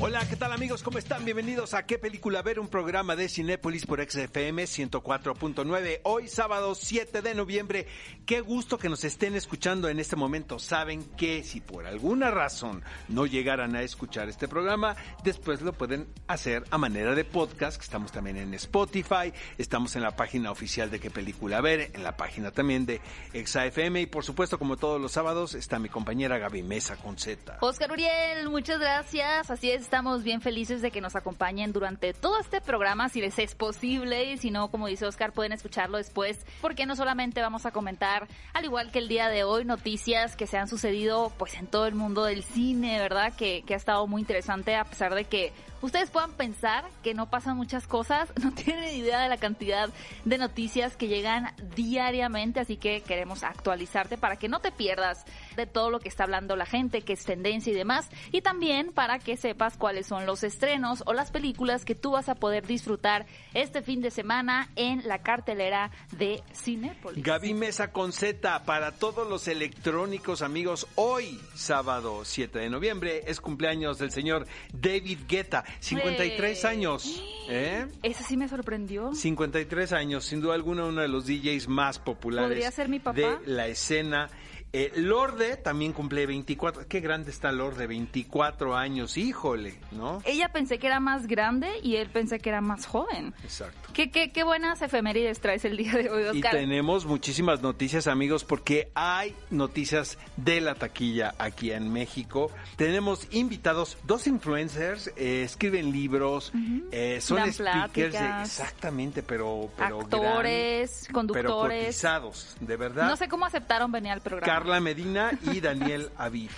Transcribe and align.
Hola, 0.00 0.26
¿qué 0.28 0.34
tal 0.34 0.52
amigos? 0.52 0.82
¿Cómo 0.82 0.98
están? 0.98 1.24
Bienvenidos 1.24 1.72
a 1.72 1.86
¿Qué 1.86 1.98
película 1.98 2.42
ver? 2.42 2.58
Un 2.58 2.66
programa 2.66 3.14
de 3.14 3.28
Cinépolis 3.28 3.86
por 3.86 4.04
XFM 4.04 4.64
104.9. 4.64 6.00
Hoy 6.02 6.26
sábado 6.26 6.74
7 6.74 7.22
de 7.22 7.34
noviembre. 7.34 7.86
Qué 8.26 8.40
gusto 8.40 8.76
que 8.76 8.88
nos 8.88 9.04
estén 9.04 9.36
escuchando 9.36 9.88
en 9.88 10.00
este 10.00 10.16
momento. 10.16 10.58
Saben 10.58 11.04
que 11.16 11.44
si 11.44 11.60
por 11.60 11.86
alguna 11.86 12.32
razón 12.32 12.82
no 13.08 13.24
llegaran 13.24 13.76
a 13.76 13.82
escuchar 13.82 14.28
este 14.28 14.48
programa, 14.48 14.96
después 15.22 15.62
lo 15.62 15.72
pueden 15.72 16.08
hacer 16.26 16.64
a 16.72 16.76
manera 16.76 17.14
de 17.14 17.24
podcast, 17.24 17.80
estamos 17.80 18.10
también 18.10 18.36
en 18.36 18.52
Spotify, 18.54 19.32
estamos 19.58 19.94
en 19.94 20.02
la 20.02 20.16
página 20.16 20.50
oficial 20.50 20.90
de 20.90 20.98
¿Qué 20.98 21.10
película 21.10 21.60
ver? 21.60 21.92
En 21.94 22.02
la 22.02 22.16
página 22.16 22.50
también 22.50 22.84
de 22.84 23.00
XFM 23.32 24.00
y 24.00 24.06
por 24.06 24.24
supuesto, 24.24 24.58
como 24.58 24.76
todos 24.76 25.00
los 25.00 25.12
sábados, 25.12 25.54
está 25.54 25.78
mi 25.78 25.88
compañera 25.88 26.36
Gaby 26.38 26.64
Mesa 26.64 26.96
con 26.96 27.16
Z. 27.16 27.58
Oscar 27.60 27.92
Uriel, 27.92 28.50
muchas 28.50 28.80
gracias. 28.80 29.50
Así 29.50 29.70
es, 29.70 29.84
estamos 29.94 30.24
bien 30.24 30.40
felices 30.40 30.82
de 30.82 30.90
que 30.90 31.00
nos 31.00 31.14
acompañen 31.14 31.72
durante 31.72 32.12
todo 32.14 32.40
este 32.40 32.60
programa, 32.60 33.08
si 33.08 33.20
les 33.20 33.38
es 33.38 33.54
posible, 33.54 34.32
y 34.32 34.38
si 34.38 34.50
no, 34.50 34.68
como 34.68 34.88
dice 34.88 35.06
Oscar, 35.06 35.30
pueden 35.30 35.52
escucharlo 35.52 35.98
después, 35.98 36.44
porque 36.60 36.84
no 36.84 36.96
solamente 36.96 37.40
vamos 37.40 37.64
a 37.64 37.70
comentar, 37.70 38.26
al 38.54 38.64
igual 38.64 38.90
que 38.90 38.98
el 38.98 39.06
día 39.06 39.28
de 39.28 39.44
hoy, 39.44 39.64
noticias 39.64 40.34
que 40.34 40.48
se 40.48 40.58
han 40.58 40.66
sucedido 40.66 41.30
pues 41.38 41.54
en 41.54 41.68
todo 41.68 41.86
el 41.86 41.94
mundo 41.94 42.24
del 42.24 42.42
cine, 42.42 42.98
¿verdad? 42.98 43.34
Que, 43.36 43.62
que 43.64 43.74
ha 43.74 43.76
estado 43.76 44.08
muy 44.08 44.20
interesante, 44.20 44.74
a 44.74 44.82
pesar 44.82 45.14
de 45.14 45.26
que 45.26 45.52
ustedes 45.84 46.10
puedan 46.10 46.32
pensar 46.32 46.88
que 47.02 47.14
no 47.14 47.28
pasan 47.28 47.56
muchas 47.56 47.86
cosas, 47.86 48.32
no 48.42 48.52
tienen 48.52 48.94
idea 48.94 49.20
de 49.20 49.28
la 49.28 49.36
cantidad 49.36 49.90
de 50.24 50.38
noticias 50.38 50.96
que 50.96 51.08
llegan 51.08 51.52
diariamente, 51.76 52.60
así 52.60 52.76
que 52.76 53.02
queremos 53.02 53.42
actualizarte 53.42 54.16
para 54.16 54.36
que 54.36 54.48
no 54.48 54.60
te 54.60 54.72
pierdas 54.72 55.24
de 55.56 55.66
todo 55.66 55.90
lo 55.90 56.00
que 56.00 56.08
está 56.08 56.24
hablando 56.24 56.56
la 56.56 56.66
gente, 56.66 57.02
que 57.02 57.12
es 57.12 57.24
tendencia 57.24 57.72
y 57.72 57.76
demás, 57.76 58.08
y 58.32 58.40
también 58.40 58.92
para 58.92 59.18
que 59.18 59.36
sepas 59.36 59.76
cuáles 59.76 60.06
son 60.06 60.26
los 60.26 60.42
estrenos 60.42 61.02
o 61.06 61.12
las 61.12 61.30
películas 61.30 61.84
que 61.84 61.94
tú 61.94 62.12
vas 62.12 62.28
a 62.28 62.34
poder 62.34 62.66
disfrutar 62.66 63.26
este 63.52 63.82
fin 63.82 64.00
de 64.00 64.10
semana 64.10 64.70
en 64.76 65.06
la 65.06 65.18
cartelera 65.18 65.90
de 66.12 66.42
Cinépolis. 66.54 67.22
Gaby 67.22 67.54
Mesa 67.54 67.92
con 67.92 68.12
Z 68.12 68.64
para 68.64 68.92
todos 68.92 69.28
los 69.28 69.48
electrónicos 69.48 70.42
amigos. 70.42 70.86
Hoy, 70.94 71.40
sábado 71.54 72.24
7 72.24 72.58
de 72.58 72.70
noviembre, 72.70 73.22
es 73.26 73.40
cumpleaños 73.40 73.98
del 73.98 74.10
señor 74.10 74.46
David 74.72 75.20
Guetta, 75.28 75.64
53 75.80 76.60
Güey. 76.62 76.72
años. 76.74 77.22
¿Eh? 77.48 77.86
Ese 78.02 78.24
sí 78.24 78.36
me 78.36 78.48
sorprendió. 78.48 79.14
53 79.14 79.92
años, 79.92 80.24
sin 80.24 80.40
duda 80.40 80.54
alguna 80.54 80.84
uno 80.86 81.02
de 81.02 81.08
los 81.08 81.26
DJs 81.26 81.68
más 81.68 81.98
populares 81.98 82.48
¿Podría 82.48 82.70
ser 82.70 82.88
mi 82.88 83.00
papá? 83.00 83.16
de 83.18 83.38
la 83.46 83.66
escena. 83.66 84.30
Eh, 84.76 84.90
Lorde 84.96 85.56
también 85.56 85.92
cumple 85.92 86.26
24. 86.26 86.88
Qué 86.88 86.98
grande 86.98 87.30
está 87.30 87.52
Lorde, 87.52 87.86
24 87.86 88.74
años, 88.74 89.16
híjole, 89.16 89.78
¿no? 89.92 90.20
Ella 90.24 90.48
pensé 90.52 90.80
que 90.80 90.88
era 90.88 90.98
más 90.98 91.28
grande 91.28 91.68
y 91.80 91.94
él 91.94 92.10
pensé 92.10 92.40
que 92.40 92.48
era 92.48 92.60
más 92.60 92.84
joven. 92.84 93.32
Exacto. 93.44 93.90
¿Qué, 93.92 94.10
qué, 94.10 94.32
qué 94.32 94.42
buenas 94.42 94.82
efemérides 94.82 95.38
traes 95.38 95.64
el 95.64 95.76
día 95.76 95.92
de 95.92 96.10
hoy, 96.10 96.24
Y 96.24 96.38
Oscar? 96.38 96.50
tenemos 96.50 97.06
muchísimas 97.06 97.62
noticias, 97.62 98.08
amigos, 98.08 98.42
porque 98.44 98.90
hay 98.96 99.32
noticias 99.50 100.18
de 100.36 100.60
la 100.60 100.74
taquilla 100.74 101.36
aquí 101.38 101.70
en 101.70 101.92
México. 101.92 102.50
Tenemos 102.76 103.28
invitados, 103.30 103.96
dos 104.02 104.26
influencers, 104.26 105.12
eh, 105.16 105.42
escriben 105.44 105.92
libros, 105.92 106.52
eh, 106.90 107.20
son 107.20 107.36
Dan 107.36 107.52
speakers, 107.52 108.12
de- 108.14 108.42
exactamente, 108.42 109.22
pero, 109.22 109.70
pero 109.76 110.00
Actores, 110.00 111.02
gran- 111.04 111.14
conductores. 111.14 111.44
pero 111.52 111.60
cotizados, 111.84 112.56
de 112.58 112.76
verdad. 112.76 113.06
No 113.08 113.16
sé 113.16 113.28
cómo 113.28 113.44
aceptaron 113.46 113.92
venir 113.92 114.10
al 114.10 114.20
programa. 114.20 114.63
Carla 114.64 114.80
Medina 114.80 115.30
y 115.52 115.60
Daniel 115.60 116.08
Aviv. 116.16 116.50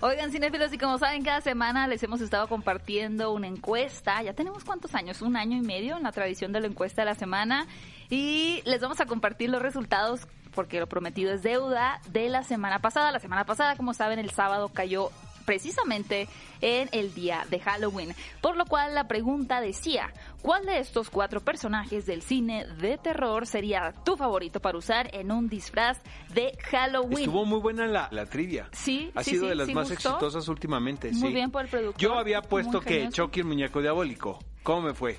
Oigan, 0.00 0.32
cinéfilos, 0.32 0.72
y 0.72 0.78
como 0.78 0.96
saben, 0.96 1.22
cada 1.22 1.42
semana 1.42 1.86
les 1.88 2.02
hemos 2.02 2.22
estado 2.22 2.48
compartiendo 2.48 3.34
una 3.34 3.48
encuesta. 3.48 4.22
Ya 4.22 4.32
tenemos 4.32 4.64
cuántos 4.64 4.94
años, 4.94 5.20
un 5.20 5.36
año 5.36 5.58
y 5.58 5.60
medio 5.60 5.98
en 5.98 6.04
la 6.04 6.10
tradición 6.10 6.52
de 6.52 6.60
la 6.60 6.68
encuesta 6.68 7.02
de 7.02 7.06
la 7.06 7.14
semana. 7.14 7.66
Y 8.08 8.62
les 8.64 8.80
vamos 8.80 8.98
a 9.02 9.04
compartir 9.04 9.50
los 9.50 9.60
resultados, 9.60 10.26
porque 10.54 10.80
lo 10.80 10.86
prometido 10.86 11.34
es 11.34 11.42
deuda, 11.42 12.00
de 12.08 12.30
la 12.30 12.44
semana 12.44 12.78
pasada. 12.78 13.12
La 13.12 13.20
semana 13.20 13.44
pasada, 13.44 13.76
como 13.76 13.92
saben, 13.92 14.18
el 14.18 14.30
sábado 14.30 14.70
cayó 14.70 15.10
precisamente 15.44 16.28
en 16.62 16.88
el 16.92 17.12
día 17.12 17.44
de 17.50 17.60
Halloween. 17.60 18.14
Por 18.40 18.56
lo 18.56 18.64
cual 18.64 18.94
la 18.94 19.06
pregunta 19.06 19.60
decía, 19.60 20.14
¿cuál 20.42 20.64
de 20.66 20.78
estos 20.78 21.10
cuatro 21.10 21.40
personajes 21.40 22.06
del 22.06 22.22
cine 22.22 22.66
de 22.80 22.98
terror 22.98 23.46
sería 23.46 23.92
tu 24.04 24.16
favorito 24.16 24.60
para 24.60 24.78
usar 24.78 25.14
en 25.14 25.30
un 25.32 25.48
disfraz 25.48 25.98
de 26.34 26.56
Halloween? 26.70 27.18
Estuvo 27.20 27.44
muy 27.44 27.60
buena 27.60 27.86
la, 27.86 28.08
la 28.10 28.26
trivia. 28.26 28.68
Sí, 28.72 29.10
Ha 29.14 29.22
sí, 29.22 29.30
sido 29.30 29.42
sí, 29.44 29.48
de 29.50 29.54
las 29.54 29.66
sí 29.68 29.74
más 29.74 29.90
gustó. 29.90 30.08
exitosas 30.10 30.48
últimamente. 30.48 31.10
Muy 31.12 31.32
bien 31.32 31.50
por 31.50 31.62
el 31.64 31.68
productor. 31.70 32.00
Yo 32.00 32.14
había 32.18 32.42
puesto 32.42 32.80
que. 32.80 33.08
Chucky 33.10 33.40
el 33.40 33.46
muñeco 33.46 33.80
diabólico. 33.80 34.38
¿Cómo 34.62 34.82
me 34.82 34.94
fue? 34.94 35.16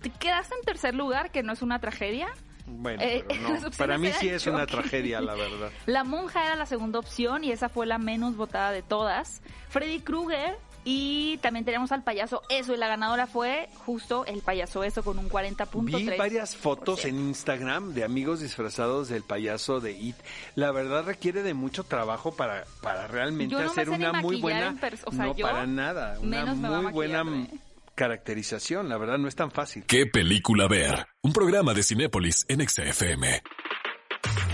Te 0.00 0.10
quedaste 0.10 0.54
en 0.54 0.62
tercer 0.64 0.94
lugar, 0.94 1.30
que 1.30 1.42
no 1.42 1.52
es 1.52 1.62
una 1.62 1.78
tragedia. 1.80 2.28
Bueno, 2.66 3.00
Eh, 3.02 3.24
pero 3.28 3.60
no. 3.60 3.70
Para 3.78 3.96
mí 3.98 4.10
sí 4.18 4.28
es 4.28 4.46
una 4.46 4.66
tragedia, 4.66 5.20
la 5.20 5.34
verdad. 5.36 5.70
La 5.86 6.04
monja 6.04 6.44
era 6.44 6.56
la 6.56 6.66
segunda 6.66 6.98
opción 6.98 7.44
y 7.44 7.52
esa 7.52 7.68
fue 7.68 7.86
la 7.86 7.98
menos 7.98 8.36
votada 8.36 8.72
de 8.72 8.82
todas. 8.82 9.40
Freddy 9.68 10.00
Krueger 10.00 10.56
y 10.88 11.38
también 11.38 11.64
tenemos 11.64 11.90
al 11.90 12.04
payaso 12.04 12.42
Eso 12.48 12.72
y 12.72 12.76
la 12.76 12.86
ganadora 12.86 13.26
fue 13.26 13.68
justo 13.84 14.24
el 14.24 14.40
payaso 14.40 14.84
Eso 14.84 15.02
con 15.02 15.18
un 15.18 15.28
40.3. 15.28 15.84
Vi 15.84 16.16
varias 16.16 16.54
fotos 16.54 17.04
en 17.04 17.18
Instagram 17.18 17.92
de 17.92 18.04
amigos 18.04 18.40
disfrazados 18.40 19.08
del 19.08 19.24
payaso 19.24 19.80
de 19.80 19.90
It. 19.92 20.14
La 20.54 20.70
verdad 20.70 21.04
requiere 21.04 21.42
de 21.42 21.54
mucho 21.54 21.82
trabajo 21.82 22.36
para, 22.36 22.64
para 22.82 23.08
realmente 23.08 23.52
Yo 23.52 23.58
no 23.58 23.64
me 23.64 23.70
hacer 23.72 23.88
ni 23.88 23.96
una 23.96 24.12
muy 24.12 24.40
buena... 24.40 24.76
o 25.06 25.10
sea, 25.10 25.26
no, 25.26 25.36
yo 25.36 25.44
para 25.44 25.66
nada. 25.66 26.20
Una 26.20 26.44
menos 26.44 26.56
me 26.56 26.68
muy 26.68 26.92
buena 26.92 27.24
maquillarme. 27.24 27.60
caracterización. 27.96 28.88
La 28.88 28.96
verdad 28.96 29.18
no 29.18 29.26
es 29.26 29.34
tan 29.34 29.50
fácil. 29.50 29.82
¿Qué 29.86 30.06
película 30.06 30.68
ver? 30.68 31.08
Un 31.20 31.32
programa 31.32 31.74
de 31.74 31.82
Cinépolis 31.82 32.46
en 32.48 32.66
XFM. 32.66 33.42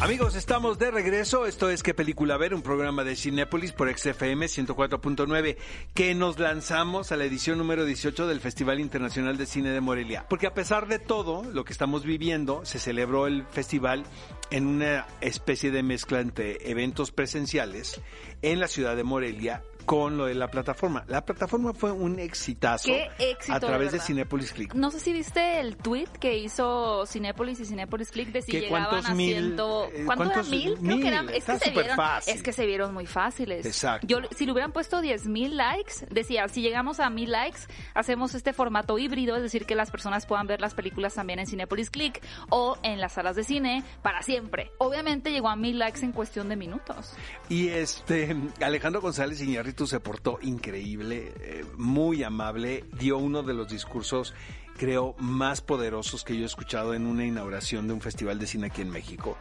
Amigos, 0.01 0.35
estamos 0.35 0.81
de 0.81 0.91
regreso. 0.91 1.47
Esto 1.47 1.71
es 1.71 1.83
¿Qué 1.83 1.95
película 1.95 2.37
ver? 2.37 2.55
Un 2.55 2.63
programa 2.63 3.05
de 3.05 3.15
Cinépolis 3.15 3.71
por 3.71 3.89
XFM 3.89 4.47
104.9 4.47 5.57
que 5.95 6.15
nos 6.17 6.41
lanzamos 6.41 7.13
a 7.13 7.17
la 7.17 7.25
edición 7.25 7.59
número 7.59 7.85
18 7.85 8.27
del 8.27 8.41
Festival 8.41 8.81
Internacional 8.81 9.37
de 9.37 9.47
Cine 9.47 9.71
de 9.71 9.81
Morelia. 9.81 10.27
Porque 10.29 10.49
a 10.49 10.55
pesar 10.55 10.89
de 10.89 10.99
todo 10.99 11.45
lo 11.45 11.65
que 11.65 11.73
estamos 11.73 12.05
viviendo, 12.05 12.65
se 12.65 12.81
celebró 12.81 13.29
el 13.29 13.47
festival 13.47 14.05
en 14.51 14.67
una 14.67 15.07
especie 15.21 15.71
de 15.71 15.85
mezcla 15.85 16.21
entre 16.21 16.69
eventos 16.69 17.13
presenciales 17.13 18.01
en 18.43 18.59
la 18.59 18.67
ciudad 18.67 18.97
de 18.97 19.05
Morelia 19.05 19.63
con 19.85 20.17
lo 20.17 20.27
de 20.27 20.35
la 20.35 20.49
plataforma. 20.49 21.05
La 21.09 21.25
plataforma 21.25 21.73
fue 21.73 21.93
un 21.93 22.19
exitazo 22.19 22.89
Qué 22.89 23.09
éxito, 23.19 23.55
a 23.55 23.61
través 23.61 23.93
de, 23.93 23.99
verdad. 23.99 24.07
Cinépolis 24.07 24.53
Click. 24.53 24.75
No 24.75 24.91
sé 24.91 25.01
si 25.01 25.13
viste 25.13 25.61
el 25.61 25.77
tweet 25.77 26.09
que 26.21 26.39
hizo 26.39 27.05
Cinépolis 27.07 27.61
y 27.61 27.67
Cinépolis 27.67 28.11
Click 28.11 28.31
de 28.33 28.43
si 28.43 28.53
¿Qué, 28.53 28.61
llegaban 28.63 28.89
cuántos 28.89 29.11
a 29.11 29.15
mil, 29.15 29.35
ciento... 29.35 29.89
eh, 29.93 30.03
¿Cuánto 30.05 30.25
era 30.25 30.33
cuántos 30.35 30.51
mil? 30.51 30.75
Creo 30.75 30.83
mil? 30.83 31.01
que 31.03 31.09
eran... 31.09 31.29
Es 31.29 31.45
que, 31.45 31.59
se 31.59 31.71
vieron, 31.71 31.97
fácil. 31.97 32.35
es 32.35 32.43
que 32.43 32.53
se 32.53 32.67
vieron 32.67 32.95
muy 32.95 33.07
fáciles. 33.07 33.67
Exacto. 33.67 34.07
Yo, 34.07 34.19
si 34.37 34.47
le 34.47 34.53
hubieran 34.53 34.73
puesto 34.73 35.01
10 35.01 35.27
mil 35.27 35.57
likes, 35.57 36.07
decía, 36.11 36.49
si 36.49 36.63
llegamos 36.63 37.01
a 37.01 37.11
mil 37.11 37.31
likes, 37.31 37.61
hacemos 37.95 38.35
este 38.35 38.53
formato 38.53 38.99
híbrido, 38.99 39.37
es 39.37 39.43
decir, 39.43 39.67
que 39.67 39.75
las 39.75 39.91
personas 39.91 40.27
puedan 40.27 40.47
ver 40.47 40.61
las 40.61 40.75
películas 40.75 41.15
también 41.15 41.39
en 41.39 41.47
Cinépolis 41.47 41.91
Click 41.91 42.23
o 42.51 42.79
en 42.83 43.01
las 43.01 43.13
salas 43.13 43.37
de 43.37 43.45
cine 43.45 43.83
para 44.03 44.23
siempre. 44.23 44.71
Obviamente 44.79 45.31
llegó 45.31 45.49
a 45.49 45.57
mil 45.57 45.79
likes 45.79 46.01
en 46.05 46.13
cuestión 46.13 46.49
de 46.49 46.57
minutos. 46.57 47.15
Y 47.49 47.69
este 47.69 48.37
Alejandro 48.61 49.01
González 49.01 49.41
Iñárritu 49.41 49.72
se 49.87 50.01
portó 50.01 50.39
increíble, 50.43 51.33
eh, 51.41 51.65
muy 51.77 52.23
amable, 52.23 52.85
dio 52.99 53.19
uno 53.19 53.43
de 53.43 53.55
los 53.55 53.69
discursos 53.69 54.35
creo 54.77 55.15
más 55.19 55.61
poderosos 55.61 56.25
que 56.25 56.37
yo 56.37 56.43
he 56.43 56.47
escuchado 56.47 56.95
en 56.95 57.07
una 57.07 57.25
inauguración 57.25 57.87
de 57.87 57.95
un 57.95 58.01
festival 58.01 58.39
de 58.39 58.47
cine 58.47 58.67
aquí 58.67 58.83
en 58.83 58.91
México. 58.91 59.37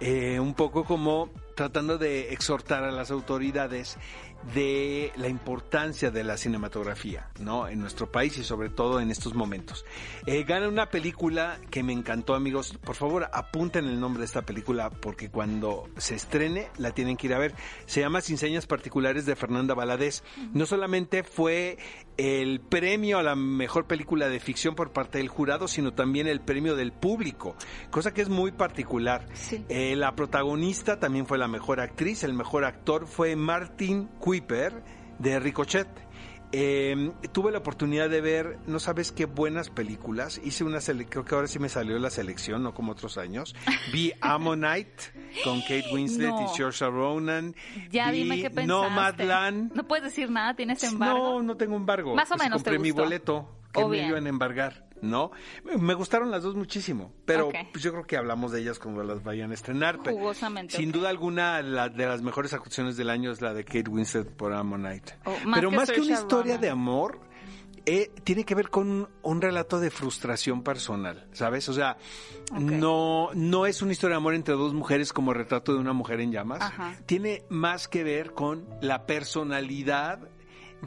Eh, 0.00 0.40
un 0.40 0.54
poco 0.54 0.84
como 0.84 1.30
tratando 1.54 1.98
de 1.98 2.32
exhortar 2.32 2.84
a 2.84 2.90
las 2.90 3.10
autoridades 3.10 3.98
de 4.54 5.12
la 5.16 5.28
importancia 5.28 6.10
de 6.10 6.24
la 6.24 6.36
cinematografía, 6.36 7.28
¿no? 7.38 7.68
En 7.68 7.80
nuestro 7.80 8.10
país 8.10 8.36
y 8.38 8.44
sobre 8.44 8.68
todo 8.68 9.00
en 9.00 9.10
estos 9.10 9.34
momentos. 9.34 9.84
Eh, 10.26 10.44
gana 10.44 10.68
una 10.68 10.90
película 10.90 11.58
que 11.70 11.82
me 11.82 11.92
encantó, 11.92 12.34
amigos. 12.34 12.76
Por 12.82 12.96
favor, 12.96 13.28
apunten 13.32 13.86
el 13.86 14.00
nombre 14.00 14.20
de 14.20 14.26
esta 14.26 14.42
película 14.42 14.90
porque 14.90 15.30
cuando 15.30 15.88
se 15.96 16.14
estrene 16.14 16.68
la 16.78 16.92
tienen 16.92 17.16
que 17.16 17.26
ir 17.26 17.34
a 17.34 17.38
ver. 17.38 17.54
Se 17.86 18.00
llama 18.00 18.20
Sin 18.20 18.38
Señas 18.38 18.66
Particulares 18.66 19.26
de 19.26 19.36
Fernanda 19.36 19.74
Valadez. 19.74 20.22
No 20.52 20.66
solamente 20.66 21.22
fue 21.22 21.78
el 22.20 22.60
premio 22.60 23.18
a 23.18 23.22
la 23.22 23.34
mejor 23.34 23.86
película 23.86 24.28
de 24.28 24.40
ficción 24.40 24.74
por 24.74 24.92
parte 24.92 25.18
del 25.18 25.28
jurado, 25.28 25.68
sino 25.68 25.94
también 25.94 26.26
el 26.26 26.40
premio 26.40 26.76
del 26.76 26.92
público, 26.92 27.56
cosa 27.90 28.12
que 28.12 28.20
es 28.20 28.28
muy 28.28 28.52
particular. 28.52 29.26
Sí. 29.32 29.64
Eh, 29.70 29.96
la 29.96 30.14
protagonista 30.14 31.00
también 31.00 31.26
fue 31.26 31.38
la 31.38 31.48
mejor 31.48 31.80
actriz, 31.80 32.22
el 32.22 32.34
mejor 32.34 32.64
actor 32.64 33.06
fue 33.06 33.36
Martin 33.36 34.06
Kuiper 34.18 34.82
de 35.18 35.40
Ricochet. 35.40 35.88
Eh, 36.52 37.12
tuve 37.32 37.52
la 37.52 37.58
oportunidad 37.58 38.10
de 38.10 38.20
ver, 38.20 38.58
no 38.66 38.78
sabes 38.80 39.12
qué 39.12 39.26
buenas 39.26 39.70
películas. 39.70 40.40
Hice 40.44 40.64
una 40.64 40.80
creo 41.08 41.24
que 41.24 41.34
ahora 41.34 41.46
sí 41.46 41.58
me 41.58 41.68
salió 41.68 41.98
la 41.98 42.10
selección, 42.10 42.62
no 42.62 42.74
como 42.74 42.92
otros 42.92 43.18
años. 43.18 43.54
Vi 43.92 44.12
Ammonite 44.20 45.04
con 45.44 45.60
Kate 45.62 45.84
Winslet 45.92 46.30
No. 46.30 46.42
y 46.44 46.56
Saoirse 46.56 46.86
Ronan. 46.86 47.54
Ya 47.90 48.10
Vi 48.10 48.24
dime 48.24 48.36
qué 48.42 48.50
pensaste. 48.50 48.66
Nomadland. 48.66 49.72
No 49.74 49.86
puedes 49.86 50.04
decir 50.04 50.30
nada, 50.30 50.54
tienes 50.54 50.82
embargo. 50.82 51.18
No, 51.40 51.42
no 51.42 51.56
tengo 51.56 51.76
embargo. 51.76 52.14
Más 52.14 52.30
o 52.30 52.34
Pues 52.34 52.42
menos 52.44 52.56
compré 52.58 52.72
te 52.74 52.78
mi 52.80 52.90
gustó. 52.90 53.02
boleto 53.04 53.56
que 53.72 53.82
Oh, 53.84 53.88
me 53.88 54.04
iban 54.08 54.26
a 54.26 54.28
embargar, 54.28 54.84
¿no? 55.02 55.30
Me 55.78 55.94
gustaron 55.94 56.30
las 56.30 56.42
dos 56.42 56.54
muchísimo, 56.54 57.12
pero 57.24 57.50
pues 57.72 57.82
yo 57.82 57.92
creo 57.92 58.06
que 58.06 58.16
hablamos 58.16 58.52
de 58.52 58.60
ellas 58.60 58.78
cuando 58.78 59.02
las 59.02 59.22
vayan 59.22 59.50
a 59.50 59.54
estrenar. 59.54 59.98
Jugosamente, 59.98 60.76
Sin 60.76 60.92
duda 60.92 61.08
alguna, 61.08 61.62
la 61.62 61.88
de 61.88 62.06
las 62.06 62.22
mejores 62.22 62.52
actuaciones 62.52 62.96
del 62.96 63.10
año 63.10 63.30
es 63.30 63.40
la 63.40 63.54
de 63.54 63.64
Kate 63.64 63.88
Winslet 63.88 64.30
por 64.30 64.52
Ammonite. 64.52 65.18
Oh, 65.24 65.30
más 65.44 65.58
pero 65.58 65.70
que 65.70 65.76
más 65.76 65.90
que 65.90 66.00
una 66.00 66.12
historia 66.12 66.54
Ronan. 66.54 66.60
de 66.60 66.70
amor, 66.70 67.20
eh, 67.86 68.10
tiene 68.24 68.44
que 68.44 68.54
ver 68.54 68.68
con 68.68 69.08
un, 69.22 69.40
relato 69.40 69.80
de 69.80 69.90
frustración 69.90 70.62
personal, 70.62 71.26
¿sabes? 71.32 71.68
O 71.68 71.72
sea, 71.72 71.96
no, 72.52 73.30
no 73.34 73.66
es 73.66 73.80
una 73.82 73.92
historia 73.92 74.14
de 74.14 74.18
amor 74.18 74.34
entre 74.34 74.54
dos 74.54 74.74
mujeres 74.74 75.12
como 75.12 75.32
retrato 75.32 75.72
de 75.72 75.78
una 75.78 75.92
mujer 75.92 76.20
en 76.20 76.30
llamas. 76.30 76.60
Ajá. 76.60 76.96
Tiene 77.06 77.44
más 77.48 77.88
que 77.88 78.04
ver 78.04 78.32
con 78.32 78.68
la 78.82 79.06
personalidad 79.06 80.28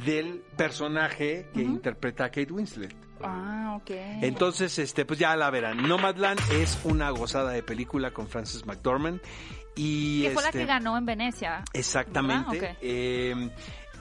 del 0.05 0.43
personaje 0.55 1.49
que 1.53 1.61
interpreta 1.61 2.25
a 2.25 2.29
Kate 2.29 2.51
Winslet. 2.51 2.95
Ah, 3.23 3.77
ok. 3.81 3.91
Entonces, 4.21 4.77
este, 4.79 5.05
pues 5.05 5.19
ya 5.19 5.35
la 5.35 5.49
verán. 5.49 5.87
Nomadland 5.87 6.39
es 6.51 6.79
una 6.83 7.09
gozada 7.11 7.51
de 7.51 7.63
película 7.63 8.11
con 8.11 8.27
Frances 8.27 8.65
McDormand 8.65 9.21
y 9.75 10.23
que 10.23 10.31
fue 10.31 10.43
la 10.43 10.49
este, 10.49 10.59
que 10.59 10.65
ganó 10.65 10.97
en 10.97 11.05
Venecia. 11.05 11.63
Exactamente. 11.73 12.77
Eh, 12.81 13.49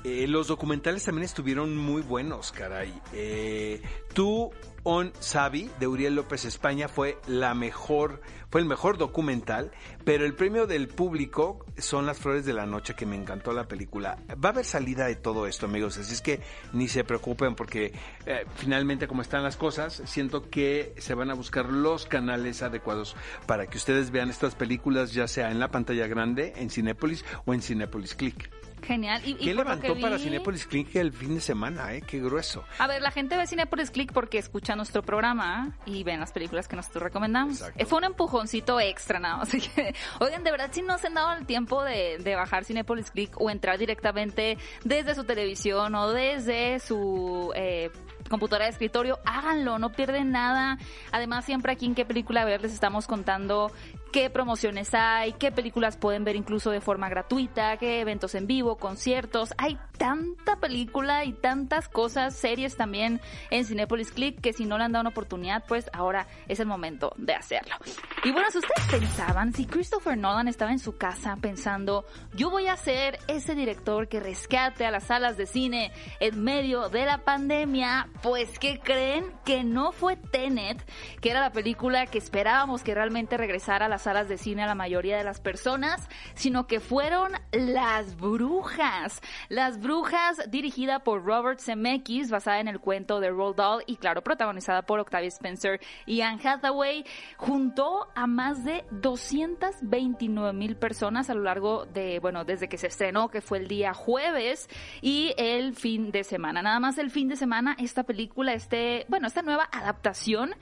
eh, 0.05 0.27
los 0.27 0.49
documentales 0.49 1.05
también 1.05 1.25
estuvieron 1.25 1.77
muy 1.77 2.03
buenos, 2.03 2.53
caray. 2.53 2.93
Eh, 3.13 3.81
Tú 4.13 4.51
on 4.85 5.13
Sabi 5.21 5.71
de 5.79 5.87
Uriel 5.87 6.15
López 6.15 6.45
España 6.45 6.89
fue 6.89 7.19
la 7.27 7.55
mejor, 7.55 8.21
fue 8.51 8.61
el 8.61 8.67
mejor 8.67 8.99
documental, 8.99 9.71
pero 10.05 10.25
el 10.25 10.35
premio 10.35 10.67
del 10.67 10.89
público 10.89 11.65
son 11.79 12.07
Las 12.07 12.19
Flores 12.19 12.45
de 12.45 12.53
la 12.53 12.67
Noche, 12.67 12.95
que 12.95 13.07
me 13.07 13.17
encantó 13.17 13.53
la 13.53 13.69
película. 13.69 14.19
Va 14.33 14.51
a 14.51 14.53
haber 14.53 14.65
salida 14.65 15.07
de 15.07 15.17
todo 15.17 15.47
esto, 15.47 15.67
amigos, 15.67 15.99
así 15.99 16.13
es 16.13 16.21
que 16.21 16.41
ni 16.73 16.89
se 16.89 17.05
preocupen 17.05 17.55
porque 17.55 17.93
eh, 18.27 18.45
finalmente 18.57 19.07
como 19.07 19.23
están 19.23 19.43
las 19.43 19.57
cosas, 19.57 20.03
siento 20.05 20.51
que 20.51 20.95
se 20.99 21.15
van 21.15 21.31
a 21.31 21.35
buscar 21.35 21.67
los 21.67 22.07
canales 22.07 22.63
adecuados 22.63 23.17
para 23.47 23.67
que 23.67 23.79
ustedes 23.79 24.11
vean 24.11 24.31
estas 24.31 24.55
películas, 24.55 25.13
ya 25.13 25.29
sea 25.29 25.51
en 25.51 25.61
la 25.61 25.71
pantalla 25.71 26.07
grande, 26.07 26.53
en 26.57 26.71
Cinépolis 26.71 27.25
o 27.45 27.55
en 27.55 27.63
Cinépolis 27.63 28.15
Click. 28.15 28.62
Genial. 28.83 29.23
Y, 29.25 29.35
¿Qué 29.35 29.55
levantó 29.55 29.99
para 30.01 30.17
vi- 30.17 30.25
Cinépolis 30.25 30.67
Click 30.67 30.95
el 30.97 31.13
fin 31.13 31.35
de 31.37 31.41
semana, 31.41 31.95
eh? 31.95 32.03
Qué 32.03 32.21
grueso. 32.21 32.65
A 32.79 32.87
ver, 32.87 33.01
la 33.03 33.11
gente 33.11 33.37
ve 33.37 33.47
Cinepolis 33.47 33.91
Click 33.91 34.13
porque 34.13 34.39
escucha 34.39 34.75
nuestro 34.77 35.03
programa 35.03 35.77
y 35.87 36.03
ven 36.05 36.21
las 36.21 36.33
películas 36.33 36.69
que 36.69 36.77
nosotros 36.77 37.03
recomendamos. 37.05 37.59
Exacto. 37.61 37.83
Eh, 37.83 37.87
Fue 37.87 37.99
un 37.99 38.05
empujoncito 38.05 38.81
extra, 38.81 39.19
nada 39.19 39.37
más. 39.39 39.49
Así 39.53 39.61
que, 39.61 39.95
oigan, 40.21 40.43
de 40.45 40.51
verdad, 40.51 40.71
si 40.73 40.83
no 40.83 40.99
se 40.99 41.07
han 41.09 41.15
dado 41.15 41.33
el 41.35 41.47
tiempo 41.47 41.83
de, 41.85 42.19
de 42.19 42.35
bajar 42.35 42.65
Cinepolis 42.65 43.11
Click 43.11 43.41
o 43.41 43.51
entrar 43.51 43.79
directamente 43.79 44.59
desde 44.85 45.15
su 45.15 45.25
televisión 45.25 45.95
o 45.95 46.11
desde 46.11 46.81
su 46.81 47.53
eh, 47.55 47.91
computadora 48.29 48.67
de 48.67 48.73
escritorio, 48.73 49.19
háganlo, 49.25 49.79
no 49.79 49.91
pierden 49.93 50.31
nada. 50.31 50.79
Además, 51.11 51.45
siempre 51.45 51.73
aquí 51.73 51.87
en 51.87 51.95
qué 51.95 52.05
película 52.05 52.45
ver 52.45 52.63
les 52.63 52.73
estamos 52.73 53.07
contando 53.07 53.73
qué 54.13 54.29
promociones 54.29 54.93
hay, 54.93 55.33
qué 55.33 55.51
películas 55.51 55.97
pueden 55.97 56.23
ver 56.23 56.37
incluso 56.37 56.71
de 56.71 56.81
forma 56.81 57.09
gratuita, 57.09 57.79
qué 57.79 58.01
eventos 58.01 58.35
en 58.35 58.47
vivo, 58.47 58.77
conciertos. 58.77 59.55
Hay 59.57 59.79
tanta 59.97 60.57
película 60.57 61.25
y 61.25 61.33
tantas 61.33 61.89
cosas, 61.89 62.37
series 62.37 62.77
también 62.77 63.21
en 63.51 63.65
Cinepolis 63.65 64.13
Click 64.13 64.41
que 64.41 64.53
si 64.53 64.67
no 64.67 64.77
le 64.77 64.85
han 64.85 64.93
dado 64.93 65.01
una 65.01 65.11
oportunidad, 65.11 65.65
pues 65.67 65.89
ahora 65.93 66.27
es 66.47 66.61
el 66.61 66.67
momento 66.67 67.13
de 67.17 67.35
hacerlo. 67.35 67.75
Y 68.23 68.33
bueno, 68.33 68.51
si 68.51 68.59
ustedes 68.59 68.87
pensaban, 68.91 69.55
si 69.55 69.65
Christopher 69.65 70.19
Nolan 70.19 70.47
estaba 70.47 70.73
en 70.73 70.79
su 70.79 70.97
casa 70.97 71.37
pensando, 71.41 72.05
yo 72.35 72.51
voy 72.51 72.67
a 72.67 72.77
ser 72.77 73.19
ese 73.29 73.55
director 73.55 74.09
que 74.09 74.21
rescate 74.21 74.85
a 74.85 74.91
las 74.91 75.05
salas 75.05 75.37
de 75.37 75.47
cine 75.47 75.93
en 76.21 76.43
medio 76.43 76.91
de 76.91 77.07
la 77.07 77.19
pandemia, 77.19 78.09
pues 78.23 78.59
¿qué 78.59 78.79
creen? 78.79 79.33
Que 79.45 79.65
no 79.65 79.91
fue 79.93 80.17
Tenet, 80.17 80.83
que 81.21 81.31
era 81.31 81.41
la 81.41 81.53
película 81.53 82.07
que 82.07 82.19
esperábamos 82.19 82.83
que 82.83 82.95
realmente 82.95 83.37
regresara 83.37 83.87
a 83.87 83.89
las 83.89 84.03
salas 84.03 84.29
de 84.29 84.39
cine 84.39 84.63
a 84.63 84.67
la 84.67 84.75
mayoría 84.75 85.19
de 85.19 85.25
las 85.25 85.41
personas, 85.41 86.09
sino 86.35 86.67
que 86.67 86.79
fueron 86.79 87.33
Las 87.51 88.17
Brujas. 88.17 89.21
Las 89.49 89.81
Brujas, 89.81 90.51
dirigida 90.51 91.01
por 91.01 91.25
Robert 91.25 91.61
Zemeckis, 91.61 92.31
basada 92.31 92.61
en 92.61 92.69
el 92.69 92.81
cuento 92.81 93.21
de 93.21 93.31
Roald 93.31 93.57
Dahl 93.57 93.83
y 93.87 93.97
claro, 93.97 94.23
protagonizada 94.23 94.83
por 94.83 95.01
Octavia 95.01 95.29
Spencer 95.29 95.81
y 96.07 96.21
Anne 96.21 96.41
Hathaway, 96.43 97.05
juntó 97.37 98.09
a 98.15 98.27
más 98.27 98.65
de 98.65 98.85
229 98.91 100.53
mil 100.53 100.77
personas 100.77 101.29
a 101.29 101.35
lo 101.35 101.43
largo 101.43 101.87
de, 101.87 102.21
bueno, 102.21 102.45
desde 102.45 102.69
que 102.69 102.79
se 102.79 102.87
estrenó, 102.87 103.29
que 103.29 103.41
fue 103.41 103.59
el 103.59 103.69
día 103.69 103.95
jueves, 103.95 104.69
y 105.01 105.35
el 105.37 105.75
fin 105.75 106.13
de 106.13 106.23
semana. 106.23 106.63
Nada 106.63 106.79
más 106.79 106.99
el 106.99 107.11
fin 107.11 107.29
de 107.29 107.37
semana, 107.37 107.77
esta 108.03 108.05
película, 108.05 108.53
este, 108.53 109.07
bueno, 109.09 109.29
esta 109.29 109.43
nueva 109.43 109.69
adaptación 109.71 110.55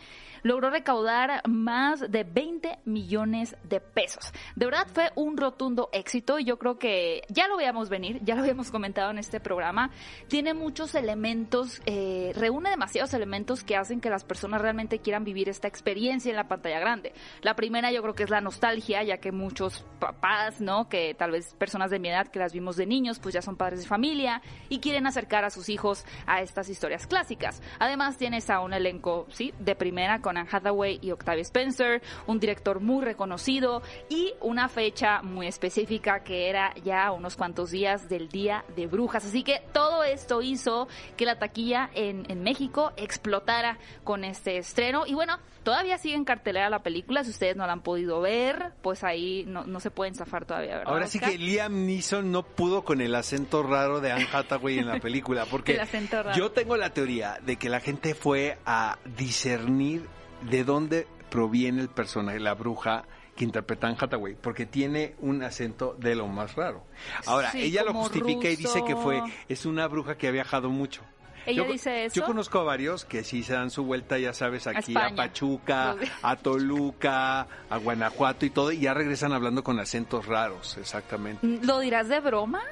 logró 0.42 0.70
recaudar 0.70 1.42
más 1.48 2.00
de 2.00 2.24
20 2.24 2.78
millones 2.84 3.56
de 3.64 3.80
pesos. 3.80 4.32
De 4.56 4.66
verdad 4.66 4.86
fue 4.92 5.10
un 5.14 5.36
rotundo 5.36 5.88
éxito 5.92 6.38
y 6.38 6.44
yo 6.44 6.58
creo 6.58 6.78
que 6.78 7.22
ya 7.28 7.48
lo 7.48 7.56
veíamos 7.56 7.88
venir, 7.88 8.20
ya 8.22 8.34
lo 8.34 8.42
habíamos 8.42 8.70
comentado 8.70 9.10
en 9.10 9.18
este 9.18 9.40
programa. 9.40 9.90
Tiene 10.28 10.54
muchos 10.54 10.94
elementos, 10.94 11.82
eh, 11.86 12.32
reúne 12.34 12.70
demasiados 12.70 13.12
elementos 13.14 13.64
que 13.64 13.76
hacen 13.76 14.00
que 14.00 14.10
las 14.10 14.24
personas 14.24 14.60
realmente 14.60 14.98
quieran 14.98 15.24
vivir 15.24 15.48
esta 15.48 15.68
experiencia 15.68 16.30
en 16.30 16.36
la 16.36 16.48
pantalla 16.48 16.80
grande. 16.80 17.12
La 17.42 17.54
primera 17.54 17.92
yo 17.92 18.02
creo 18.02 18.14
que 18.14 18.22
es 18.22 18.30
la 18.30 18.40
nostalgia, 18.40 19.02
ya 19.02 19.18
que 19.18 19.32
muchos 19.32 19.84
papás, 19.98 20.60
¿no? 20.60 20.88
Que 20.88 21.14
tal 21.14 21.32
vez 21.32 21.54
personas 21.54 21.90
de 21.90 21.98
mi 21.98 22.08
edad 22.08 22.28
que 22.28 22.38
las 22.38 22.52
vimos 22.52 22.76
de 22.76 22.86
niños, 22.86 23.18
pues 23.18 23.34
ya 23.34 23.42
son 23.42 23.56
padres 23.56 23.80
de 23.80 23.86
familia 23.86 24.42
y 24.68 24.80
quieren 24.80 25.06
acercar 25.06 25.44
a 25.44 25.50
sus 25.50 25.68
hijos 25.68 26.04
a 26.26 26.40
estas 26.40 26.68
historias 26.68 27.06
clásicas. 27.06 27.29
Además 27.78 28.16
tienes 28.16 28.50
a 28.50 28.60
un 28.60 28.72
elenco, 28.72 29.26
sí, 29.30 29.52
de 29.58 29.74
primera 29.74 30.20
con 30.20 30.36
Anne 30.36 30.48
Hathaway 30.50 30.98
y 31.02 31.10
Octavia 31.12 31.42
Spencer, 31.42 32.02
un 32.26 32.40
director 32.40 32.80
muy 32.80 33.04
reconocido 33.04 33.82
y 34.08 34.34
una 34.40 34.68
fecha 34.68 35.22
muy 35.22 35.46
específica 35.46 36.24
que 36.24 36.48
era 36.48 36.74
ya 36.84 37.12
unos 37.12 37.36
cuantos 37.36 37.70
días 37.70 38.08
del 38.08 38.28
Día 38.28 38.64
de 38.74 38.86
Brujas. 38.86 39.24
Así 39.24 39.42
que 39.42 39.62
todo 39.72 40.02
esto 40.02 40.42
hizo 40.42 40.88
que 41.16 41.24
la 41.24 41.38
taquilla 41.38 41.90
en, 41.94 42.24
en 42.28 42.42
México 42.42 42.92
explotara 42.96 43.78
con 44.04 44.24
este 44.24 44.58
estreno. 44.58 45.06
Y 45.06 45.14
bueno, 45.14 45.38
todavía 45.62 45.98
sigue 45.98 46.14
en 46.14 46.24
cartelera 46.24 46.70
la 46.70 46.82
película. 46.82 47.24
Si 47.24 47.30
ustedes 47.30 47.56
no 47.56 47.66
la 47.66 47.72
han 47.72 47.82
podido 47.82 48.20
ver, 48.20 48.72
pues 48.82 49.04
ahí 49.04 49.44
no, 49.46 49.64
no 49.64 49.80
se 49.80 49.90
pueden 49.90 50.14
zafar 50.14 50.44
todavía, 50.44 50.78
¿verdad? 50.78 50.92
Ahora 50.92 51.06
sí 51.06 51.18
que 51.18 51.38
Liam 51.38 51.86
Neeson 51.86 52.30
no 52.32 52.42
pudo 52.42 52.84
con 52.84 53.00
el 53.00 53.14
acento 53.14 53.62
raro 53.62 54.00
de 54.00 54.12
Anne 54.12 54.28
Hathaway 54.32 54.78
en 54.78 54.86
la 54.88 55.00
película, 55.00 55.46
porque 55.50 55.72
El 55.74 55.80
acento 55.80 56.22
raro. 56.22 56.36
yo 56.36 56.50
tengo 56.52 56.76
la 56.76 56.90
teoría 56.90 57.38
de 57.44 57.56
que 57.56 57.68
la 57.68 57.80
gente 57.80 58.14
fue 58.14 58.58
a 58.66 58.98
discernir 59.16 60.06
de 60.48 60.64
dónde 60.64 61.06
proviene 61.30 61.80
el 61.82 61.88
personaje, 61.88 62.40
la 62.40 62.54
bruja 62.54 63.04
que 63.36 63.44
interpreta 63.44 63.86
Anne 63.86 63.96
Hathaway, 64.00 64.34
porque 64.34 64.66
tiene 64.66 65.14
un 65.20 65.42
acento 65.42 65.94
de 65.98 66.14
lo 66.14 66.26
más 66.26 66.56
raro. 66.56 66.84
Ahora, 67.26 67.50
Sí, 67.52 67.62
ella 67.62 67.84
lo 67.84 67.94
justifica 67.94 68.50
y 68.50 68.56
dice 68.56 68.82
que 68.86 68.96
fue, 68.96 69.22
es 69.48 69.64
una 69.64 69.86
bruja 69.88 70.16
que 70.18 70.28
ha 70.28 70.30
viajado 70.30 70.68
mucho. 70.68 71.02
¿Ella 71.46 71.64
Yo- 71.64 71.72
dice 71.72 72.04
eso? 72.06 72.14
Yo 72.14 72.24
conozco 72.26 72.58
a 72.58 72.64
varios 72.64 73.04
que 73.04 73.24
sí 73.24 73.42
se 73.42 73.54
dan 73.54 73.70
su 73.70 73.84
vuelta, 73.84 74.18
ya 74.18 74.32
sabes, 74.32 74.66
aquí 74.66 74.96
a, 74.96 75.06
España. 75.06 75.16
Pachuca, 75.16 75.96
a 76.22 76.36
Toluca, 76.36 77.46
a 77.68 77.76
Guanajuato 77.78 78.46
y 78.46 78.50
todo, 78.50 78.72
y 78.72 78.80
ya 78.80 78.94
regresan 78.94 79.32
hablando 79.32 79.64
con 79.64 79.78
acentos 79.80 80.26
raros, 80.26 80.76
exactamente. 80.78 81.46
Lo 81.62 81.80
dirás 81.80 82.08
de 82.08 82.20
broma, 82.20 82.62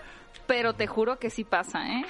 pero 0.46 0.75
te 0.75 0.87
juro 0.87 1.18
que 1.18 1.30
sí 1.30 1.44
pasa, 1.44 1.87
¿eh? 1.88 2.04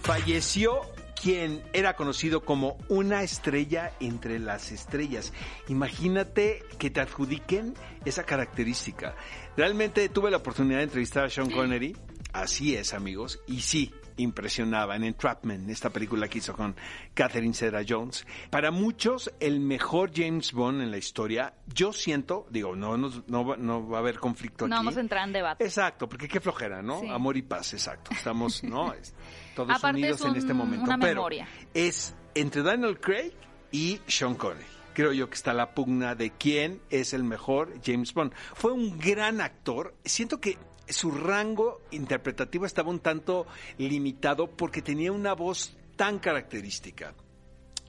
Falleció 0.00 0.80
quien 1.20 1.62
era 1.72 1.96
conocido 1.96 2.44
como 2.44 2.76
una 2.88 3.22
estrella 3.22 3.92
entre 4.00 4.38
las 4.38 4.72
estrellas. 4.72 5.32
Imagínate 5.68 6.62
que 6.78 6.90
te 6.90 7.00
adjudiquen 7.00 7.72
esa 8.04 8.24
característica. 8.24 9.14
Realmente 9.56 10.08
tuve 10.10 10.30
la 10.30 10.36
oportunidad 10.36 10.78
de 10.78 10.84
entrevistar 10.84 11.24
a 11.24 11.30
Sean 11.30 11.50
Connery. 11.50 11.96
Así 12.34 12.76
es, 12.76 12.92
amigos. 12.92 13.40
Y 13.46 13.60
sí, 13.60 13.94
impresionaba 14.16 14.96
en 14.96 15.04
Entrapment, 15.04 15.68
esta 15.70 15.90
película 15.90 16.28
que 16.28 16.38
hizo 16.38 16.54
con 16.54 16.74
Catherine 17.14 17.54
Zeta 17.54 17.80
Jones. 17.88 18.26
Para 18.50 18.70
muchos, 18.70 19.32
el 19.40 19.60
mejor 19.60 20.10
James 20.14 20.52
Bond 20.52 20.82
en 20.82 20.90
la 20.90 20.98
historia. 20.98 21.54
Yo 21.74 21.92
siento, 21.92 22.46
digo, 22.50 22.76
no, 22.76 22.96
nos- 22.96 23.26
no, 23.28 23.44
va- 23.44 23.56
no 23.56 23.88
va 23.88 23.98
a 23.98 24.00
haber 24.00 24.18
conflicto 24.18 24.66
No 24.68 24.76
aquí. 24.76 24.84
vamos 24.84 24.96
a 24.96 25.00
entrar 25.00 25.26
en 25.26 25.32
debate. 25.32 25.64
Exacto, 25.64 26.08
porque 26.08 26.28
qué 26.28 26.40
flojera, 26.40 26.82
¿no? 26.82 27.00
Sí. 27.00 27.08
Amor 27.08 27.36
y 27.36 27.42
paz, 27.42 27.72
exacto. 27.74 28.10
Estamos, 28.12 28.62
¿no? 28.64 28.92
Es- 28.94 29.14
Todos 29.54 29.70
Aparte 29.70 29.98
unidos 30.00 30.20
es 30.20 30.26
en 30.26 30.36
este 30.36 30.54
momento. 30.54 30.84
una 30.84 30.98
Pero 30.98 31.14
memoria. 31.14 31.48
es 31.74 32.14
entre 32.34 32.62
Daniel 32.62 32.98
Craig 33.00 33.32
y 33.70 34.00
Sean 34.06 34.34
Connery. 34.34 34.64
Creo 34.94 35.12
yo 35.12 35.28
que 35.28 35.34
está 35.34 35.52
la 35.52 35.74
pugna 35.74 36.14
de 36.14 36.30
quién 36.30 36.80
es 36.90 37.14
el 37.14 37.24
mejor 37.24 37.72
James 37.84 38.14
Bond. 38.14 38.32
Fue 38.54 38.70
un 38.72 38.96
gran 38.98 39.40
actor. 39.40 39.94
Siento 40.04 40.40
que 40.40 40.56
su 40.88 41.10
rango 41.10 41.80
interpretativo 41.90 42.66
estaba 42.66 42.90
un 42.90 43.00
tanto 43.00 43.46
limitado 43.78 44.48
porque 44.48 44.82
tenía 44.82 45.12
una 45.12 45.34
voz 45.34 45.76
tan 45.96 46.18
característica 46.18 47.14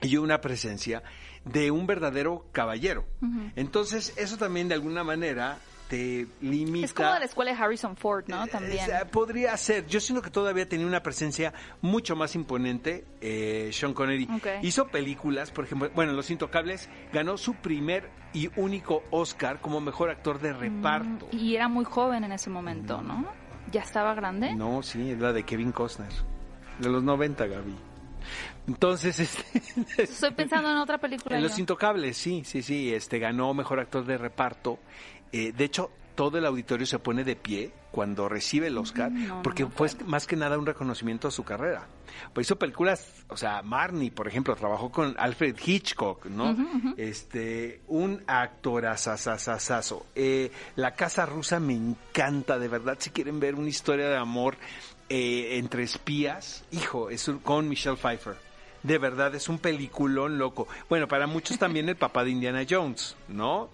y 0.02 0.16
una 0.16 0.40
presencia 0.40 1.02
de 1.44 1.70
un 1.70 1.86
verdadero 1.86 2.46
caballero. 2.52 3.06
Entonces, 3.54 4.12
eso 4.16 4.36
también 4.36 4.68
de 4.68 4.74
alguna 4.74 5.04
manera 5.04 5.58
te 5.88 6.26
limita. 6.40 6.84
Es 6.86 6.92
como 6.92 7.12
de 7.12 7.20
la 7.20 7.24
escuela 7.24 7.52
de 7.52 7.58
Harrison 7.62 7.96
Ford, 7.96 8.24
¿no? 8.28 8.44
Eh, 8.44 8.48
También. 8.48 8.90
eh, 8.90 9.04
podría 9.10 9.56
ser. 9.56 9.86
Yo 9.86 10.00
siento 10.00 10.22
que 10.22 10.30
todavía 10.30 10.68
tenía 10.68 10.86
una 10.86 11.02
presencia 11.02 11.52
mucho 11.80 12.16
más 12.16 12.34
imponente. 12.34 13.04
eh, 13.20 13.70
Sean 13.72 13.94
Connery 13.94 14.28
hizo 14.62 14.88
películas, 14.88 15.50
por 15.50 15.64
ejemplo, 15.64 15.90
bueno, 15.94 16.12
Los 16.12 16.30
Intocables 16.30 16.88
ganó 17.12 17.36
su 17.36 17.54
primer 17.54 18.10
y 18.32 18.50
único 18.56 19.02
Oscar 19.10 19.60
como 19.60 19.80
mejor 19.80 20.10
actor 20.10 20.40
de 20.40 20.52
reparto. 20.52 21.28
Y 21.32 21.54
era 21.54 21.68
muy 21.68 21.84
joven 21.84 22.24
en 22.24 22.32
ese 22.32 22.50
momento, 22.50 23.00
¿no? 23.00 23.26
¿Ya 23.72 23.82
estaba 23.82 24.14
grande? 24.14 24.54
No, 24.54 24.82
sí, 24.82 25.10
es 25.10 25.18
la 25.18 25.32
de 25.32 25.44
Kevin 25.44 25.72
Costner. 25.72 26.12
De 26.78 26.88
los 26.88 27.02
90, 27.02 27.46
Gaby. 27.46 27.74
Entonces, 28.68 29.18
este, 29.20 30.02
Estoy 30.02 30.32
pensando 30.32 30.70
en 30.70 30.76
otra 30.78 30.98
película. 30.98 31.36
En 31.36 31.42
yo. 31.42 31.48
Los 31.48 31.58
Intocables, 31.58 32.16
sí, 32.16 32.42
sí, 32.44 32.62
sí, 32.62 32.92
este 32.92 33.18
ganó 33.18 33.54
mejor 33.54 33.80
actor 33.80 34.04
de 34.04 34.18
reparto. 34.18 34.78
Eh, 35.32 35.52
de 35.56 35.64
hecho, 35.64 35.90
todo 36.14 36.38
el 36.38 36.46
auditorio 36.46 36.86
se 36.86 36.98
pone 36.98 37.24
de 37.24 37.36
pie 37.36 37.72
cuando 37.90 38.28
recibe 38.28 38.66
el 38.68 38.76
Oscar, 38.78 39.10
no, 39.10 39.42
porque 39.42 39.66
fue 39.66 39.88
más 40.06 40.26
que 40.26 40.36
nada 40.36 40.58
un 40.58 40.66
reconocimiento 40.66 41.28
a 41.28 41.30
su 41.30 41.44
carrera. 41.44 41.86
Pues 42.32 42.46
hizo 42.46 42.56
películas, 42.56 43.24
o 43.28 43.36
sea, 43.36 43.62
Marnie, 43.62 44.10
por 44.10 44.26
ejemplo, 44.28 44.54
trabajó 44.56 44.90
con 44.90 45.14
Alfred 45.18 45.56
Hitchcock, 45.64 46.26
¿no? 46.26 46.56
Este, 46.96 47.80
un 47.88 48.22
actorazazazazazo. 48.26 50.06
Eh, 50.14 50.50
La 50.76 50.94
Casa 50.94 51.26
Rusa 51.26 51.60
me 51.60 51.74
encanta, 51.74 52.58
de 52.58 52.68
verdad, 52.68 52.96
si 52.98 53.10
quieren 53.10 53.40
ver 53.40 53.54
una 53.54 53.68
historia 53.68 54.08
de 54.08 54.16
amor 54.16 54.56
eh, 55.08 55.58
entre 55.58 55.82
espías, 55.84 56.64
hijo, 56.72 57.10
es 57.10 57.28
un- 57.28 57.38
con 57.38 57.68
Michelle 57.68 57.96
Pfeiffer. 57.96 58.34
De 58.82 58.98
verdad, 58.98 59.34
es 59.34 59.48
un 59.48 59.58
peliculón 59.58 60.38
loco. 60.38 60.66
Bueno, 60.88 61.08
para 61.08 61.26
muchos 61.26 61.58
también 61.58 61.88
el 61.88 61.96
papá 61.96 62.24
de 62.24 62.30
Indiana 62.30 62.64
Jones, 62.68 63.16
¿no? 63.28 63.68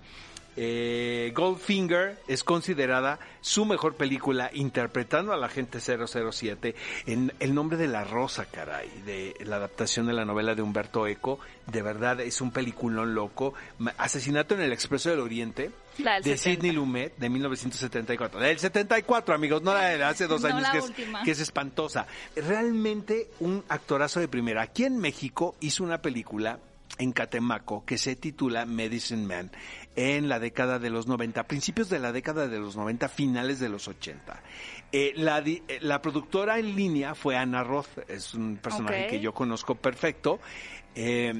Eh, 0.56 1.32
Goldfinger 1.34 2.18
es 2.28 2.44
considerada 2.44 3.18
su 3.40 3.64
mejor 3.64 3.96
película 3.96 4.50
interpretando 4.52 5.32
a 5.32 5.36
la 5.36 5.48
gente 5.48 5.80
007 5.80 6.74
en 7.06 7.32
El 7.40 7.54
nombre 7.54 7.78
de 7.78 7.88
la 7.88 8.04
rosa, 8.04 8.44
caray, 8.44 8.88
de 9.06 9.34
la 9.44 9.56
adaptación 9.56 10.06
de 10.06 10.12
la 10.12 10.24
novela 10.24 10.54
de 10.54 10.62
Humberto 10.62 11.06
Eco. 11.06 11.40
De 11.66 11.80
verdad 11.80 12.20
es 12.20 12.40
un 12.40 12.50
peliculón 12.50 13.14
loco. 13.14 13.54
Asesinato 13.96 14.54
en 14.54 14.60
el 14.60 14.72
Expreso 14.72 15.10
del 15.10 15.20
Oriente 15.20 15.70
de 15.96 16.36
70. 16.36 16.36
Sidney 16.36 16.72
Lumet 16.72 17.16
de 17.16 17.30
1974. 17.30 18.40
Del 18.40 18.58
74, 18.58 19.34
amigos, 19.34 19.62
no 19.62 19.72
la 19.72 19.88
de 19.88 20.04
hace 20.04 20.26
dos 20.26 20.42
No 20.42 20.48
años 20.48 20.68
que 20.70 20.78
es, 20.78 20.92
que 21.24 21.30
es 21.30 21.40
espantosa. 21.40 22.06
Realmente 22.36 23.30
un 23.40 23.64
actorazo 23.68 24.20
de 24.20 24.28
primera. 24.28 24.62
Aquí 24.62 24.84
en 24.84 24.98
México 24.98 25.56
hizo 25.60 25.82
una 25.82 26.02
película 26.02 26.58
en 26.98 27.12
Catemaco 27.12 27.84
que 27.84 27.98
se 27.98 28.16
titula 28.16 28.66
Medicine 28.66 29.26
Man 29.26 29.50
en 29.96 30.28
la 30.28 30.38
década 30.38 30.78
de 30.78 30.90
los 30.90 31.06
90, 31.06 31.46
principios 31.46 31.88
de 31.88 31.98
la 31.98 32.12
década 32.12 32.48
de 32.48 32.58
los 32.58 32.76
90, 32.76 33.08
finales 33.08 33.60
de 33.60 33.68
los 33.68 33.88
80. 33.88 34.42
Eh, 34.90 35.12
la, 35.16 35.38
eh, 35.40 35.62
la 35.80 36.00
productora 36.00 36.58
en 36.58 36.74
línea 36.74 37.14
fue 37.14 37.36
Ana 37.36 37.62
Roth, 37.62 37.98
es 38.08 38.34
un 38.34 38.56
personaje 38.56 39.06
que 39.06 39.20
yo 39.20 39.32
conozco 39.34 39.74
perfecto. 39.74 40.40
Eh, 40.94 41.32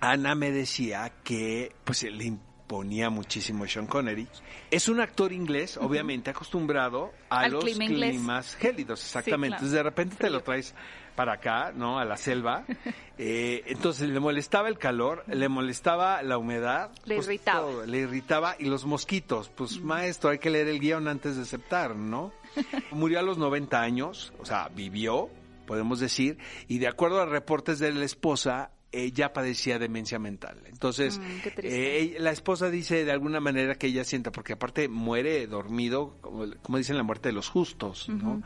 Ana 0.00 0.34
me 0.34 0.50
decía 0.50 1.12
que 1.24 1.72
pues 1.84 2.02
le 2.02 2.24
imponía 2.24 3.10
muchísimo 3.10 3.66
Sean 3.66 3.86
Connery. 3.86 4.26
Es 4.70 4.88
un 4.88 5.00
actor 5.00 5.32
inglés, 5.32 5.76
obviamente 5.76 6.30
acostumbrado 6.30 7.12
a 7.30 7.40
Al 7.40 7.52
los 7.52 7.64
clima 7.64 7.86
climas 7.86 8.56
gélidos, 8.56 9.02
exactamente. 9.02 9.56
claro. 9.56 9.64
Entonces 9.64 9.72
de 9.72 9.82
repente 9.82 10.16
te 10.16 10.30
lo 10.30 10.42
traes 10.42 10.74
para 11.16 11.34
acá, 11.34 11.72
¿no? 11.74 11.98
A 11.98 12.04
la 12.04 12.16
selva. 12.16 12.64
Eh, 13.18 13.62
entonces 13.68 14.10
le 14.10 14.20
molestaba 14.20 14.68
el 14.68 14.76
calor, 14.76 15.24
le 15.26 15.48
molestaba 15.48 16.22
la 16.22 16.36
humedad. 16.36 16.90
Le 17.06 17.14
pues, 17.14 17.26
irritaba. 17.28 17.60
todo, 17.60 17.86
le 17.86 18.00
irritaba 18.00 18.56
y 18.58 18.66
los 18.66 18.84
mosquitos. 18.84 19.48
Pues 19.48 19.80
maestro, 19.80 20.28
hay 20.28 20.38
que 20.38 20.50
leer 20.50 20.68
el 20.68 20.80
guion 20.80 21.08
antes 21.08 21.36
de 21.36 21.44
aceptar, 21.44 21.96
¿no? 21.96 22.30
Murió 22.90 23.18
a 23.18 23.22
los 23.22 23.38
90 23.38 23.80
años, 23.80 24.34
o 24.38 24.44
sea, 24.44 24.68
vivió, 24.68 25.30
podemos 25.66 25.98
decir, 25.98 26.36
y 26.68 26.76
de 26.76 26.88
acuerdo 26.88 27.22
a 27.22 27.24
reportes 27.24 27.78
de 27.78 27.90
la 27.90 28.04
esposa, 28.04 28.70
ya 29.14 29.32
padecía 29.32 29.78
demencia 29.78 30.18
mental. 30.18 30.58
Entonces, 30.66 31.18
Mm, 31.18 31.48
eh, 31.62 32.16
la 32.18 32.30
esposa 32.30 32.70
dice 32.70 33.04
de 33.04 33.12
alguna 33.12 33.40
manera 33.40 33.74
que 33.76 33.88
ella 33.88 34.04
sienta, 34.04 34.32
porque 34.32 34.54
aparte 34.54 34.88
muere 34.88 35.46
dormido, 35.46 36.16
como, 36.20 36.46
como 36.62 36.78
dicen 36.78 36.96
la 36.96 37.02
muerte 37.02 37.28
de 37.28 37.32
los 37.34 37.48
justos, 37.48 38.08
¿no? 38.08 38.42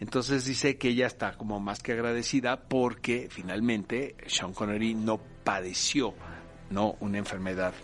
Entonces 0.00 0.44
dice 0.44 0.76
que 0.76 0.88
ella 0.88 1.06
está 1.06 1.36
como 1.36 1.60
más 1.60 1.82
que 1.82 1.92
agradecida 1.92 2.60
porque 2.68 3.28
finalmente 3.30 4.16
Sean 4.26 4.52
Connery 4.52 4.94
no 4.94 5.20
padeció, 5.44 6.14
¿no? 6.70 6.96
Una 7.00 7.18
enfermedad, 7.18 7.74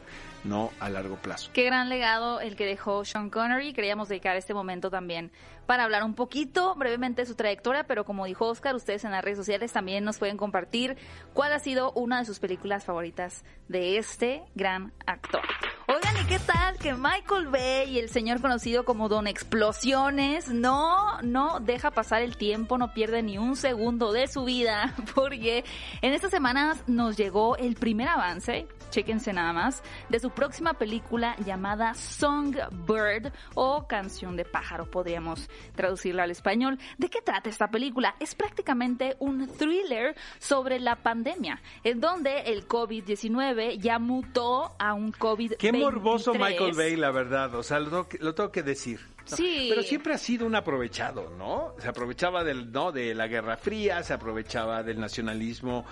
no 0.44 0.70
a 0.80 0.88
largo 0.88 1.16
plazo. 1.16 1.50
Qué 1.52 1.64
gran 1.64 1.88
legado 1.88 2.40
el 2.40 2.56
que 2.56 2.66
dejó 2.66 3.04
Sean 3.04 3.30
Connery. 3.30 3.73
Queríamos 3.73 4.09
dedicar 4.09 4.37
este 4.37 4.54
momento 4.54 4.90
también 4.90 5.30
para 5.66 5.85
hablar 5.85 6.02
un 6.02 6.14
poquito 6.14 6.75
brevemente 6.75 7.23
de 7.23 7.26
su 7.26 7.37
trayectoria, 7.37 7.85
pero 7.85 8.04
como 8.04 8.26
dijo 8.26 8.47
Oscar, 8.47 8.75
ustedes 8.75 9.04
en 9.04 9.12
las 9.12 9.23
redes 9.23 9.38
sociales 9.38 9.73
también 9.73 10.02
nos 10.02 10.18
pueden 10.18 10.37
compartir 10.37 10.97
cuál 11.32 11.52
ha 11.52 11.61
sido 11.61 11.92
una 11.92 12.18
de 12.18 12.25
sus 12.25 12.40
películas 12.40 12.85
favoritas 12.85 13.44
de 13.68 13.97
este 13.97 14.42
gran 14.56 14.92
actor. 15.06 15.42
Oigan, 15.87 16.25
¿y 16.25 16.26
qué 16.26 16.38
tal 16.40 16.76
que 16.78 16.94
Michael 16.94 17.49
Bay, 17.49 17.99
el 17.99 18.09
señor 18.11 18.40
conocido 18.40 18.85
como 18.85 19.09
Don 19.09 19.26
Explosiones, 19.26 20.49
no, 20.49 21.20
no 21.23 21.61
deja 21.61 21.90
pasar 21.90 22.23
el 22.23 22.37
tiempo, 22.37 22.78
no 22.78 22.92
pierde 22.92 23.23
ni 23.23 23.38
un 23.38 23.56
segundo 23.56 24.12
de 24.12 24.26
su 24.26 24.44
vida, 24.44 24.94
porque 25.14 25.64
en 26.02 26.12
estas 26.12 26.30
semanas 26.30 26.82
nos 26.87 27.16
llegó 27.16 27.56
el 27.56 27.75
primer 27.75 28.09
avance, 28.09 28.66
chéquense 28.90 29.32
nada 29.32 29.52
más, 29.52 29.82
de 30.09 30.18
su 30.18 30.30
próxima 30.30 30.75
película 30.75 31.37
llamada 31.44 31.94
Songbird 31.94 33.32
o 33.54 33.87
Canción 33.87 34.37
de 34.37 34.44
Pájaro, 34.44 34.90
podríamos 34.90 35.49
traducirla 35.75 36.25
al 36.25 36.30
español. 36.30 36.78
¿De 36.99 37.09
qué 37.09 37.23
trata 37.23 37.49
esta 37.49 37.68
película? 37.68 38.14
Es 38.20 38.35
prácticamente 38.35 39.16
un 39.18 39.49
thriller 39.49 40.14
sobre 40.38 40.80
la 40.80 40.97
pandemia, 40.97 41.61
en 41.85 42.00
donde 42.00 42.40
el 42.42 42.66
COVID-19 42.66 43.78
ya 43.78 43.99
mutó 43.99 44.73
a 44.78 44.94
un 44.94 45.12
COVID-23. 45.12 45.56
Qué 45.56 45.73
morboso 45.73 46.35
Michael 46.35 46.75
Bay, 46.76 46.97
la 46.97 47.11
verdad, 47.11 47.54
o 47.54 47.62
sea, 47.62 47.78
lo 47.80 48.06
lo 48.18 48.35
tengo 48.35 48.52
que 48.52 48.62
decir. 48.62 49.00
Sí. 49.37 49.67
Pero 49.71 49.83
siempre 49.83 50.15
ha 50.15 50.19
sido 50.19 50.47
un 50.47 50.55
aprovechado, 50.55 51.31
¿no? 51.39 51.75
Se 51.79 51.89
aprovechaba 51.89 52.43
del, 52.45 52.71
¿no? 52.73 52.93
de 52.93 53.15
la 53.15 53.27
Guerra 53.27 53.57
Fría, 53.57 54.03
se 54.03 54.13
aprovechaba 54.13 54.83
del 54.83 55.01
nacionalismo 55.01 55.85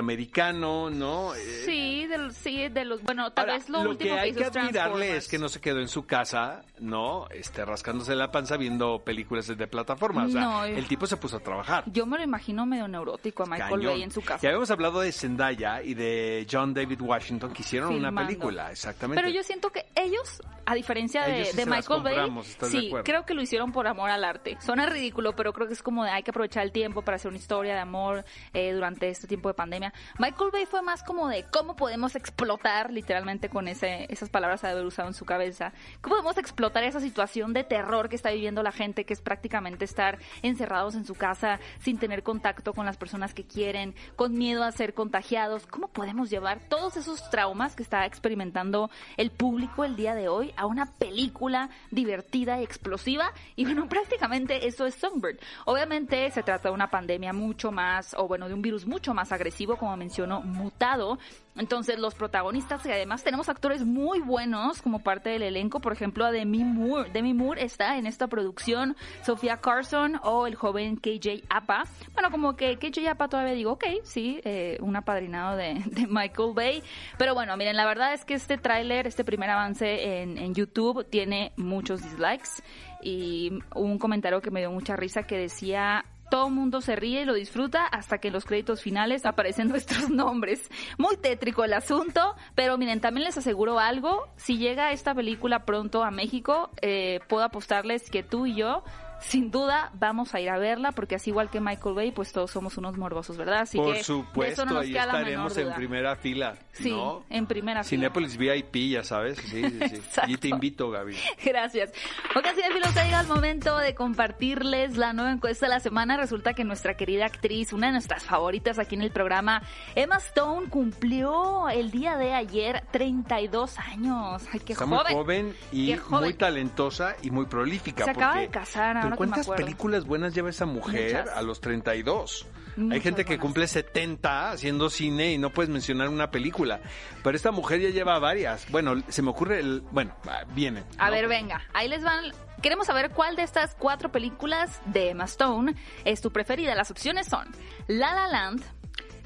norteamericano, 0.00 0.90
¿no? 0.90 1.34
Eh, 1.34 1.62
Sí, 1.66 2.06
de, 2.06 2.18
los- 2.18 2.34
sí, 2.34 2.68
de 2.68 2.84
los, 2.84 3.02
bueno, 3.02 3.30
tal 3.32 3.44
Ahora, 3.50 3.58
vez 3.58 3.68
lo, 3.68 3.84
lo 3.84 3.90
último 3.90 4.14
que 4.14 4.20
hay 4.20 4.30
hizo 4.30 4.38
que 4.38 4.44
admirarle 4.58 5.16
es 5.16 5.28
que 5.28 5.38
no 5.38 5.48
se 5.48 5.60
quedó 5.60 5.80
en 5.80 5.88
su 5.88 6.06
casa, 6.06 6.62
¿no? 6.78 7.28
Este, 7.30 7.64
rascándose 7.64 8.14
la 8.14 8.30
panza 8.30 8.56
viendo 8.56 9.00
películas 9.04 9.46
de 9.46 9.66
plataforma. 9.66 10.24
O 10.24 10.28
sea, 10.28 10.40
No, 10.40 10.64
el 10.64 10.86
tipo 10.86 11.06
se 11.06 11.16
puso 11.16 11.36
a 11.36 11.40
trabajar. 11.40 11.84
Yo 11.86 12.06
me 12.06 12.16
lo 12.18 12.24
imagino 12.24 12.64
medio 12.66 12.88
neurótico 12.88 13.42
a 13.42 13.46
Michael 13.46 13.70
Cañón. 13.70 13.92
Bay 13.92 14.02
en 14.02 14.10
su 14.10 14.22
casa. 14.22 14.40
Ya 14.42 14.48
habíamos 14.50 14.70
hablado 14.70 15.00
de 15.00 15.12
Zendaya 15.12 15.82
y 15.82 15.94
de 15.94 16.46
John 16.50 16.72
David 16.74 17.00
Washington 17.00 17.52
que 17.52 17.62
hicieron 17.62 17.90
una 17.94 18.08
Filmando. 18.08 18.26
película, 18.28 18.70
exactamente. 18.70 19.22
Pero 19.22 19.34
yo 19.34 19.42
siento 19.42 19.70
que 19.70 19.86
ellos, 19.94 20.40
a 20.66 20.74
diferencia 20.74 21.22
de, 21.24 21.36
Ellos 21.36 21.48
sí 21.50 21.56
de 21.56 21.66
Michael 21.66 22.02
Bay, 22.02 22.14
compramos, 22.14 22.48
¿estás 22.48 22.72
de 22.72 22.78
sí, 22.80 22.92
creo 23.04 23.24
que 23.24 23.34
lo 23.34 23.42
hicieron 23.42 23.72
por 23.72 23.86
amor 23.86 24.10
al 24.10 24.24
arte. 24.24 24.56
Suena 24.60 24.86
ridículo, 24.86 25.34
pero 25.34 25.52
creo 25.52 25.66
que 25.66 25.74
es 25.74 25.82
como 25.82 26.04
de 26.04 26.10
hay 26.10 26.22
que 26.22 26.30
aprovechar 26.30 26.62
el 26.62 26.72
tiempo 26.72 27.02
para 27.02 27.16
hacer 27.16 27.28
una 27.28 27.38
historia 27.38 27.74
de 27.74 27.80
amor 27.80 28.24
eh, 28.52 28.72
durante 28.72 29.08
este 29.08 29.26
tiempo 29.26 29.48
de 29.48 29.54
pandemia. 29.54 29.92
Michael 30.18 30.50
Bay 30.52 30.66
fue 30.66 30.82
más 30.82 31.02
como 31.02 31.28
de 31.28 31.44
cómo 31.50 31.76
podemos 31.76 32.16
explotar, 32.16 32.92
literalmente 32.92 33.48
con 33.48 33.68
ese, 33.68 34.06
esas 34.12 34.28
palabras 34.28 34.62
de 34.62 34.68
haber 34.68 34.84
usado 34.84 35.08
en 35.08 35.14
su 35.14 35.24
cabeza, 35.24 35.72
cómo 36.00 36.16
podemos 36.16 36.38
explotar 36.38 36.84
esa 36.84 37.00
situación 37.00 37.52
de 37.52 37.64
terror 37.64 38.08
que 38.08 38.16
está 38.16 38.30
viviendo 38.30 38.62
la 38.62 38.72
gente, 38.72 39.04
que 39.04 39.14
es 39.14 39.20
prácticamente 39.20 39.84
estar 39.84 40.18
encerrados 40.42 40.94
en 40.94 41.04
su 41.04 41.14
casa 41.14 41.60
sin 41.80 41.98
tener 41.98 42.22
contacto 42.22 42.72
con 42.72 42.86
las 42.86 42.96
personas 42.96 43.34
que 43.34 43.44
quieren, 43.44 43.94
con 44.16 44.34
miedo 44.34 44.64
a 44.64 44.72
ser 44.72 44.94
contagiados. 44.94 45.66
¿Cómo 45.66 45.88
podemos 45.88 46.30
llevar 46.30 46.60
todos 46.68 46.96
esos 46.96 47.28
traumas 47.30 47.76
que 47.76 47.82
está 47.82 48.06
experimentando 48.06 48.90
el 49.16 49.30
público 49.30 49.84
el 49.84 49.96
día 49.96 50.14
de 50.14 50.28
hoy 50.28 50.52
a 50.56 50.66
una 50.66 50.86
película 50.86 51.70
divertida 51.90 52.59
explosiva? 52.62 53.32
Y 53.56 53.64
bueno, 53.64 53.88
prácticamente 53.88 54.66
eso 54.66 54.86
es 54.86 54.94
Songbird. 54.94 55.38
Obviamente 55.66 56.30
se 56.30 56.42
trata 56.42 56.68
de 56.68 56.74
una 56.74 56.90
pandemia 56.90 57.32
mucho 57.32 57.72
más, 57.72 58.14
o 58.14 58.28
bueno, 58.28 58.48
de 58.48 58.54
un 58.54 58.62
virus 58.62 58.86
mucho 58.86 59.14
más 59.14 59.32
agresivo, 59.32 59.76
como 59.76 59.96
mencionó, 59.96 60.40
mutado. 60.40 61.18
Entonces 61.56 61.98
los 61.98 62.14
protagonistas, 62.14 62.84
y 62.86 62.90
además 62.90 63.24
tenemos 63.24 63.48
actores 63.48 63.84
muy 63.84 64.20
buenos 64.20 64.80
como 64.82 65.00
parte 65.00 65.30
del 65.30 65.42
elenco, 65.42 65.80
por 65.80 65.92
ejemplo 65.92 66.24
a 66.24 66.30
Demi 66.30 66.64
Moore. 66.64 67.10
Demi 67.10 67.34
Moore 67.34 67.64
está 67.64 67.98
en 67.98 68.06
esta 68.06 68.28
producción, 68.28 68.96
Sofía 69.24 69.58
Carson 69.58 70.20
o 70.22 70.46
el 70.46 70.54
joven 70.54 70.96
KJ 70.96 71.44
Apa. 71.48 71.84
Bueno, 72.14 72.30
como 72.30 72.56
que 72.56 72.78
KJ 72.78 73.08
Apa 73.10 73.28
todavía 73.28 73.52
digo, 73.52 73.72
ok, 73.72 73.84
sí, 74.04 74.40
eh, 74.44 74.78
un 74.80 74.96
apadrinado 74.96 75.56
de, 75.56 75.82
Michael 76.08 76.52
Bay. 76.54 76.82
Pero 77.18 77.34
bueno, 77.34 77.56
miren, 77.56 77.76
la 77.76 77.84
verdad 77.84 78.14
es 78.14 78.24
que 78.24 78.34
este 78.34 78.56
tráiler, 78.56 79.06
este 79.06 79.24
primer 79.24 79.50
avance 79.50 80.22
en 80.22 80.54
YouTube 80.54 81.06
tiene 81.08 81.52
muchos 81.56 82.02
dislikes. 82.02 82.62
y 83.02 83.50
un 83.74 83.98
comentario 83.98 84.40
que 84.40 84.50
me 84.50 84.60
dio 84.60 84.70
mucha 84.70 84.94
risa 84.94 85.22
que 85.22 85.36
decía 85.36 86.04
todo 86.30 86.46
el 86.46 86.54
mundo 86.54 86.80
se 86.80 86.96
ríe 86.96 87.22
y 87.22 87.24
lo 87.24 87.34
disfruta 87.34 87.84
hasta 87.84 88.18
que 88.18 88.28
en 88.28 88.34
los 88.34 88.44
créditos 88.44 88.82
finales 88.82 89.26
aparecen 89.26 89.68
nuestros 89.68 90.08
nombres. 90.08 90.70
Muy 90.96 91.16
tétrico 91.16 91.64
el 91.64 91.74
asunto, 91.74 92.34
pero 92.54 92.78
miren, 92.78 93.00
también 93.00 93.24
les 93.24 93.36
aseguro 93.36 93.78
algo, 93.78 94.28
si 94.36 94.56
llega 94.56 94.92
esta 94.92 95.14
película 95.14 95.66
pronto 95.66 96.02
a 96.02 96.10
México, 96.10 96.70
eh, 96.80 97.20
puedo 97.28 97.44
apostarles 97.44 98.10
que 98.10 98.22
tú 98.22 98.46
y 98.46 98.54
yo 98.54 98.82
sin 99.20 99.50
duda 99.50 99.90
vamos 99.94 100.34
a 100.34 100.40
ir 100.40 100.50
a 100.50 100.58
verla 100.58 100.92
porque 100.92 101.14
así 101.16 101.30
igual 101.30 101.50
que 101.50 101.60
Michael 101.60 101.94
Bay, 101.94 102.10
pues 102.12 102.32
todos 102.32 102.50
somos 102.50 102.76
unos 102.78 102.96
morbosos, 102.96 103.36
¿verdad? 103.36 103.60
Así 103.60 103.78
Por 103.78 103.94
que 103.94 104.02
supuesto, 104.04 104.64
no 104.64 104.78
ahí 104.78 104.96
estaremos 104.96 105.56
en 105.56 105.72
primera 105.74 106.16
fila. 106.16 106.56
Sí, 106.72 106.90
¿no? 106.90 107.24
en 107.30 107.46
primera 107.46 107.82
fila. 107.84 107.88
Cinépolis 107.88 108.36
VIP, 108.36 108.92
ya 108.92 109.04
sabes. 109.04 109.38
Sí, 109.38 109.62
sí, 109.62 109.80
sí. 110.10 110.20
Y 110.28 110.36
te 110.36 110.48
invito, 110.48 110.90
Gaby. 110.90 111.16
Gracias. 111.44 111.92
Ok, 112.36 112.46
cinefilos, 112.54 112.96
ha 112.96 113.04
llegado 113.04 113.22
el 113.22 113.28
momento 113.28 113.76
de 113.78 113.94
compartirles 113.94 114.96
la 114.96 115.12
nueva 115.12 115.32
encuesta 115.32 115.66
de 115.66 115.70
la 115.70 115.80
semana. 115.80 116.16
Resulta 116.16 116.54
que 116.54 116.64
nuestra 116.64 116.94
querida 116.94 117.26
actriz, 117.26 117.72
una 117.72 117.86
de 117.88 117.92
nuestras 117.92 118.24
favoritas 118.24 118.78
aquí 118.78 118.94
en 118.94 119.02
el 119.02 119.10
programa, 119.10 119.62
Emma 119.94 120.16
Stone, 120.16 120.68
cumplió 120.68 121.68
el 121.68 121.90
día 121.90 122.16
de 122.16 122.32
ayer 122.34 122.84
32 122.92 123.78
años. 123.78 124.42
Ay, 124.52 124.60
qué 124.60 124.72
Está 124.72 124.86
joven. 124.86 125.02
muy 125.04 125.14
joven 125.14 125.56
y 125.72 125.96
joven. 125.96 126.24
muy 126.24 126.34
talentosa 126.34 127.16
y 127.22 127.30
muy 127.30 127.46
prolífica. 127.46 128.04
Se 128.04 128.10
acaba 128.10 128.36
de 128.40 128.48
casar, 128.48 128.96
que 129.16 129.22
me 129.22 129.28
¿cuántas 129.28 129.48
películas 129.48 130.04
buenas 130.04 130.34
lleva 130.34 130.50
esa 130.50 130.66
mujer 130.66 131.16
Muchas. 131.24 131.36
a 131.36 131.42
los 131.42 131.60
32? 131.60 132.46
Hay 132.90 133.00
gente 133.00 133.24
que 133.24 133.30
buenas. 133.36 133.40
cumple 133.42 133.66
70 133.68 134.52
haciendo 134.52 134.88
cine 134.90 135.32
y 135.32 135.38
no 135.38 135.50
puedes 135.50 135.68
mencionar 135.68 136.08
una 136.08 136.30
película. 136.30 136.80
Pero 137.22 137.36
esta 137.36 137.50
mujer 137.50 137.80
ya 137.80 137.90
lleva 137.90 138.18
varias. 138.18 138.70
Bueno, 138.70 138.94
se 139.08 139.22
me 139.22 139.30
ocurre 139.30 139.60
el... 139.60 139.82
Bueno, 139.90 140.14
viene. 140.54 140.84
A 140.96 141.06
¿no? 141.06 141.12
ver, 141.12 141.28
venga, 141.28 141.62
ahí 141.74 141.88
les 141.88 142.02
van. 142.02 142.32
Queremos 142.62 142.86
saber 142.86 143.10
cuál 143.10 143.36
de 143.36 143.42
estas 143.42 143.74
cuatro 143.74 144.12
películas 144.12 144.80
de 144.86 145.10
Emma 145.10 145.24
Stone 145.24 145.74
es 146.04 146.20
tu 146.20 146.30
preferida. 146.30 146.74
Las 146.74 146.90
opciones 146.90 147.26
son 147.26 147.48
La 147.86 148.14
La 148.14 148.28
Land, 148.28 148.62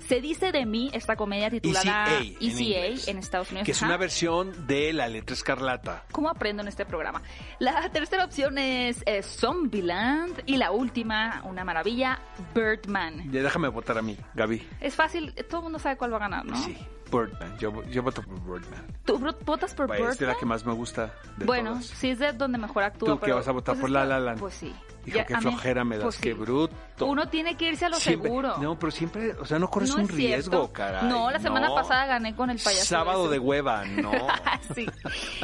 Se 0.09 0.21
dice 0.21 0.53
de 0.53 0.67
mí, 0.67 0.91
esta 0.93 1.17
comedia 1.17 1.51
titulada 1.51 2.05
ECA, 2.05 2.19
en 2.19 2.27
ECA 2.37 2.45
inglés. 2.61 3.09
en 3.09 3.19
Estados 3.19 3.51
Unidos. 3.51 3.65
Que 3.67 3.73
es 3.73 3.79
ajá. 3.79 3.87
una 3.87 3.97
versión 3.97 4.67
de 4.67 4.93
La 4.93 5.09
Letra 5.09 5.35
Escarlata. 5.35 6.05
¿Cómo 6.13 6.29
aprendo 6.29 6.63
en 6.63 6.69
este 6.69 6.85
programa? 6.85 7.23
La 7.59 7.89
tercera 7.91 8.25
opción 8.25 8.59
es 8.59 9.03
eh, 9.07 9.23
Zombieland 9.23 10.43
y 10.47 10.57
la 10.57 10.71
última, 10.73 11.43
una 11.45 11.65
maravilla, 11.65 12.19
Birdman. 12.55 13.31
Ya 13.33 13.43
déjame 13.43 13.69
votar 13.69 13.99
a 13.99 14.03
mí, 14.03 14.17
Gaby. 14.35 14.67
Es 14.81 14.95
fácil, 14.95 15.35
todo 15.49 15.59
el 15.59 15.63
mundo 15.65 15.79
sabe 15.79 15.97
cuál 15.97 16.13
va 16.13 16.17
a 16.17 16.21
ganar, 16.21 16.45
¿no? 16.45 16.57
Sí, 16.57 16.77
Birdman. 17.19 17.59
Yo, 17.59 17.83
yo 17.85 18.03
voto 18.03 18.23
por 18.23 18.41
Birdman. 18.61 18.85
¿Tú 19.05 19.19
vo- 19.19 19.37
votas 19.45 19.75
por 19.75 19.91
Birdman? 19.91 20.11
Es 20.13 20.19
de 20.19 20.27
la 20.27 20.35
que 20.37 20.47
más 20.47 20.65
me 20.65 20.73
gusta 20.73 21.13
de 21.37 21.45
bueno, 21.47 21.71
todas. 21.73 21.87
sí 21.87 22.11
es 22.11 22.19
de 22.19 22.33
donde 22.33 22.59
mejor 22.59 22.83
actúa. 22.85 23.09
¿Tú 23.11 23.15
qué 23.19 23.25
pero, 23.27 23.37
vas 23.37 23.49
a 23.49 23.53
votar 23.53 23.75
pues 23.75 23.81
por 23.83 23.91
La 23.91 24.05
La 24.05 24.19
Land? 24.21 24.41
Pues 24.41 24.55
sí. 24.55 24.75
Hijo, 25.07 25.19
Ya, 25.19 25.27
qué 25.27 25.35
mí- 25.37 25.41
flojera 25.43 25.85
me 25.85 25.97
das, 25.97 26.05
pues 26.05 26.17
qué 26.19 26.33
sí. 26.33 26.39
bruto. 26.39 27.05
Uno 27.07 27.29
tiene 27.29 27.57
que 27.59 27.69
irse 27.69 27.85
a 27.85 27.91
lo 27.91 27.97
Siempre- 27.97 28.31
seguro. 28.31 28.57
No, 28.59 28.79
pero 28.79 28.91
siempre, 28.91 29.33
o 29.33 29.45
sea, 29.45 29.59
no 29.59 29.69
corres 29.69 29.91
No 29.95 30.03
un 30.03 30.09
riesgo, 30.09 30.73
caray. 30.73 31.07
No, 31.09 31.31
la 31.31 31.39
semana 31.41 31.69
no. 31.69 31.75
pasada 31.75 32.07
gané 32.07 32.35
con 32.35 32.49
el 32.49 32.59
payaso. 32.59 32.87
Sábado 32.87 33.29
de 33.29 33.39
hueva, 33.39 33.85
no. 33.85 34.11
sí. 34.75 34.87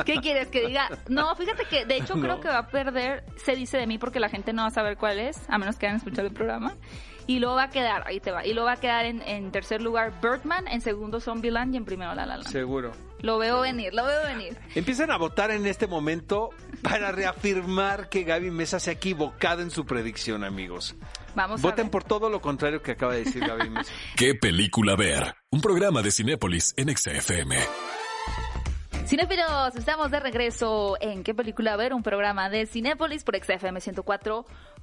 ¿Qué 0.07 0.17
quieres 0.23 0.49
que 0.49 0.67
diga? 0.67 0.89
No, 1.09 1.35
fíjate 1.37 1.65
que 1.67 1.85
de 1.85 1.97
hecho 1.99 2.15
creo 2.21 2.41
que 2.41 2.49
va 2.49 2.59
a 2.59 2.67
perder 2.69 3.25
Se 3.45 3.55
dice 3.55 3.77
de 3.77 3.87
mí 3.87 3.99
porque 3.99 4.19
la 4.21 4.31
gente 4.31 4.53
no 4.55 4.63
va 4.63 4.69
a 4.69 4.73
saber 4.73 4.97
cuál 4.97 5.19
es, 5.19 5.39
a 5.49 5.59
menos 5.59 5.77
que 5.77 5.87
hayan 5.87 5.97
escuchado 5.99 6.27
el 6.27 6.33
programa. 6.35 6.75
Y 7.31 7.39
luego 7.39 7.55
va 7.55 7.63
a 7.63 7.71
quedar, 7.71 8.03
ahí 8.09 8.19
te 8.19 8.33
va, 8.33 8.45
y 8.45 8.55
luego 8.55 8.67
va 8.67 8.73
a 8.73 8.81
quedar 8.81 9.05
en, 9.05 9.23
en 9.23 9.53
tercer 9.53 9.81
lugar 9.81 10.21
Birdman, 10.21 10.67
en 10.67 10.81
segundo 10.81 11.21
Zombieland 11.21 11.73
y 11.73 11.77
en 11.77 11.85
primero 11.85 12.13
La 12.13 12.27
La 12.27 12.39
Land. 12.39 12.51
Seguro. 12.51 12.91
Lo 13.21 13.39
veo 13.39 13.61
venir, 13.61 13.95
lo 13.95 14.05
veo 14.05 14.21
venir. 14.25 14.59
Empiezan 14.75 15.13
a 15.13 15.17
votar 15.17 15.53
en 15.53 15.65
este 15.65 15.87
momento 15.87 16.51
para 16.83 17.13
reafirmar 17.13 18.09
que 18.09 18.25
Gaby 18.25 18.51
Mesa 18.51 18.81
se 18.81 18.91
ha 18.91 18.95
equivocado 18.95 19.63
en 19.63 19.71
su 19.71 19.87
predicción, 19.87 20.43
amigos. 20.43 20.97
Vamos 21.37 21.61
a 21.61 21.63
Voten 21.63 21.85
ver. 21.85 21.91
por 21.93 22.03
todo 22.03 22.31
lo 22.31 22.41
contrario 22.41 22.83
que 22.83 22.91
acaba 22.91 23.13
de 23.15 23.23
decir 23.23 23.47
Gaby 23.47 23.71
Mesa. 23.71 23.93
¿Qué 24.17 24.35
película 24.35 24.97
ver? 24.97 25.37
Un 25.51 25.61
programa 25.61 26.03
de 26.03 26.11
Cinépolis 26.11 26.75
en 26.77 26.97
XFM. 26.97 27.59
Cinéfilos, 29.07 29.75
estamos 29.75 30.11
de 30.13 30.21
regreso 30.21 30.97
en 31.01 31.25
¿Qué 31.25 31.35
película 31.35 31.77
ver? 31.77 31.95
Un 31.95 32.03
programa 32.05 32.49
de 32.49 32.67
Cinépolis 32.67 33.25
por 33.25 33.37
XFM 33.37 33.81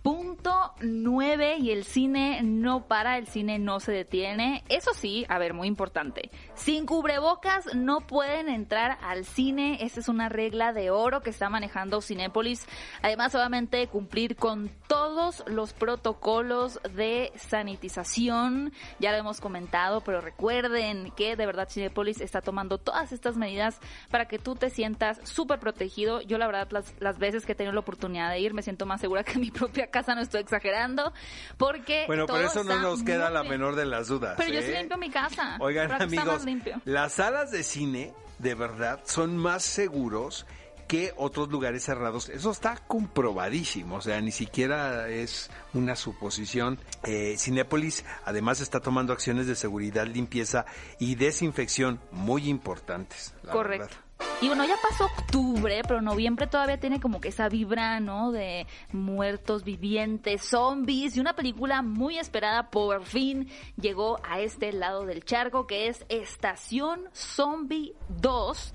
104.9 0.04 1.60
y 1.60 1.72
el 1.72 1.84
cine 1.84 2.42
no 2.44 2.88
para, 2.88 3.18
el 3.18 3.28
cine 3.28 3.60
no 3.60 3.80
se 3.80 3.92
detiene. 3.92 4.64
Eso 4.70 4.94
sí, 4.94 5.26
a 5.28 5.38
ver, 5.38 5.54
muy 5.54 5.68
importante. 5.68 6.32
Sin 6.56 6.86
cubrebocas 6.86 7.76
no 7.76 8.02
pueden 8.02 8.50
entrar 8.50 8.98
al 9.02 9.26
cine. 9.26 9.80
Esa 9.82 10.00
es 10.00 10.08
una 10.08 10.30
regla 10.30 10.72
de 10.72 10.92
oro 10.92 11.22
que 11.22 11.30
está 11.30 11.50
manejando 11.50 12.02
Cinépolis. 12.02 12.66
Además, 13.02 13.36
obviamente, 13.36 13.88
cumplir 13.88 14.36
con 14.36 14.70
todos 14.88 15.44
los 15.48 15.74
protocolos 15.74 16.80
de 16.96 17.32
sanitización. 17.36 18.72
Ya 19.00 19.12
lo 19.12 19.18
hemos 19.18 19.42
comentado, 19.42 20.02
pero 20.02 20.22
recuerden 20.22 21.12
que 21.12 21.36
de 21.36 21.46
verdad 21.46 21.70
Cinépolis 21.70 22.22
está 22.22 22.42
tomando 22.42 22.78
todas 22.78 23.12
estas 23.12 23.36
medidas 23.36 23.80
para 24.10 24.28
que 24.28 24.40
tú 24.40 24.56
te 24.56 24.70
sientas 24.70 25.20
súper 25.24 25.60
protegido. 25.60 26.22
Yo 26.22 26.38
la 26.38 26.48
verdad 26.48 26.70
las, 26.72 26.94
las 27.00 27.20
veces 27.20 27.46
que 27.46 27.52
he 27.52 27.56
tenido 27.56 27.74
la 27.74 27.82
oportunidad 27.82 28.30
de 28.32 28.40
ir 28.40 28.54
me 28.54 28.62
siento 28.62 28.86
más 28.86 29.02
segura 29.02 29.24
que 29.24 29.38
mi 29.38 29.52
propia 29.52 29.87
casa, 29.90 30.16
no 30.16 30.22
estoy 30.22 30.42
exagerando, 30.42 31.14
porque 31.58 32.06
Bueno, 32.08 32.26
todo 32.26 32.38
pero 32.38 32.50
eso 32.50 32.64
no 32.64 32.80
nos 32.80 33.04
queda 33.04 33.30
la 33.30 33.44
menor 33.44 33.76
de 33.76 33.86
las 33.86 34.08
dudas. 34.08 34.36
Pero 34.38 34.54
yo 34.54 34.62
sí 34.62 34.72
¿eh? 34.72 34.80
limpio 34.80 34.98
mi 34.98 35.10
casa. 35.10 35.58
Oigan, 35.60 35.92
amigos, 35.92 36.44
las 36.86 37.14
salas 37.14 37.52
de 37.52 37.64
cine, 37.64 38.14
de 38.40 38.56
verdad, 38.56 39.00
son 39.06 39.38
más 39.38 39.64
seguros 39.64 40.46
que 40.88 41.14
otros 41.18 41.50
lugares 41.50 41.84
cerrados. 41.84 42.30
Eso 42.30 42.52
está 42.52 42.78
comprobadísimo, 42.88 43.96
o 43.98 44.02
sea, 44.02 44.22
ni 44.22 44.32
siquiera 44.32 45.10
es 45.10 45.50
una 45.74 45.96
suposición. 45.96 46.80
Eh, 47.04 47.36
Cinépolis 47.38 48.06
además 48.26 48.62
está 48.62 48.80
tomando 48.80 49.14
acciones 49.14 49.48
de 49.48 49.56
seguridad, 49.56 50.08
limpieza 50.08 50.66
y 51.00 51.16
desinfección 51.16 52.00
muy 52.12 52.48
importantes. 52.48 53.34
la 53.44 53.52
Correcto. 53.52 53.88
verdad. 53.88 54.07
Y 54.40 54.48
bueno, 54.48 54.66
ya 54.66 54.76
pasó 54.82 55.06
octubre, 55.06 55.82
pero 55.88 56.02
noviembre 56.02 56.46
todavía 56.46 56.80
tiene 56.80 57.00
como 57.00 57.20
que 57.20 57.30
esa 57.30 57.50
vibra, 57.50 58.00
¿no? 58.00 58.32
De 58.32 58.68
muertos 58.92 59.64
vivientes, 59.64 60.44
zombies 60.44 61.18
y 61.18 61.20
una 61.20 61.36
película 61.36 61.82
muy 61.82 62.20
esperada 62.20 62.70
por 62.70 63.04
fin 63.04 63.50
llegó 63.82 64.20
a 64.24 64.40
este 64.40 64.72
lado 64.74 65.06
del 65.06 65.26
charco 65.26 65.66
que 65.66 65.88
es 65.88 66.06
Estación 66.10 67.10
Zombie 67.14 67.96
2. 68.10 68.74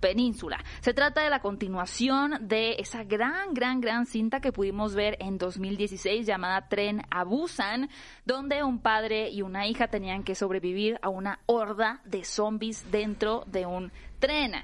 Península. 0.00 0.64
Se 0.80 0.94
trata 0.94 1.22
de 1.22 1.30
la 1.30 1.40
continuación 1.40 2.36
de 2.40 2.72
esa 2.80 3.04
gran, 3.04 3.54
gran, 3.54 3.80
gran 3.80 4.04
cinta 4.04 4.40
que 4.40 4.50
pudimos 4.50 4.96
ver 4.96 5.16
en 5.20 5.38
2016 5.38 6.26
llamada 6.26 6.68
Tren 6.68 7.02
a 7.08 7.22
Busan, 7.22 7.88
donde 8.26 8.64
un 8.64 8.80
padre 8.80 9.30
y 9.30 9.42
una 9.42 9.68
hija 9.68 9.86
tenían 9.86 10.24
que 10.24 10.34
sobrevivir 10.34 10.98
a 11.02 11.08
una 11.08 11.38
horda 11.46 12.00
de 12.04 12.24
zombies 12.24 12.90
dentro 12.90 13.44
de 13.46 13.64
un 13.64 13.92
tren. 14.22 14.54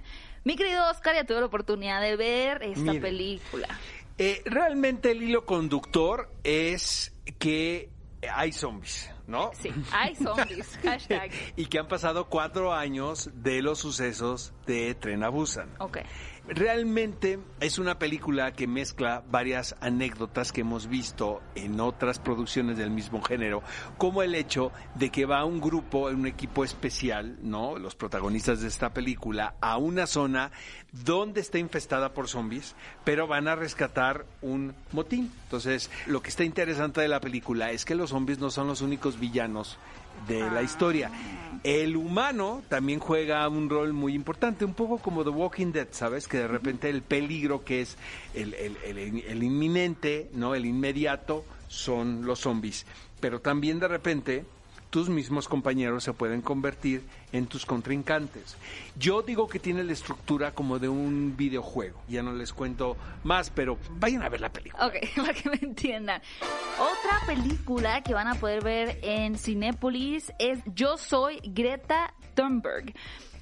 Mi 0.44 0.56
querido 0.56 0.88
Oscar, 0.88 1.16
ya 1.16 1.24
tuve 1.24 1.40
la 1.40 1.46
oportunidad 1.46 2.00
de 2.00 2.16
ver 2.16 2.62
esta 2.62 2.92
película. 2.92 3.68
Eh, 4.16 4.40
realmente 4.46 5.10
el 5.10 5.22
hilo 5.22 5.44
conductor 5.44 6.30
es 6.44 7.12
que 7.38 7.90
hay 8.32 8.52
zombies, 8.52 9.10
¿no? 9.26 9.50
Sí, 9.60 9.70
hay 9.92 10.14
zombies. 10.14 10.78
Hashtag. 10.82 11.30
y 11.56 11.66
que 11.66 11.78
han 11.78 11.88
pasado 11.88 12.28
cuatro 12.28 12.72
años 12.72 13.30
de 13.34 13.60
los 13.62 13.80
sucesos 13.80 14.52
de 14.66 14.94
Tren 14.94 15.22
a 15.24 15.28
Busan. 15.28 15.70
Ok. 15.80 15.98
Realmente 16.48 17.38
es 17.60 17.78
una 17.78 17.98
película 17.98 18.52
que 18.54 18.66
mezcla 18.66 19.22
varias 19.30 19.76
anécdotas 19.82 20.50
que 20.50 20.62
hemos 20.62 20.86
visto 20.86 21.42
en 21.54 21.78
otras 21.78 22.18
producciones 22.18 22.78
del 22.78 22.90
mismo 22.90 23.20
género, 23.20 23.62
como 23.98 24.22
el 24.22 24.34
hecho 24.34 24.72
de 24.94 25.10
que 25.10 25.26
va 25.26 25.44
un 25.44 25.60
grupo, 25.60 26.06
un 26.06 26.26
equipo 26.26 26.64
especial, 26.64 27.36
¿no? 27.42 27.76
Los 27.76 27.96
protagonistas 27.96 28.62
de 28.62 28.68
esta 28.68 28.94
película, 28.94 29.56
a 29.60 29.76
una 29.76 30.06
zona 30.06 30.50
donde 30.90 31.42
está 31.42 31.58
infestada 31.58 32.14
por 32.14 32.28
zombies, 32.28 32.74
pero 33.04 33.26
van 33.26 33.46
a 33.46 33.54
rescatar 33.54 34.24
un 34.40 34.74
motín. 34.92 35.30
Entonces, 35.44 35.90
lo 36.06 36.22
que 36.22 36.30
está 36.30 36.44
interesante 36.44 37.02
de 37.02 37.08
la 37.08 37.20
película 37.20 37.72
es 37.72 37.84
que 37.84 37.94
los 37.94 38.08
zombies 38.08 38.38
no 38.38 38.50
son 38.50 38.68
los 38.68 38.80
únicos 38.80 39.20
villanos 39.20 39.76
de 40.26 40.50
la 40.50 40.62
historia. 40.62 41.10
El 41.64 41.96
humano 41.96 42.62
también 42.68 43.00
juega 43.00 43.48
un 43.48 43.68
rol 43.68 43.92
muy 43.92 44.14
importante, 44.14 44.64
un 44.64 44.74
poco 44.74 44.98
como 44.98 45.24
The 45.24 45.30
Walking 45.30 45.72
Dead, 45.72 45.88
¿sabes? 45.90 46.28
Que 46.28 46.38
de 46.38 46.48
repente 46.48 46.88
el 46.88 47.02
peligro 47.02 47.64
que 47.64 47.80
es 47.80 47.96
el, 48.34 48.54
el- 48.54 48.76
el- 48.84 49.24
el 49.26 49.42
inminente, 49.42 50.30
¿no? 50.34 50.54
El 50.54 50.66
inmediato 50.66 51.44
son 51.66 52.24
los 52.24 52.40
zombies. 52.40 52.86
Pero 53.20 53.40
también 53.40 53.80
de 53.80 53.88
repente 53.88 54.44
tus 54.90 55.08
mismos 55.08 55.48
compañeros 55.48 56.04
se 56.04 56.12
pueden 56.12 56.40
convertir 56.40 57.02
en 57.32 57.46
tus 57.46 57.66
contrincantes. 57.66 58.56
Yo 58.96 59.22
digo 59.22 59.48
que 59.48 59.58
tiene 59.58 59.84
la 59.84 59.92
estructura 59.92 60.52
como 60.52 60.78
de 60.78 60.88
un 60.88 61.36
videojuego. 61.36 62.00
Ya 62.08 62.22
no 62.22 62.32
les 62.32 62.52
cuento 62.52 62.96
más, 63.24 63.50
pero 63.50 63.78
vayan 63.98 64.22
a 64.22 64.28
ver 64.28 64.40
la 64.40 64.50
película. 64.50 64.86
Ok, 64.86 64.94
para 65.16 65.34
que 65.34 65.50
me 65.50 65.58
entiendan. 65.60 66.22
Otra 66.78 67.26
película 67.26 68.02
que 68.02 68.14
van 68.14 68.28
a 68.28 68.34
poder 68.34 68.62
ver 68.62 68.98
en 69.02 69.36
Cinépolis 69.36 70.32
es 70.38 70.60
Yo 70.74 70.96
soy 70.96 71.40
Greta 71.44 72.14
Thunberg. 72.34 72.94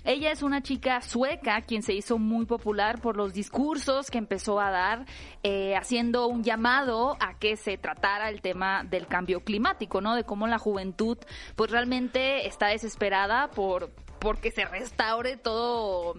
Ella 0.08 0.30
es 0.30 0.44
una 0.44 0.62
chica 0.62 1.00
sueca 1.00 1.62
quien 1.62 1.82
se 1.82 1.92
hizo 1.92 2.16
muy 2.16 2.46
popular 2.46 3.00
por 3.00 3.16
los 3.16 3.34
discursos 3.34 4.08
que 4.08 4.18
empezó 4.18 4.60
a 4.60 4.70
dar, 4.70 5.04
eh, 5.42 5.74
haciendo 5.74 6.28
un 6.28 6.44
llamado 6.44 7.16
a 7.18 7.36
que 7.40 7.56
se 7.56 7.76
tratara 7.76 8.28
el 8.28 8.40
tema 8.40 8.84
del 8.84 9.08
cambio 9.08 9.40
climático, 9.40 10.00
¿no? 10.00 10.14
De 10.14 10.22
cómo 10.22 10.46
la 10.46 10.60
juventud, 10.60 11.18
pues 11.56 11.72
realmente 11.72 12.46
está 12.46 12.68
desesperada 12.68 13.50
por 13.50 13.90
porque 14.20 14.52
se 14.52 14.64
restaure 14.64 15.36
todo 15.36 16.14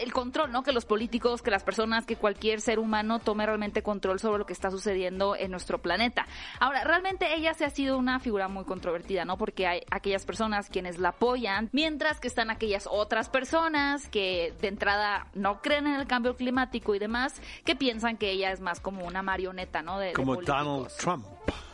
el 0.00 0.12
control, 0.12 0.52
¿no? 0.52 0.62
Que 0.62 0.72
los 0.72 0.84
políticos, 0.84 1.42
que 1.42 1.50
las 1.50 1.62
personas, 1.62 2.06
que 2.06 2.16
cualquier 2.16 2.60
ser 2.60 2.78
humano 2.78 3.18
tome 3.18 3.46
realmente 3.46 3.82
control 3.82 4.20
sobre 4.20 4.38
lo 4.38 4.46
que 4.46 4.52
está 4.52 4.70
sucediendo 4.70 5.36
en 5.36 5.50
nuestro 5.50 5.78
planeta. 5.78 6.26
Ahora, 6.60 6.84
realmente 6.84 7.34
ella 7.34 7.54
se 7.54 7.64
ha 7.64 7.70
sido 7.70 7.98
una 7.98 8.20
figura 8.20 8.48
muy 8.48 8.64
controvertida, 8.64 9.24
¿no? 9.24 9.36
Porque 9.36 9.66
hay 9.66 9.82
aquellas 9.90 10.24
personas 10.24 10.68
quienes 10.70 10.98
la 10.98 11.10
apoyan, 11.10 11.68
mientras 11.72 12.20
que 12.20 12.28
están 12.28 12.50
aquellas 12.50 12.88
otras 12.90 13.28
personas 13.28 14.08
que 14.08 14.54
de 14.60 14.68
entrada 14.68 15.26
no 15.34 15.60
creen 15.60 15.86
en 15.86 15.94
el 15.94 16.06
cambio 16.06 16.36
climático 16.36 16.94
y 16.94 16.98
demás, 16.98 17.40
que 17.64 17.76
piensan 17.76 18.16
que 18.16 18.30
ella 18.30 18.52
es 18.52 18.60
más 18.60 18.80
como 18.80 19.04
una 19.04 19.22
marioneta, 19.22 19.82
¿no? 19.82 19.98
De, 19.98 20.12
como 20.12 20.36
Donald 20.36 20.88
Trump. 20.98 21.26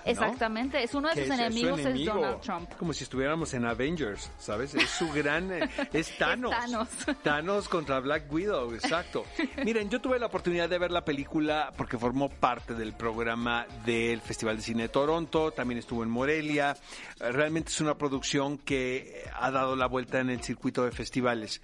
Exactamente, 0.04 0.82
es 0.82 0.94
uno 0.94 1.08
de 1.08 1.26
sus 1.26 1.34
enemigos, 1.34 1.80
es, 1.80 2.04
Donald 2.04 2.40
Trump. 2.40 2.70
Como 2.78 2.92
si 2.92 3.04
estuviéramos 3.04 3.54
en 3.54 3.64
Avengers, 3.64 4.30
¿sabes? 4.38 4.74
Es 4.74 4.90
su 4.90 5.10
gran... 5.12 5.52
Eh, 5.52 5.68
es 5.92 6.16
Thanos. 6.18 6.50
Thanos. 6.50 6.88
Thanos 7.22 7.68
contra 7.68 8.00
Black 8.00 8.30
Widow, 8.32 8.74
exacto. 8.74 9.24
Miren, 9.64 9.90
yo 9.90 10.00
tuve 10.00 10.18
la 10.18 10.26
oportunidad 10.26 10.68
de 10.68 10.78
ver 10.78 10.90
la 10.90 11.04
película 11.04 11.72
porque 11.76 11.98
formó 11.98 12.28
parte 12.28 12.74
del 12.74 12.92
programa 12.92 13.66
del 13.84 14.20
Festival 14.20 14.56
de 14.56 14.62
Cine 14.62 14.82
de 14.84 14.88
Toronto, 14.88 15.52
también 15.52 15.78
estuvo 15.78 16.02
en 16.02 16.10
Morelia. 16.10 16.76
Realmente 17.18 17.70
es 17.70 17.80
una 17.80 17.96
producción 17.96 18.58
que 18.58 19.24
ha 19.34 19.50
dado 19.50 19.76
la 19.76 19.86
vuelta 19.86 20.20
en 20.20 20.30
el 20.30 20.42
circuito 20.42 20.84
de 20.84 20.92
festivales. 20.92 21.62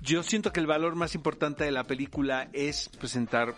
Yo 0.00 0.22
siento 0.22 0.52
que 0.52 0.60
el 0.60 0.66
valor 0.66 0.94
más 0.94 1.14
importante 1.14 1.64
de 1.64 1.70
la 1.70 1.84
película 1.84 2.48
es 2.52 2.88
presentar 2.88 3.54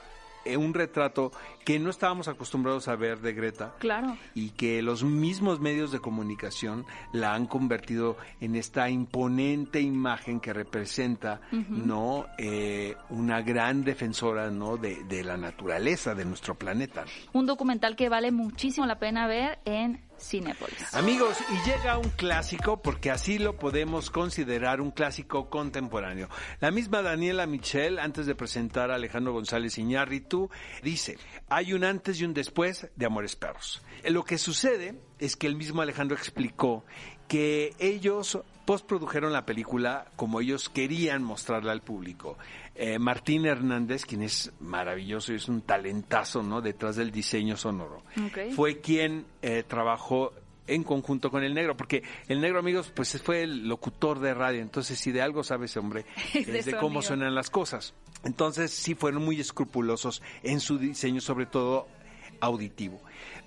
un 0.57 0.75
retrato 0.75 1.33
que 1.65 1.79
no 1.79 1.91
estábamos 1.91 2.29
acostumbrados 2.29 2.89
a 2.89 2.97
ver 2.97 3.21
de 3.21 3.33
Greta. 3.33 3.75
Claro. 3.79 4.17
Y 4.35 4.51
que 4.51 4.83
los 4.83 5.03
mismos 5.05 5.61
medios 5.61 5.93
de 5.93 6.01
comunicación 6.01 6.85
la 7.13 7.35
han 7.35 7.47
convertido 7.47 8.17
en 8.41 8.57
esta 8.57 8.91
imponente 8.91 9.81
imagen 9.81 10.41
que 10.41 10.53
representa, 10.53 11.41
¿no? 11.51 12.27
Eh, 12.39 12.97
una 13.11 13.43
gran 13.43 13.85
defensora, 13.85 14.51
¿no? 14.51 14.77
De, 14.77 15.05
de 15.05 15.25
la 15.25 15.37
naturaleza 15.37 16.15
de 16.15 16.25
nuestro 16.25 16.55
planeta. 16.55 17.05
Un 17.33 17.47
documental 17.47 17.97
que 17.97 18.09
vale 18.09 18.31
muchísimo 18.31 18.87
la 18.87 18.99
pena 18.99 19.27
ver 19.27 19.59
en 19.65 20.01
Cinepolis. 20.19 20.95
Amigos, 20.95 21.37
y 21.51 21.69
llega 21.69 21.99
un 21.99 22.11
clásico 22.11 22.81
porque 22.81 23.11
así 23.11 23.39
lo 23.39 23.57
podemos 23.57 24.11
considerar 24.11 24.81
un 24.81 24.91
clásico 24.91 25.51
contemporáneo. 25.51 26.29
La 26.61 26.71
misma 26.71 27.03
Daniela 27.03 27.47
Michel, 27.47 27.99
antes 27.99 28.27
de 28.27 28.35
presentar 28.35 28.91
a 28.91 28.95
Alejandro 28.95 29.33
González 29.33 29.79
Iñárritu, 29.79 30.51
dice, 30.83 31.19
hay 31.49 31.73
un 31.73 31.85
antes 31.85 32.21
y 32.21 32.25
un 32.25 32.35
después 32.35 32.89
de 32.97 33.07
Amores 33.07 33.37
Perros. 33.37 33.83
Lo 34.05 34.25
que 34.25 34.39
sucede 34.39 34.95
es 35.19 35.37
que 35.37 35.47
el 35.47 35.57
mismo 35.57 35.83
Alejandro 35.83 36.17
explicó 36.17 36.85
que 37.29 37.75
ellos 37.79 38.39
postprodujeron 38.65 39.33
la 39.33 39.45
película 39.47 40.07
como 40.17 40.41
ellos 40.41 40.69
querían 40.69 41.23
mostrarla 41.23 41.73
al 41.73 41.83
público. 41.83 42.39
Eh, 42.75 42.99
Martín 42.99 43.47
Hernández, 43.47 44.05
quien 44.05 44.23
es 44.23 44.53
maravilloso 44.61 45.33
y 45.33 45.37
es 45.37 45.49
un 45.49 45.63
talentazo 45.63 46.43
¿no? 46.43 46.61
detrás 46.61 46.97
del 46.97 47.11
diseño 47.11 47.57
sonoro, 47.57 48.03
fue 48.55 48.81
quien 48.81 49.27
eh, 49.43 49.65
trabajó 49.67 50.33
en 50.67 50.83
conjunto 50.83 51.31
con 51.31 51.45
el 51.45 51.55
negro, 51.55 51.77
porque 51.77 52.03
el 52.27 52.41
negro, 52.41 52.59
amigos, 52.59 52.91
pues 52.95 53.21
fue 53.23 53.43
el 53.43 53.69
locutor 53.69 54.19
de 54.21 54.35
radio, 54.35 54.63
entonces 54.63 54.99
si 54.99 55.13
de 55.13 55.23
algo 55.23 55.45
sabe 55.45 55.67
ese 55.67 55.79
hombre, 55.79 56.07
es, 56.35 56.65
de, 56.65 56.77
cómo 56.77 57.03
suenan 57.03 57.35
las 57.35 57.51
cosas. 57.51 57.95
Entonces 58.25 58.71
sí 58.71 58.95
fueron 58.95 59.25
muy 59.25 59.39
escrupulosos 59.41 60.23
en 60.43 60.61
su 60.61 60.79
diseño, 60.79 61.21
sobre 61.21 61.47
todo 61.47 61.87
auditivo. 62.41 63.03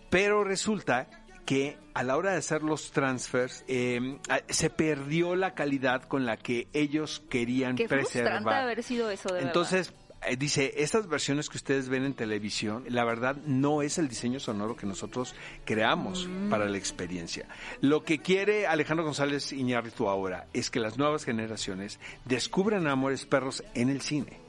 Pero 0.10 0.43
resulta 0.43 1.10
que 1.47 1.77
a 1.93 2.03
la 2.03 2.17
hora 2.17 2.33
de 2.33 2.39
hacer 2.39 2.62
los 2.62 2.91
transfers 2.91 3.63
em, 3.69 4.19
se 4.49 4.69
perdió 4.69 5.33
la 5.33 5.55
calidad 5.55 6.03
con 6.03 6.25
la 6.25 6.36
que 6.36 6.67
ellos 6.73 7.23
querían 7.29 7.77
Qué 7.77 7.88
preservar. 7.88 8.53
haber 8.53 8.83
sido 8.83 9.10
eso 9.10 9.33
de 9.33 9.43
Entonces, 9.43 9.93
eh, 10.23 10.36
dice, 10.36 10.73
estas 10.75 11.07
versiones 11.07 11.47
que 11.47 11.55
ustedes 11.55 11.88
ven 11.88 12.03
en 12.03 12.13
televisión, 12.15 12.83
la 12.89 13.05
verdad 13.05 13.38
no 13.45 13.81
es 13.81 13.97
el 13.97 14.10
diseño 14.10 14.41
sonoro 14.41 14.75
que 14.75 14.86
nosotros 14.86 15.36
creamos 15.63 16.27
mm. 16.27 16.49
para 16.49 16.65
la 16.65 16.77
experiencia. 16.77 17.47
Lo 17.79 18.03
que 18.03 18.19
quiere 18.19 18.67
Alejandro 18.67 19.05
González 19.05 19.53
Iñárritu 19.53 20.10
ahora 20.10 20.47
es 20.51 20.69
que 20.69 20.81
las 20.81 20.97
nuevas 20.97 21.23
generaciones 21.23 21.97
descubran 22.25 22.88
Amores 22.88 23.25
Perros 23.25 23.63
en 23.73 23.88
el 23.88 24.01
cine. 24.01 24.41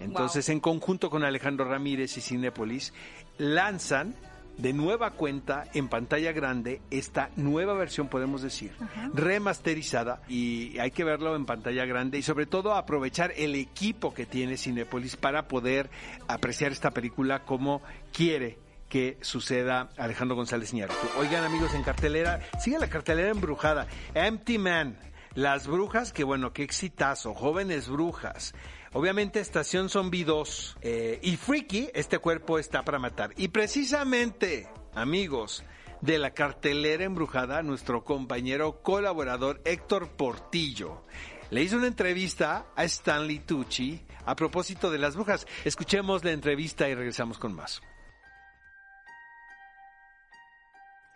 Entonces, 0.00 0.48
en 0.48 0.60
conjunto 0.60 1.10
con 1.10 1.22
Alejandro 1.22 1.66
Ramírez 1.66 2.16
y 2.16 2.22
Cinepolis, 2.22 2.94
lanzan 3.36 4.14
de 4.58 4.72
nueva 4.72 5.10
cuenta 5.10 5.64
en 5.74 5.88
pantalla 5.88 6.32
grande 6.32 6.80
esta 6.90 7.30
nueva 7.36 7.74
versión, 7.74 8.08
podemos 8.08 8.42
decir, 8.42 8.72
remasterizada 9.12 10.22
y 10.28 10.78
hay 10.78 10.90
que 10.90 11.04
verlo 11.04 11.36
en 11.36 11.46
pantalla 11.46 11.84
grande 11.84 12.18
y 12.18 12.22
sobre 12.22 12.46
todo 12.46 12.74
aprovechar 12.74 13.32
el 13.36 13.54
equipo 13.54 14.14
que 14.14 14.26
tiene 14.26 14.56
Cinepolis 14.56 15.16
para 15.16 15.48
poder 15.48 15.90
apreciar 16.28 16.72
esta 16.72 16.90
película 16.90 17.44
como 17.44 17.82
quiere 18.12 18.58
que 18.88 19.18
suceda 19.20 19.90
Alejandro 19.96 20.36
González 20.36 20.72
Iñárritu. 20.72 21.06
Oigan 21.18 21.44
amigos, 21.44 21.74
en 21.74 21.82
cartelera, 21.82 22.40
sigue 22.60 22.78
la 22.78 22.88
cartelera 22.88 23.30
embrujada, 23.30 23.86
Empty 24.14 24.58
Man, 24.58 24.96
Las 25.34 25.66
Brujas, 25.66 26.12
que 26.12 26.24
bueno, 26.24 26.52
qué 26.52 26.62
exitazo, 26.62 27.34
Jóvenes 27.34 27.88
Brujas, 27.88 28.54
Obviamente 28.96 29.40
Estación 29.40 29.90
Zombie 29.90 30.24
2 30.24 30.78
eh, 30.80 31.18
y 31.20 31.36
Freaky, 31.36 31.90
este 31.92 32.18
cuerpo 32.18 32.58
está 32.58 32.82
para 32.82 32.98
matar. 32.98 33.34
Y 33.36 33.48
precisamente, 33.48 34.70
amigos, 34.94 35.64
de 36.00 36.18
la 36.18 36.30
cartelera 36.30 37.04
embrujada, 37.04 37.62
nuestro 37.62 38.04
compañero 38.04 38.80
colaborador 38.80 39.60
Héctor 39.66 40.08
Portillo 40.16 41.02
le 41.50 41.62
hizo 41.62 41.76
una 41.76 41.88
entrevista 41.88 42.68
a 42.74 42.84
Stanley 42.84 43.40
Tucci 43.40 44.00
a 44.24 44.34
propósito 44.34 44.90
de 44.90 44.96
las 44.96 45.14
brujas. 45.14 45.46
Escuchemos 45.66 46.24
la 46.24 46.30
entrevista 46.30 46.88
y 46.88 46.94
regresamos 46.94 47.38
con 47.38 47.54
más. 47.54 47.82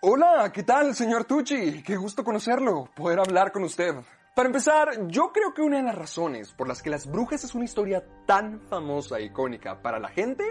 Hola, 0.02 0.52
¿qué 0.52 0.64
tal, 0.64 0.94
señor 0.94 1.24
Tucci? 1.24 1.82
Qué 1.82 1.96
gusto 1.96 2.24
conocerlo, 2.24 2.90
poder 2.94 3.20
hablar 3.20 3.52
con 3.52 3.64
usted. 3.64 3.94
Para 4.34 4.46
empezar, 4.48 5.08
yo 5.08 5.32
creo 5.32 5.52
que 5.52 5.62
una 5.62 5.78
de 5.78 5.82
las 5.82 5.94
razones 5.94 6.52
por 6.52 6.68
las 6.68 6.82
que 6.82 6.90
Las 6.90 7.10
Brujas 7.10 7.42
es 7.42 7.54
una 7.54 7.64
historia 7.64 8.04
tan 8.26 8.60
famosa 8.60 9.18
e 9.18 9.24
icónica 9.24 9.82
para 9.82 9.98
la 9.98 10.08
gente 10.08 10.44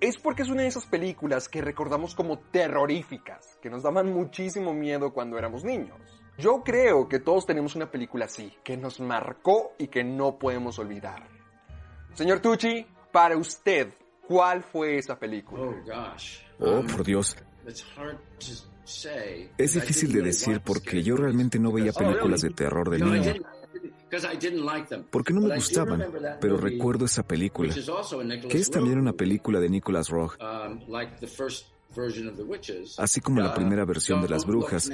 es 0.00 0.16
porque 0.18 0.42
es 0.42 0.48
una 0.48 0.62
de 0.62 0.68
esas 0.68 0.86
películas 0.86 1.48
que 1.48 1.60
recordamos 1.60 2.14
como 2.14 2.38
terroríficas, 2.38 3.58
que 3.60 3.70
nos 3.70 3.82
daban 3.82 4.12
muchísimo 4.12 4.72
miedo 4.74 5.12
cuando 5.12 5.38
éramos 5.38 5.64
niños. 5.64 5.98
Yo 6.38 6.62
creo 6.62 7.08
que 7.08 7.20
todos 7.20 7.46
tenemos 7.46 7.74
una 7.74 7.90
película 7.90 8.26
así, 8.26 8.52
que 8.62 8.76
nos 8.76 9.00
marcó 9.00 9.72
y 9.78 9.88
que 9.88 10.04
no 10.04 10.38
podemos 10.38 10.78
olvidar. 10.78 11.28
Señor 12.12 12.40
Tucci, 12.40 12.86
para 13.12 13.36
usted, 13.36 13.92
¿cuál 14.26 14.62
fue 14.62 14.98
esa 14.98 15.18
película? 15.18 15.62
Oh, 15.62 15.74
gosh. 15.84 16.38
Oh, 16.60 16.82
por 16.86 17.04
Dios. 17.04 17.36
Es 19.56 19.74
difícil 19.74 20.12
de 20.12 20.22
decir 20.22 20.60
porque 20.64 21.02
yo 21.02 21.16
realmente 21.16 21.58
no 21.58 21.72
veía 21.72 21.92
películas 21.92 22.42
de 22.42 22.50
terror 22.50 22.90
de 22.90 22.98
niño. 22.98 23.34
Porque 25.10 25.32
no 25.32 25.40
me 25.40 25.54
gustaban, 25.56 26.06
pero 26.40 26.56
recuerdo 26.56 27.04
esa 27.04 27.22
película, 27.22 27.74
que 28.48 28.58
es 28.58 28.70
también 28.70 28.98
una 28.98 29.12
película 29.12 29.58
de 29.58 29.68
Nicholas 29.68 30.08
Rock, 30.08 30.38
así 32.98 33.20
como 33.20 33.40
la 33.40 33.54
primera 33.54 33.84
versión 33.84 34.22
de 34.22 34.28
Las 34.28 34.46
Brujas. 34.46 34.90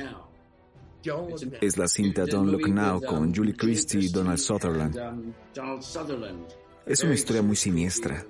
Es 1.61 1.79
la 1.79 1.89
cinta 1.89 2.27
Don't 2.27 2.51
Look 2.51 2.69
Now 2.69 3.01
con 3.03 3.35
Julie 3.35 3.57
Christie 3.57 4.01
y 4.01 4.09
Donald 4.09 4.39
Sutherland. 4.39 4.99
Es 6.87 7.03
una 7.03 7.15
historia 7.15 7.43
muy 7.43 7.57
siniestra. 7.57 8.25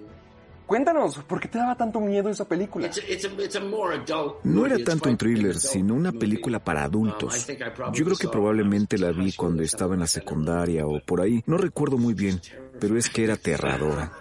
Cuéntanos, 0.70 1.16
¿por 1.24 1.40
qué 1.40 1.48
te 1.48 1.58
daba 1.58 1.74
tanto 1.74 1.98
miedo 1.98 2.28
esa 2.28 2.44
película? 2.44 2.88
No 4.44 4.66
era 4.66 4.78
tanto 4.84 5.08
un 5.08 5.16
thriller, 5.16 5.56
sino 5.56 5.94
una 5.94 6.12
película 6.12 6.60
para 6.60 6.84
adultos. 6.84 7.44
Yo 7.92 8.04
creo 8.04 8.16
que 8.16 8.28
probablemente 8.28 8.96
la 8.96 9.10
vi 9.10 9.32
cuando 9.32 9.64
estaba 9.64 9.94
en 9.94 10.00
la 10.02 10.06
secundaria 10.06 10.86
o 10.86 11.00
por 11.04 11.22
ahí. 11.22 11.42
No 11.46 11.56
recuerdo 11.56 11.98
muy 11.98 12.14
bien, 12.14 12.40
pero 12.78 12.96
es 12.96 13.10
que 13.10 13.24
era 13.24 13.34
aterradora. 13.34 14.12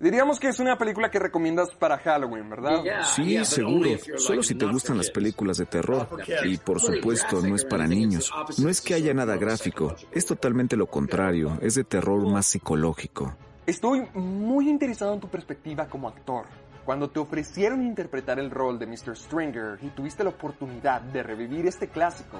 Diríamos 0.00 0.40
que 0.40 0.48
es 0.48 0.58
una 0.60 0.78
película 0.78 1.10
que 1.10 1.18
recomiendas 1.18 1.68
para 1.74 1.98
Halloween, 1.98 2.48
¿verdad? 2.48 2.82
Sí, 3.14 3.44
seguro. 3.44 3.90
Solo 4.16 4.42
si 4.42 4.54
te 4.54 4.64
gustan 4.64 4.96
las 4.96 5.10
películas 5.10 5.58
de 5.58 5.66
terror. 5.66 6.08
Y 6.46 6.56
por 6.56 6.80
supuesto, 6.80 7.42
no 7.42 7.54
es 7.54 7.66
para 7.66 7.86
niños. 7.86 8.32
No 8.56 8.70
es 8.70 8.80
que 8.80 8.94
haya 8.94 9.12
nada 9.12 9.36
gráfico. 9.36 9.94
Es 10.10 10.24
totalmente 10.24 10.74
lo 10.74 10.86
contrario. 10.86 11.58
Es 11.60 11.74
de 11.74 11.84
terror 11.84 12.26
más 12.26 12.46
psicológico. 12.46 13.36
Estoy 13.64 14.08
muy 14.14 14.68
interesado 14.68 15.14
en 15.14 15.20
tu 15.20 15.28
perspectiva 15.28 15.86
como 15.86 16.08
actor. 16.08 16.46
Cuando 16.84 17.10
te 17.10 17.20
ofrecieron 17.20 17.86
interpretar 17.86 18.40
el 18.40 18.50
rol 18.50 18.76
de 18.76 18.86
Mr. 18.86 19.16
Stringer 19.16 19.78
y 19.82 19.88
tuviste 19.90 20.24
la 20.24 20.30
oportunidad 20.30 21.00
de 21.00 21.22
revivir 21.22 21.66
este 21.66 21.88
clásico, 21.88 22.38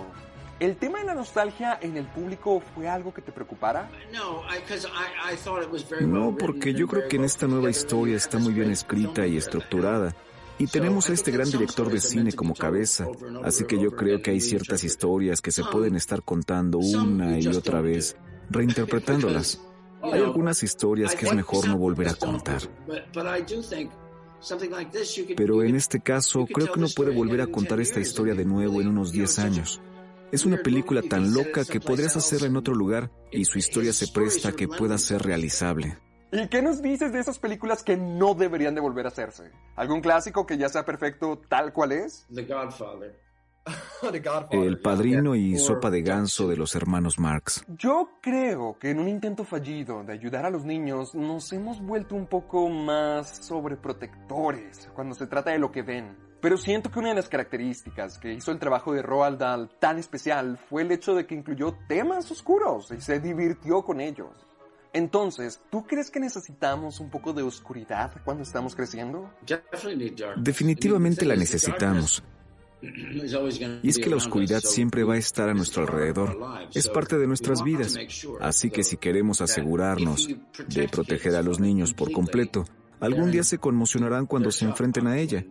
¿El 0.61 0.77
tema 0.77 1.01
de 1.01 1.07
la 1.07 1.15
nostalgia 1.15 1.77
en 1.83 1.97
el 1.97 2.07
público 2.07 2.63
fue 2.73 2.89
algo 2.89 3.13
que 3.13 3.21
te 3.21 3.33
preocupara? 3.33 3.91
No, 6.07 6.37
porque 6.37 6.73
yo 6.73 6.87
creo 6.87 7.09
que 7.09 7.17
en 7.17 7.25
esta 7.25 7.49
nueva 7.49 7.69
historia 7.69 8.15
está 8.15 8.39
muy 8.39 8.53
bien 8.53 8.71
escrita 8.71 9.27
y 9.27 9.37
estructurada. 9.37 10.15
Y 10.59 10.69
tenemos 10.69 11.11
a 11.11 11.15
este 11.15 11.33
gran 11.33 11.51
director 11.51 11.91
de 11.91 12.01
cine 12.01 12.33
como 12.33 12.55
cabeza, 12.55 13.09
así 13.43 13.65
que 13.65 13.77
yo 13.81 13.97
creo 13.97 14.23
que 14.23 14.31
hay 14.31 14.41
ciertas 14.41 14.85
historias 14.85 15.41
que 15.41 15.51
se 15.51 15.65
pueden 15.65 15.97
estar 15.97 16.23
contando 16.23 16.79
una 16.79 17.41
y 17.41 17.49
otra 17.49 17.81
vez, 17.81 18.15
reinterpretándolas. 18.49 19.61
Hay 20.03 20.21
algunas 20.21 20.63
historias 20.63 21.15
que 21.15 21.27
es 21.27 21.35
mejor 21.35 21.69
no 21.69 21.79
volver 21.79 22.09
a 22.09 22.15
contar. 22.15 22.63
Pero 25.37 25.63
en 25.63 25.77
este 25.77 26.01
caso, 26.01 26.47
creo 26.47 26.73
que 26.73 26.81
no 26.81 26.89
puede 26.89 27.15
volver 27.15 27.41
a 27.43 27.47
contar 27.47 27.81
esta 27.81 28.01
historia 28.01 28.35
de 28.35 28.45
nuevo 28.45 28.81
en 28.81 28.89
unos 28.89 29.13
10 29.13 29.39
años. 29.39 29.81
Es 30.33 30.47
una 30.47 30.57
película 30.57 31.03
tan 31.03 31.35
loca 31.35 31.65
que 31.65 31.81
podrías 31.81 32.17
hacerla 32.17 32.49
en 32.49 32.57
otro 32.57 32.75
lugar 32.75 33.11
y 33.31 33.45
su 33.45 33.59
historia 33.59 33.93
se 33.93 34.09
presta 34.09 34.49
a 34.49 34.53
que 34.53 34.67
pueda 34.67 34.99
ser 34.99 35.23
realizable. 35.23 35.99
¿Y 36.33 36.49
qué 36.49 36.63
nos 36.63 36.81
dices 36.81 37.13
de 37.13 37.21
esas 37.21 37.39
películas 37.39 37.83
que 37.83 37.99
no 37.99 38.35
deberían 38.35 38.75
de 38.75 38.81
volver 38.81 39.05
a 39.05 39.11
hacerse? 39.11 39.51
¿Algún 39.77 40.01
clásico 40.01 40.47
que 40.47 40.57
ya 40.57 40.71
sea 40.71 40.87
perfecto 40.87 41.43
tal 41.47 41.75
cual 41.75 41.93
es? 41.93 42.27
The 42.35 42.45
Godfather. 42.45 43.21
El 44.51 44.79
padrino 44.79 45.35
y 45.35 45.57
sopa 45.59 45.91
de 45.91 46.03
ganso 46.03 46.49
de 46.49 46.57
los 46.57 46.75
hermanos 46.75 47.19
Marx. 47.19 47.65
Yo 47.79 48.19
creo 48.21 48.77
que 48.79 48.91
en 48.91 48.99
un 48.99 49.09
intento 49.09 49.45
fallido 49.45 50.03
de 50.03 50.13
ayudar 50.13 50.45
a 50.45 50.51
los 50.51 50.65
niños 50.65 51.15
nos 51.15 51.53
hemos 51.53 51.81
vuelto 51.81 52.15
un 52.15 52.27
poco 52.27 52.69
más 52.69 53.45
sobreprotectores 53.47 54.91
cuando 54.95 55.15
se 55.15 55.27
trata 55.27 55.51
de 55.51 55.59
lo 55.59 55.71
que 55.71 55.83
ven. 55.83 56.17
Pero 56.41 56.59
siento 56.59 56.91
que 56.91 56.99
una 56.99 57.11
de 57.11 57.15
las 57.15 57.29
características 57.29 58.19
que 58.19 58.33
hizo 58.33 58.51
el 58.51 58.59
trabajo 58.59 58.93
de 58.93 59.03
Roald 59.03 59.39
Dahl 59.39 59.71
tan 59.79 59.99
especial 59.99 60.59
fue 60.69 60.83
el 60.83 60.91
hecho 60.91 61.15
de 61.15 61.25
que 61.25 61.37
incluyó 61.37 61.77
temas 61.87 62.29
oscuros 62.33 62.91
y 62.91 63.01
se 63.01 63.21
divirtió 63.21 63.83
con 63.83 64.01
ellos. 64.01 64.31
Entonces, 64.93 65.61
¿tú 65.71 65.87
crees 65.87 66.11
que 66.11 66.19
necesitamos 66.19 66.99
un 66.99 67.11
poco 67.11 67.33
de 67.33 67.43
oscuridad 67.43 68.13
cuando 68.25 68.43
estamos 68.43 68.75
creciendo? 68.75 69.31
Definitivamente 70.37 71.25
la 71.25 71.37
necesitamos. 71.37 72.25
Y 73.83 73.89
es 73.89 73.99
que 73.99 74.11
la 74.11 74.17
oscuridad 74.17 74.61
siempre 74.61 75.05
va 75.05 75.15
a 75.15 75.19
estar 75.19 75.49
a 75.49 75.55
nuestro 75.55 75.83
alrededor. 75.83 76.39
Es 76.75 76.89
parte 76.89 77.17
de 77.17 77.27
nuestras 77.27 77.63
vidas. 77.63 77.97
Así 78.41 78.71
que 78.71 78.83
si 78.83 78.97
queremos 78.97 79.41
asegurarnos 79.41 80.29
de 80.69 80.89
proteger 80.89 81.37
a 81.37 81.43
los 81.43 81.61
niños 81.61 81.95
por 81.95 82.11
completo, 82.11 82.65
algún 83.01 83.31
día 83.31 83.45
se 83.45 83.59
conmocionarán 83.59 84.27
cuando 84.27 84.51
se 84.51 84.65
enfrenten 84.65 85.07
a 85.07 85.19
ella. 85.19 85.45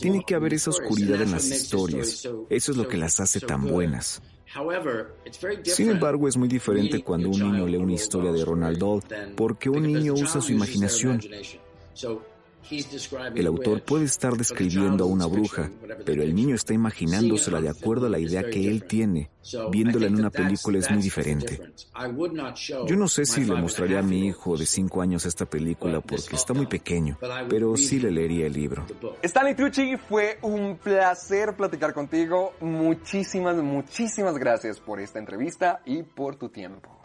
Tiene 0.00 0.24
que 0.26 0.34
haber 0.34 0.54
esa 0.54 0.70
oscuridad 0.70 1.22
en 1.22 1.30
las 1.30 1.46
historias. 1.46 2.28
Eso 2.50 2.72
es 2.72 2.76
lo 2.76 2.86
que 2.86 2.98
las 2.98 3.18
hace 3.20 3.40
tan 3.40 3.66
buenas. 3.66 4.20
Sin 5.64 5.90
embargo, 5.90 6.28
es 6.28 6.36
muy 6.36 6.48
diferente 6.48 7.02
cuando 7.02 7.30
un 7.30 7.40
niño 7.40 7.66
lee 7.66 7.78
una 7.78 7.94
historia 7.94 8.30
de 8.30 8.44
Ronald 8.44 8.78
Dahl, 8.78 9.34
porque 9.36 9.70
un 9.70 9.82
niño 9.82 10.12
usa 10.14 10.40
su 10.40 10.52
imaginación. 10.52 11.20
El 13.36 13.46
autor 13.46 13.82
puede 13.82 14.04
estar 14.06 14.36
describiendo 14.36 15.04
a 15.04 15.06
una 15.06 15.26
bruja, 15.26 15.70
pero 16.04 16.22
el 16.22 16.34
niño 16.34 16.54
está 16.54 16.72
imaginándosela 16.72 17.60
de 17.60 17.68
acuerdo 17.68 18.06
a 18.06 18.10
la 18.10 18.18
idea 18.18 18.48
que 18.48 18.68
él 18.68 18.84
tiene. 18.84 19.30
Viéndola 19.70 20.06
en 20.06 20.16
una 20.16 20.30
película 20.30 20.78
es 20.78 20.90
muy 20.90 21.02
diferente. 21.02 21.60
Yo 22.86 22.96
no 22.96 23.08
sé 23.08 23.26
si 23.26 23.44
le 23.44 23.54
mostraría 23.54 23.98
a 23.98 24.02
mi 24.02 24.26
hijo 24.26 24.56
de 24.56 24.64
5 24.64 25.02
años 25.02 25.26
esta 25.26 25.44
película 25.44 26.00
porque 26.00 26.36
está 26.36 26.54
muy 26.54 26.66
pequeño, 26.66 27.18
pero 27.48 27.76
sí 27.76 28.00
le 28.00 28.10
leería 28.10 28.46
el 28.46 28.54
libro. 28.54 28.86
Stanley 29.22 29.54
Tucci, 29.54 29.96
fue 29.96 30.38
un 30.42 30.78
placer 30.78 31.54
platicar 31.56 31.92
contigo. 31.92 32.54
Muchísimas, 32.60 33.56
muchísimas 33.56 34.38
gracias 34.38 34.80
por 34.80 35.00
esta 35.00 35.18
entrevista 35.18 35.82
y 35.84 36.02
por 36.02 36.36
tu 36.36 36.48
tiempo. 36.48 37.02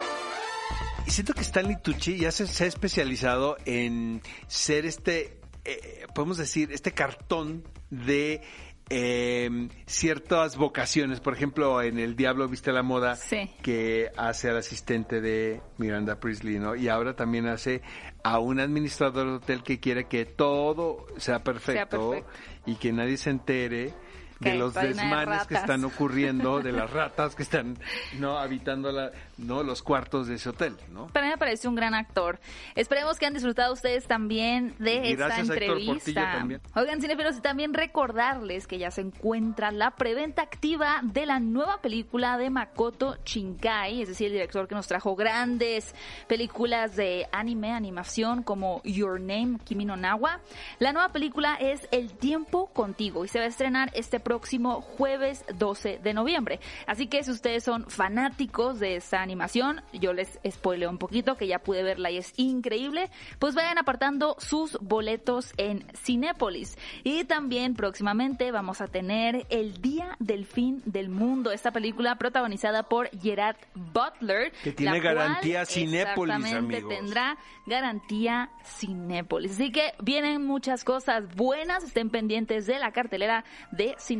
Siento 1.06 1.34
que 1.34 1.40
Stanley 1.40 1.76
Tucci 1.82 2.18
ya 2.18 2.30
se, 2.30 2.64
ha 2.64 2.66
especializado 2.66 3.56
en 3.64 4.22
ser 4.46 4.86
este, 4.86 5.40
eh, 5.64 6.06
podemos 6.14 6.38
decir, 6.38 6.70
este 6.72 6.92
cartón 6.92 7.64
de 7.90 8.42
em, 8.88 9.68
ciertas 9.86 10.56
vocaciones. 10.56 11.20
Por 11.20 11.34
ejemplo, 11.34 11.82
en 11.82 11.98
El 11.98 12.14
Diablo 12.14 12.48
Viste 12.48 12.72
la 12.72 12.82
Moda, 12.82 13.18
que 13.62 14.10
hace 14.16 14.50
al 14.50 14.58
asistente 14.58 15.20
de 15.20 15.60
Miranda 15.78 16.20
Priestley, 16.20 16.58
¿no? 16.58 16.76
Y 16.76 16.88
ahora 16.88 17.16
también 17.16 17.48
hace 17.48 17.82
a 18.22 18.38
un 18.38 18.60
administrador 18.60 19.26
de 19.26 19.32
hotel 19.34 19.62
que 19.62 19.80
quiere 19.80 20.06
que 20.06 20.26
todo 20.26 21.06
sea 21.16 21.42
perfecto. 21.42 22.24
y 22.66 22.76
que 22.76 22.92
nadie 22.92 23.16
se 23.16 23.30
entere 23.30 23.94
de 24.40 24.54
los 24.54 24.74
desmanes 24.74 25.46
que 25.46 25.54
están 25.54 25.84
ocurriendo, 25.84 26.60
de 26.60 26.72
las 26.72 26.90
ratas 26.92 27.34
que 27.34 27.42
están 27.42 27.78
no 28.18 28.38
habitando 28.38 28.90
la, 28.90 29.12
no 29.38 29.62
los 29.62 29.82
cuartos 29.82 30.26
de 30.26 30.34
ese 30.36 30.48
hotel, 30.48 30.76
¿no? 30.90 31.08
Para 31.08 31.26
mí 31.26 31.32
me 31.32 31.38
parece 31.38 31.68
un 31.68 31.74
gran 31.74 31.94
actor. 31.94 32.40
Esperemos 32.74 33.18
que 33.18 33.26
han 33.26 33.34
disfrutado 33.34 33.72
ustedes 33.72 34.06
también 34.06 34.74
de 34.78 35.12
esta 35.12 35.38
entrevista. 35.38 36.46
Oigan, 36.74 37.00
cinefilos, 37.00 37.36
y 37.36 37.40
también 37.40 37.74
recordarles 37.74 38.66
que 38.66 38.78
ya 38.78 38.90
se 38.90 39.02
encuentra 39.02 39.70
la 39.72 39.92
preventa 39.92 40.42
activa 40.42 41.00
de 41.02 41.26
la 41.26 41.38
nueva 41.38 41.80
película 41.82 42.38
de 42.38 42.50
Makoto 42.50 43.18
Shinkai, 43.24 44.02
es 44.02 44.08
decir, 44.08 44.28
el 44.28 44.32
director 44.32 44.66
que 44.66 44.74
nos 44.74 44.86
trajo 44.86 45.14
grandes 45.16 45.94
películas 46.26 46.96
de 46.96 47.28
anime, 47.32 47.72
animación 47.72 48.42
como 48.42 48.82
Your 48.84 49.20
Name, 49.20 49.58
Kimi 49.64 49.84
no 49.84 49.96
Nawa. 49.96 50.40
La 50.78 50.92
nueva 50.92 51.10
película 51.10 51.56
es 51.56 51.86
El 51.90 52.12
tiempo 52.12 52.66
contigo 52.72 53.24
y 53.24 53.28
se 53.28 53.38
va 53.38 53.44
a 53.44 53.48
estrenar 53.48 53.90
este 53.94 54.20
próximo 54.30 54.80
jueves 54.80 55.44
12 55.58 55.98
de 56.04 56.14
noviembre. 56.14 56.60
Así 56.86 57.08
que 57.08 57.24
si 57.24 57.32
ustedes 57.32 57.64
son 57.64 57.90
fanáticos 57.90 58.78
de 58.78 58.94
esta 58.94 59.22
animación, 59.22 59.82
yo 59.92 60.12
les 60.12 60.38
spoileo 60.48 60.88
un 60.88 60.98
poquito 60.98 61.34
que 61.34 61.48
ya 61.48 61.58
pude 61.58 61.82
verla 61.82 62.12
y 62.12 62.18
es 62.18 62.32
increíble, 62.36 63.10
pues 63.40 63.56
vayan 63.56 63.76
apartando 63.78 64.36
sus 64.38 64.78
boletos 64.80 65.52
en 65.56 65.84
Cinépolis. 65.96 66.78
Y 67.02 67.24
también 67.24 67.74
próximamente 67.74 68.52
vamos 68.52 68.80
a 68.80 68.86
tener 68.86 69.46
El 69.50 69.82
Día 69.82 70.14
del 70.20 70.46
Fin 70.46 70.80
del 70.84 71.08
Mundo, 71.08 71.50
esta 71.50 71.72
película 71.72 72.14
protagonizada 72.14 72.84
por 72.84 73.10
Gerard 73.20 73.56
Butler. 73.74 74.52
Que 74.62 74.70
tiene 74.70 75.00
garantía 75.00 75.66
Cinépolis, 75.66 76.36
Exactamente, 76.36 76.82
tendrá 76.82 77.36
garantía 77.66 78.50
Cinépolis. 78.64 79.54
Así 79.54 79.72
que 79.72 79.92
vienen 80.00 80.46
muchas 80.46 80.84
cosas 80.84 81.34
buenas, 81.34 81.82
estén 81.82 82.10
pendientes 82.10 82.66
de 82.66 82.78
la 82.78 82.92
cartelera 82.92 83.44
de 83.72 83.96
Cinépolis. 83.98 84.19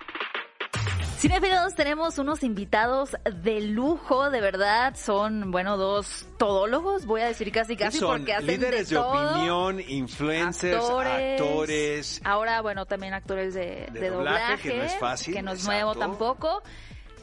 Cinefilos, 1.21 1.75
tenemos 1.75 2.17
unos 2.17 2.41
invitados 2.41 3.15
de 3.43 3.61
lujo, 3.61 4.31
de 4.31 4.41
verdad. 4.41 4.95
Son, 4.95 5.51
bueno, 5.51 5.77
dos 5.77 6.25
todólogos, 6.39 7.05
voy 7.05 7.21
a 7.21 7.27
decir 7.27 7.51
casi 7.51 7.77
casi, 7.77 7.99
porque 7.99 8.33
hacen 8.33 8.47
líderes 8.47 8.89
de, 8.89 8.97
opinión, 8.97 9.79
influencers, 9.87 10.83
actores, 10.83 12.21
Ahora, 12.23 12.59
bueno, 12.63 12.87
también 12.87 13.13
actores 13.13 13.53
de, 13.53 13.85
doblaje, 14.09 14.69
que 14.69 14.77
no 14.77 14.83
es 14.83 14.95
fácil. 14.95 15.35
Que 15.35 15.43
no 15.43 15.51
es 15.51 15.63
nuevo 15.63 15.93
tampoco 15.93 16.63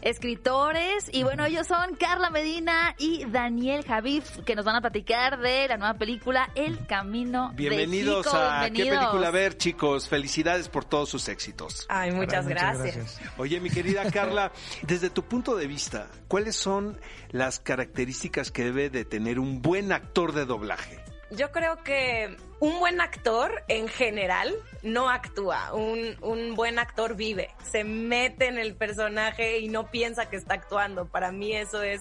escritores. 0.02 1.10
Y 1.12 1.22
bueno, 1.22 1.44
ellos 1.44 1.66
son 1.66 1.94
Carla 1.96 2.30
Medina 2.30 2.94
y 2.98 3.24
Daniel 3.26 3.84
Javif, 3.84 4.38
que 4.44 4.54
nos 4.54 4.64
van 4.64 4.76
a 4.76 4.80
platicar 4.80 5.38
de 5.40 5.68
la 5.68 5.76
nueva 5.76 5.94
película 5.94 6.50
El 6.54 6.86
Camino 6.86 7.52
Bienvenidos 7.54 8.24
de 8.24 8.30
Chico. 8.30 8.36
a 8.36 8.70
¿Qué 8.70 8.86
película 8.86 9.30
ver, 9.30 9.56
chicos? 9.56 10.08
Felicidades 10.08 10.68
por 10.68 10.84
todos 10.84 11.08
sus 11.08 11.28
éxitos. 11.28 11.86
Ay, 11.88 12.12
muchas, 12.12 12.46
gracias. 12.46 13.20
Oye, 13.36 13.60
mi 13.60 13.70
querida 13.70 14.10
Carla, 14.12 14.52
desde 14.82 15.10
tu 15.10 15.24
punto 15.24 15.56
de 15.56 15.66
vista, 15.66 16.08
¿cuáles 16.28 16.56
son 16.56 16.98
las 17.30 17.60
características 17.60 18.50
que 18.50 18.64
debe 18.64 18.90
de 18.90 19.04
tener 19.04 19.38
un 19.38 19.62
buen 19.62 19.92
actor 19.92 20.32
de 20.32 20.44
doblaje? 20.44 21.07
Yo 21.30 21.52
creo 21.52 21.82
que 21.82 22.36
un 22.60 22.80
buen 22.80 23.00
actor 23.00 23.62
en 23.68 23.88
general 23.88 24.54
no 24.82 25.10
actúa. 25.10 25.74
Un, 25.74 26.16
un, 26.22 26.54
buen 26.54 26.78
actor 26.78 27.14
vive, 27.16 27.50
se 27.70 27.84
mete 27.84 28.46
en 28.46 28.58
el 28.58 28.74
personaje 28.74 29.58
y 29.58 29.68
no 29.68 29.90
piensa 29.90 30.28
que 30.28 30.36
está 30.36 30.54
actuando. 30.54 31.06
Para 31.06 31.30
mí 31.30 31.52
eso 31.52 31.82
es 31.82 32.00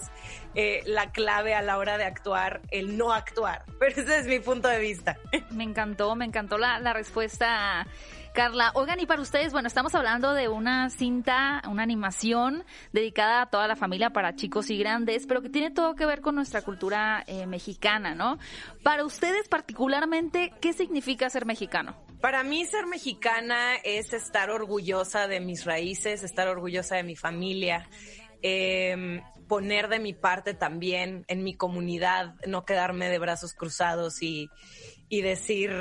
eh, 0.55 0.81
la 0.85 1.11
clave 1.11 1.53
a 1.53 1.61
la 1.61 1.77
hora 1.77 1.97
de 1.97 2.05
actuar, 2.05 2.61
el 2.71 2.97
no 2.97 3.11
actuar. 3.11 3.65
Pero 3.79 4.01
ese 4.01 4.19
es 4.19 4.27
mi 4.27 4.39
punto 4.39 4.67
de 4.67 4.79
vista. 4.79 5.17
Me 5.51 5.63
encantó, 5.63 6.15
me 6.15 6.25
encantó 6.25 6.57
la, 6.57 6.79
la 6.79 6.93
respuesta 6.93 7.85
Carla. 8.37 8.71
Oigan, 8.75 8.99
y 8.99 9.07
para 9.07 9.23
ustedes, 9.23 9.51
bueno, 9.51 9.67
estamos 9.67 9.95
hablando 9.95 10.35
de 10.35 10.47
una 10.47 10.91
cinta, 10.91 11.63
una 11.67 11.81
animación 11.81 12.65
dedicada 12.93 13.41
a 13.41 13.49
toda 13.49 13.67
la 13.67 13.75
familia 13.75 14.11
para 14.11 14.35
chicos 14.35 14.69
y 14.69 14.77
grandes, 14.77 15.25
pero 15.25 15.41
que 15.41 15.49
tiene 15.49 15.71
todo 15.71 15.95
que 15.95 16.05
ver 16.05 16.21
con 16.21 16.35
nuestra 16.35 16.61
cultura 16.61 17.23
eh, 17.25 17.47
mexicana, 17.47 18.13
¿no? 18.13 18.37
Para 18.83 19.05
ustedes 19.05 19.49
particularmente, 19.49 20.53
¿qué 20.61 20.73
significa 20.73 21.31
ser 21.31 21.47
mexicano? 21.47 21.97
Para 22.21 22.43
mí 22.43 22.63
ser 22.65 22.85
mexicana 22.85 23.77
es 23.83 24.13
estar 24.13 24.51
orgullosa 24.51 25.27
de 25.27 25.39
mis 25.39 25.65
raíces, 25.65 26.21
estar 26.21 26.47
orgullosa 26.47 26.95
de 26.95 27.01
mi 27.01 27.15
familia, 27.15 27.89
eh, 28.43 29.19
poner 29.47 29.87
de 29.87 29.97
mi 29.97 30.13
parte 30.13 30.53
también 30.53 31.25
en 31.27 31.43
mi 31.43 31.55
comunidad, 31.55 32.35
no 32.45 32.65
quedarme 32.65 33.09
de 33.09 33.17
brazos 33.17 33.55
cruzados 33.55 34.21
y, 34.21 34.51
y 35.09 35.21
decir 35.21 35.71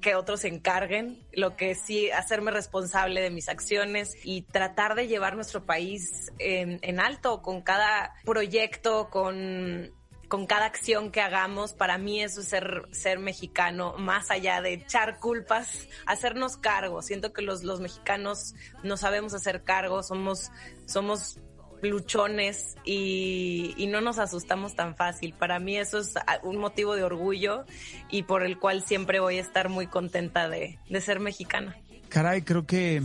que 0.00 0.14
otros 0.16 0.40
se 0.40 0.48
encarguen, 0.48 1.24
lo 1.32 1.56
que 1.56 1.74
sí, 1.74 2.10
hacerme 2.10 2.50
responsable 2.50 3.20
de 3.22 3.30
mis 3.30 3.48
acciones 3.48 4.14
y 4.24 4.42
tratar 4.42 4.94
de 4.94 5.06
llevar 5.06 5.36
nuestro 5.36 5.64
país 5.64 6.32
en, 6.38 7.00
alto 7.00 7.40
con 7.40 7.62
cada 7.62 8.14
proyecto, 8.24 9.08
con 9.10 9.90
con 10.32 10.46
cada 10.46 10.64
acción 10.64 11.10
que 11.10 11.20
hagamos, 11.20 11.74
para 11.74 11.98
mí 11.98 12.22
eso 12.22 12.40
es 12.40 12.48
ser, 12.48 12.88
ser 12.90 13.18
mexicano, 13.18 13.96
más 13.98 14.30
allá 14.30 14.62
de 14.62 14.72
echar 14.72 15.18
culpas, 15.18 15.88
hacernos 16.06 16.56
cargo. 16.56 17.02
Siento 17.02 17.34
que 17.34 17.42
los, 17.42 17.64
los 17.64 17.80
mexicanos 17.80 18.54
no 18.82 18.96
sabemos 18.96 19.34
hacer 19.34 19.62
cargo, 19.62 20.02
somos, 20.02 20.50
somos 20.86 21.38
luchones 21.82 22.76
y, 22.84 23.86
no 23.88 24.00
nos 24.00 24.18
asustamos 24.18 24.74
tan 24.74 24.96
fácil. 24.96 25.34
Para 25.34 25.58
mí 25.58 25.76
eso 25.76 25.98
es 25.98 26.14
un 26.42 26.56
motivo 26.56 26.96
de 26.96 27.04
orgullo 27.04 27.64
y 28.10 28.22
por 28.22 28.42
el 28.42 28.58
cual 28.58 28.82
siempre 28.82 29.20
voy 29.20 29.36
a 29.36 29.40
estar 29.40 29.68
muy 29.68 29.86
contenta 29.86 30.48
de, 30.48 30.78
ser 31.00 31.20
mexicana. 31.20 31.76
Caray, 32.08 32.42
creo 32.42 32.64
que 32.66 33.02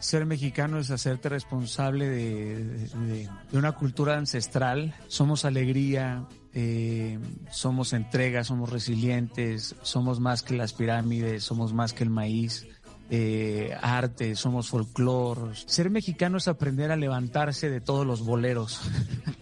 ser 0.00 0.26
mexicano 0.26 0.78
es 0.78 0.90
hacerte 0.90 1.28
responsable 1.28 2.08
de 2.08 3.28
una 3.52 3.72
cultura 3.72 4.16
ancestral. 4.16 4.94
Somos 5.06 5.44
alegría, 5.44 6.26
eh, 6.56 7.18
somos 7.50 7.92
entrega, 7.92 8.44
somos 8.44 8.70
resilientes, 8.70 9.74
somos 9.82 10.20
más 10.20 10.44
que 10.44 10.54
las 10.54 10.72
pirámides, 10.72 11.42
somos 11.42 11.72
más 11.72 11.92
que 11.92 12.04
el 12.04 12.10
maíz. 12.10 12.68
Eh, 13.16 13.72
arte, 13.80 14.34
somos 14.34 14.68
folclore. 14.68 15.54
Ser 15.54 15.88
mexicano 15.88 16.38
es 16.38 16.48
aprender 16.48 16.90
a 16.90 16.96
levantarse 16.96 17.70
de 17.70 17.80
todos 17.80 18.04
los 18.04 18.24
boleros. 18.24 18.80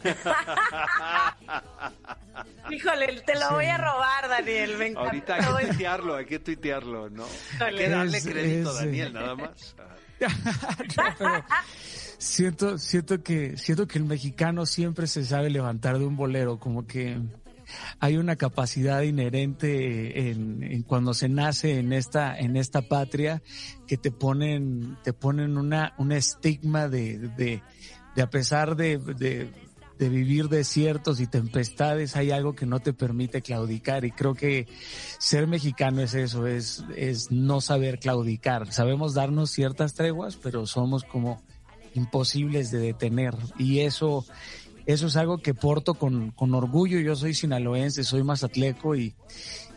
Híjole, 2.71 3.23
te 3.23 3.35
lo 3.35 3.49
sí. 3.49 3.55
voy 3.55 3.65
a 3.65 3.79
robar, 3.79 4.29
Daniel. 4.29 4.77
Me 4.77 4.93
Ahorita 4.95 5.37
hay 5.37 5.41
que 5.41 5.69
tuitearlo, 5.69 6.17
hay 6.17 6.27
que 6.27 6.39
tuitearlo, 6.39 7.09
¿no? 7.09 7.25
Hay 7.61 7.77
que 7.77 7.89
darle 7.89 8.19
es, 8.19 8.27
crédito 8.27 8.69
a 8.71 8.75
Daniel, 8.75 9.15
nada 9.15 9.37
más. 9.37 9.75
no, 10.21 10.29
pero 11.19 11.45
siento, 12.19 12.77
siento 12.77 13.23
que, 13.23 13.57
siento 13.57 13.87
que 13.87 13.99
el 13.99 14.05
mexicano 14.05 14.67
siempre 14.67 15.07
se 15.07 15.25
sabe 15.25 15.49
levantar 15.49 15.99
de 15.99 16.05
un 16.05 16.17
bolero, 16.17 16.59
como 16.59 16.87
que 16.87 17.19
hay 18.01 18.17
una 18.17 18.37
capacidad 18.37 19.03
inherente 19.03 20.31
en, 20.31 20.63
en, 20.63 20.83
cuando 20.83 21.15
se 21.15 21.29
nace 21.29 21.79
en 21.79 21.93
esta 21.93 22.39
en 22.39 22.57
esta 22.57 22.83
patria 22.83 23.43
que 23.87 23.97
te 23.97 24.11
ponen 24.11 24.97
te 25.03 25.13
ponen 25.13 25.57
una 25.59 25.95
un 25.99 26.13
estigma 26.13 26.89
de, 26.89 27.19
de, 27.19 27.63
de 28.15 28.23
a 28.23 28.31
pesar 28.31 28.77
de, 28.77 28.99
de, 28.99 29.51
de 30.03 30.09
vivir 30.09 30.49
desiertos 30.49 31.21
y 31.21 31.29
tempestades 31.29 32.17
hay 32.17 32.33
algo 32.33 32.55
que 32.55 32.67
no 32.67 32.81
te 32.81 32.93
permite 32.93 33.41
claudicar. 33.41 34.05
Y 34.05 34.11
creo 34.11 34.35
que 34.35 34.67
ser 35.19 35.47
mexicano 35.47 36.01
es 36.01 36.15
eso 36.15 36.47
es 36.47 36.85
es 36.97 37.31
no 37.31 37.61
saber 37.61 38.01
claudicar. 38.01 38.73
Sabemos 38.73 39.15
darnos 39.15 39.51
ciertas 39.51 39.95
treguas 39.95 40.37
pero 40.37 40.67
somos 40.67 41.05
como 41.05 41.41
imposibles 41.95 42.71
de 42.71 42.79
detener. 42.79 43.35
Y 43.59 43.81
eso 43.81 44.25
eso 44.87 45.07
es 45.07 45.17
algo 45.17 45.39
que 45.39 45.55
porto 45.55 45.95
con, 45.95 46.31
con 46.33 46.55
orgullo. 46.55 46.99
Yo 47.01 47.17
soy 47.17 47.35
sinaloense, 47.35 48.05
soy 48.05 48.23
mazatleco 48.23 48.95
y, 48.97 49.15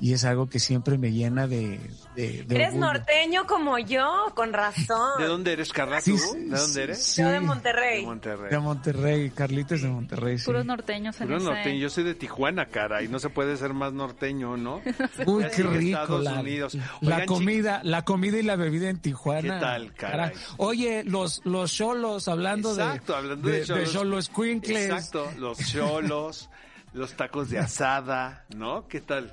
y 0.01 0.13
es 0.13 0.23
algo 0.25 0.49
que 0.49 0.59
siempre 0.59 0.97
me 0.97 1.11
llena 1.11 1.47
de, 1.47 1.79
de, 2.15 2.43
de 2.43 2.55
Eres 2.55 2.67
orgullo. 2.69 2.85
norteño 2.87 3.45
como 3.47 3.77
yo, 3.79 4.25
con 4.35 4.53
razón. 4.53 5.11
¿De 5.19 5.25
dónde 5.25 5.53
eres, 5.53 5.71
Carla? 5.71 6.01
Sí, 6.01 6.11
¿Tú? 6.11 6.17
sí, 6.17 6.39
¿De 6.49 6.57
dónde 6.57 6.83
eres? 6.83 7.03
sí. 7.03 7.21
Yo 7.21 7.29
de 7.29 7.39
Monterrey. 7.39 8.01
De 8.01 8.05
Monterrey. 8.07 8.49
De 8.51 8.59
Monterrey, 8.59 9.29
Carlitos 9.31 9.81
de 9.81 9.87
Monterrey. 9.89 10.37
Sí. 10.37 10.45
Puros 10.45 10.65
norteños 10.65 11.19
en 11.21 11.27
Puro 11.27 11.37
ese- 11.37 11.45
norteño. 11.45 11.79
Yo 11.79 11.89
soy 11.89 12.03
de 12.03 12.15
Tijuana, 12.15 12.65
cara, 12.67 13.01
y 13.03 13.07
no 13.07 13.19
se 13.19 13.29
puede 13.29 13.57
ser 13.57 13.73
más 13.73 13.93
norteño, 13.93 14.57
¿no? 14.57 14.81
Uy, 15.25 15.45
qué 15.55 15.63
rico. 15.63 15.99
Estados 16.01 16.23
La, 16.23 16.39
Unidos. 16.39 16.77
la 17.01 17.25
comida, 17.25 17.81
la 17.83 18.03
comida 18.03 18.37
y 18.37 18.43
la 18.43 18.55
bebida 18.55 18.89
en 18.89 18.99
Tijuana. 18.99 19.41
¿Qué 19.55 19.59
tal, 19.61 19.93
caray? 19.93 20.31
Oye, 20.57 21.03
los, 21.05 21.41
los 21.45 21.71
cholos, 21.73 22.27
hablando 22.27 22.71
Exacto, 22.71 23.13
de, 23.13 23.17
hablando 23.19 23.49
de 23.49 23.63
cholos. 23.63 23.91
cholos 23.93 24.29
quincles. 24.29 24.94
Exacto, 24.97 25.31
los 25.37 25.57
cholos, 25.71 26.49
los 26.93 27.13
tacos 27.13 27.49
de 27.49 27.59
asada, 27.59 28.45
¿no? 28.55 28.87
¿Qué 28.87 29.01
tal? 29.01 29.31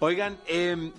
Oigan, 0.00 0.38
eh, 0.46 0.92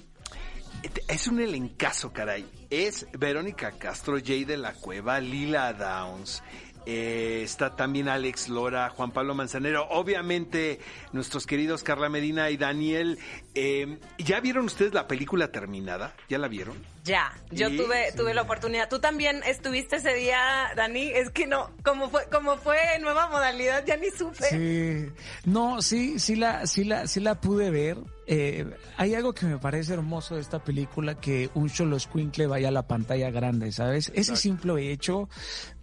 es 1.08 1.28
un 1.28 1.40
elencazo, 1.40 2.12
caray. 2.12 2.46
Es 2.70 3.08
Verónica 3.18 3.72
Castro, 3.72 4.18
Jay 4.24 4.46
de 4.46 4.58
la 4.58 4.74
Cueva, 4.74 5.20
Lila 5.20 5.74
Downs. 5.74 6.44
Eh, 6.86 7.42
está 7.44 7.76
también 7.76 8.08
Alex 8.10 8.50
Lora, 8.50 8.90
Juan 8.90 9.12
Pablo 9.12 9.34
Manzanero, 9.36 9.88
obviamente 9.90 10.80
nuestros 11.14 11.46
queridos 11.48 11.84
Carla 11.84 12.10
Medina 12.10 12.50
y 12.50 12.58
Daniel. 12.58 13.20
Eh, 13.54 13.98
¿Ya 14.18 14.40
vieron 14.40 14.66
ustedes 14.66 14.94
la 14.94 15.08
película 15.08 15.52
terminada? 15.52 16.14
¿Ya 16.30 16.38
la 16.38 16.48
vieron? 16.48 16.78
Ya, 17.04 17.34
yo 17.52 17.70
Sí, 17.70 17.78
tuve, 17.78 18.12
sí. 18.12 18.18
tuve 18.18 18.34
la 18.34 18.42
oportunidad. 18.42 18.90
Tú 18.90 19.00
también 19.00 19.42
estuviste 19.46 19.98
ese 19.98 20.14
día, 20.16 20.72
Dani. 20.76 21.10
Es 21.10 21.30
que 21.30 21.46
no, 21.48 21.72
como 21.84 22.10
fue, 22.10 22.26
como 22.32 22.58
fue 22.58 22.78
nueva 23.00 23.28
modalidad, 23.30 23.86
ya 23.86 23.96
ni 23.98 24.10
supe. 24.10 24.44
Sí, 24.50 25.14
no, 25.46 25.82
sí, 25.82 26.20
sí 26.20 26.36
la, 26.36 26.66
sí 26.66 26.84
la, 26.84 27.08
sí 27.08 27.20
la 27.20 27.40
pude 27.40 27.70
ver. 27.70 27.98
Eh, 28.28 28.66
hay 28.98 29.14
algo 29.14 29.34
que 29.34 29.46
me 29.46 29.58
parece 29.58 29.94
hermoso 29.94 30.36
de 30.36 30.42
esta 30.42 30.64
película, 30.64 31.16
que 31.16 31.50
un 31.54 31.70
solo 31.70 31.96
escuincle 31.96 32.48
vaya 32.48 32.70
a 32.70 32.72
la 32.72 32.88
pantalla 32.88 33.30
grande, 33.30 33.72
¿sabes? 33.72 34.12
Ese 34.16 34.36
simple 34.36 34.92
hecho 34.92 35.30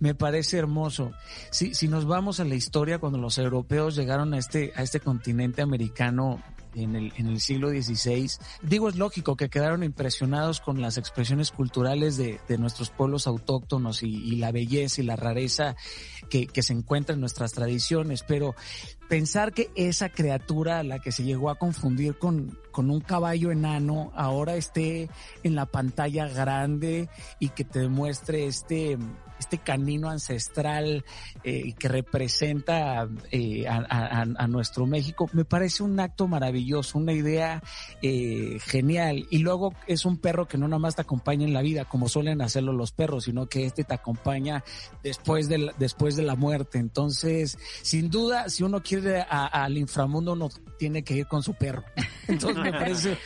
me 0.00 0.14
parece 0.14 0.58
hermoso. 0.58 1.12
Si, 1.50 1.74
si 1.74 1.88
nos 1.88 2.06
vamos 2.06 2.40
a 2.40 2.44
la 2.44 2.54
historia, 2.54 2.98
cuando 2.98 3.18
los 3.18 3.38
europeos 3.38 3.94
llegaron 3.94 4.34
a 4.34 4.38
este, 4.38 4.72
a 4.74 4.82
este 4.82 5.00
continente 5.00 5.62
americano, 5.62 6.42
en 6.74 6.96
el, 6.96 7.12
en 7.16 7.26
el 7.26 7.40
siglo 7.40 7.70
XVI. 7.70 8.30
Digo, 8.62 8.88
es 8.88 8.96
lógico 8.96 9.36
que 9.36 9.48
quedaron 9.48 9.82
impresionados 9.82 10.60
con 10.60 10.80
las 10.80 10.98
expresiones 10.98 11.50
culturales 11.50 12.16
de, 12.16 12.40
de 12.48 12.58
nuestros 12.58 12.90
pueblos 12.90 13.26
autóctonos 13.26 14.02
y, 14.02 14.08
y, 14.08 14.36
la 14.36 14.52
belleza 14.52 15.00
y 15.00 15.04
la 15.04 15.16
rareza 15.16 15.76
que, 16.52 16.62
se 16.62 16.72
encuentra 16.72 17.14
en 17.14 17.20
nuestras 17.20 17.52
tradiciones, 17.52 18.24
pero 18.26 18.54
pensar 19.08 19.52
que 19.52 19.70
esa 19.74 20.08
criatura 20.08 20.82
la 20.82 20.98
que 20.98 21.12
se 21.12 21.24
llegó 21.24 21.50
a 21.50 21.58
confundir 21.58 22.16
con, 22.18 22.58
con 22.70 22.90
un 22.90 23.00
caballo 23.00 23.50
enano 23.50 24.10
ahora 24.14 24.54
esté 24.56 25.10
en 25.42 25.54
la 25.54 25.66
pantalla 25.66 26.26
grande 26.28 27.10
y 27.38 27.50
que 27.50 27.64
te 27.64 27.80
demuestre 27.80 28.46
este 28.46 28.96
este 29.42 29.58
canino 29.58 30.08
ancestral 30.08 31.04
eh, 31.44 31.74
que 31.74 31.88
representa 31.88 33.08
eh, 33.30 33.66
a, 33.68 34.46
nuestro 34.46 34.86
México, 34.86 35.28
me 35.32 35.44
parece 35.44 35.82
un 35.82 35.98
acto 35.98 36.28
maravilloso, 36.28 36.98
una 36.98 37.12
idea 37.12 37.62
eh, 38.02 38.58
genial. 38.60 39.26
Y 39.30 39.38
luego 39.38 39.74
es 39.86 40.04
un 40.04 40.18
perro 40.18 40.46
que 40.46 40.58
no 40.58 40.68
nada 40.68 40.78
más 40.78 40.96
te 40.96 41.02
acompaña 41.02 41.44
en 41.44 41.52
la 41.52 41.62
vida, 41.62 41.84
como 41.84 42.08
suelen 42.08 42.40
hacerlo 42.40 42.72
los 42.72 42.92
perros, 42.92 43.24
sino 43.24 43.48
que 43.48 43.66
este 43.66 43.84
te 43.84 43.94
acompaña 43.94 44.62
después 45.02 45.48
de 45.48 45.58
la, 45.58 45.72
después 45.78 46.16
de 46.16 46.22
la 46.22 46.36
muerte. 46.36 46.78
Entonces, 46.78 47.58
sin 47.82 48.10
duda, 48.10 48.48
si 48.48 48.62
uno 48.62 48.82
quiere 48.82 49.22
al 49.22 49.76
inframundo, 49.76 50.34
uno 50.34 50.48
tiene 50.78 51.02
que 51.02 51.14
ir 51.14 51.26
con 51.26 51.42
su 51.42 51.54
perro. 51.54 51.84
Entonces, 52.28 52.62
me 52.62 52.72
parece 52.72 53.18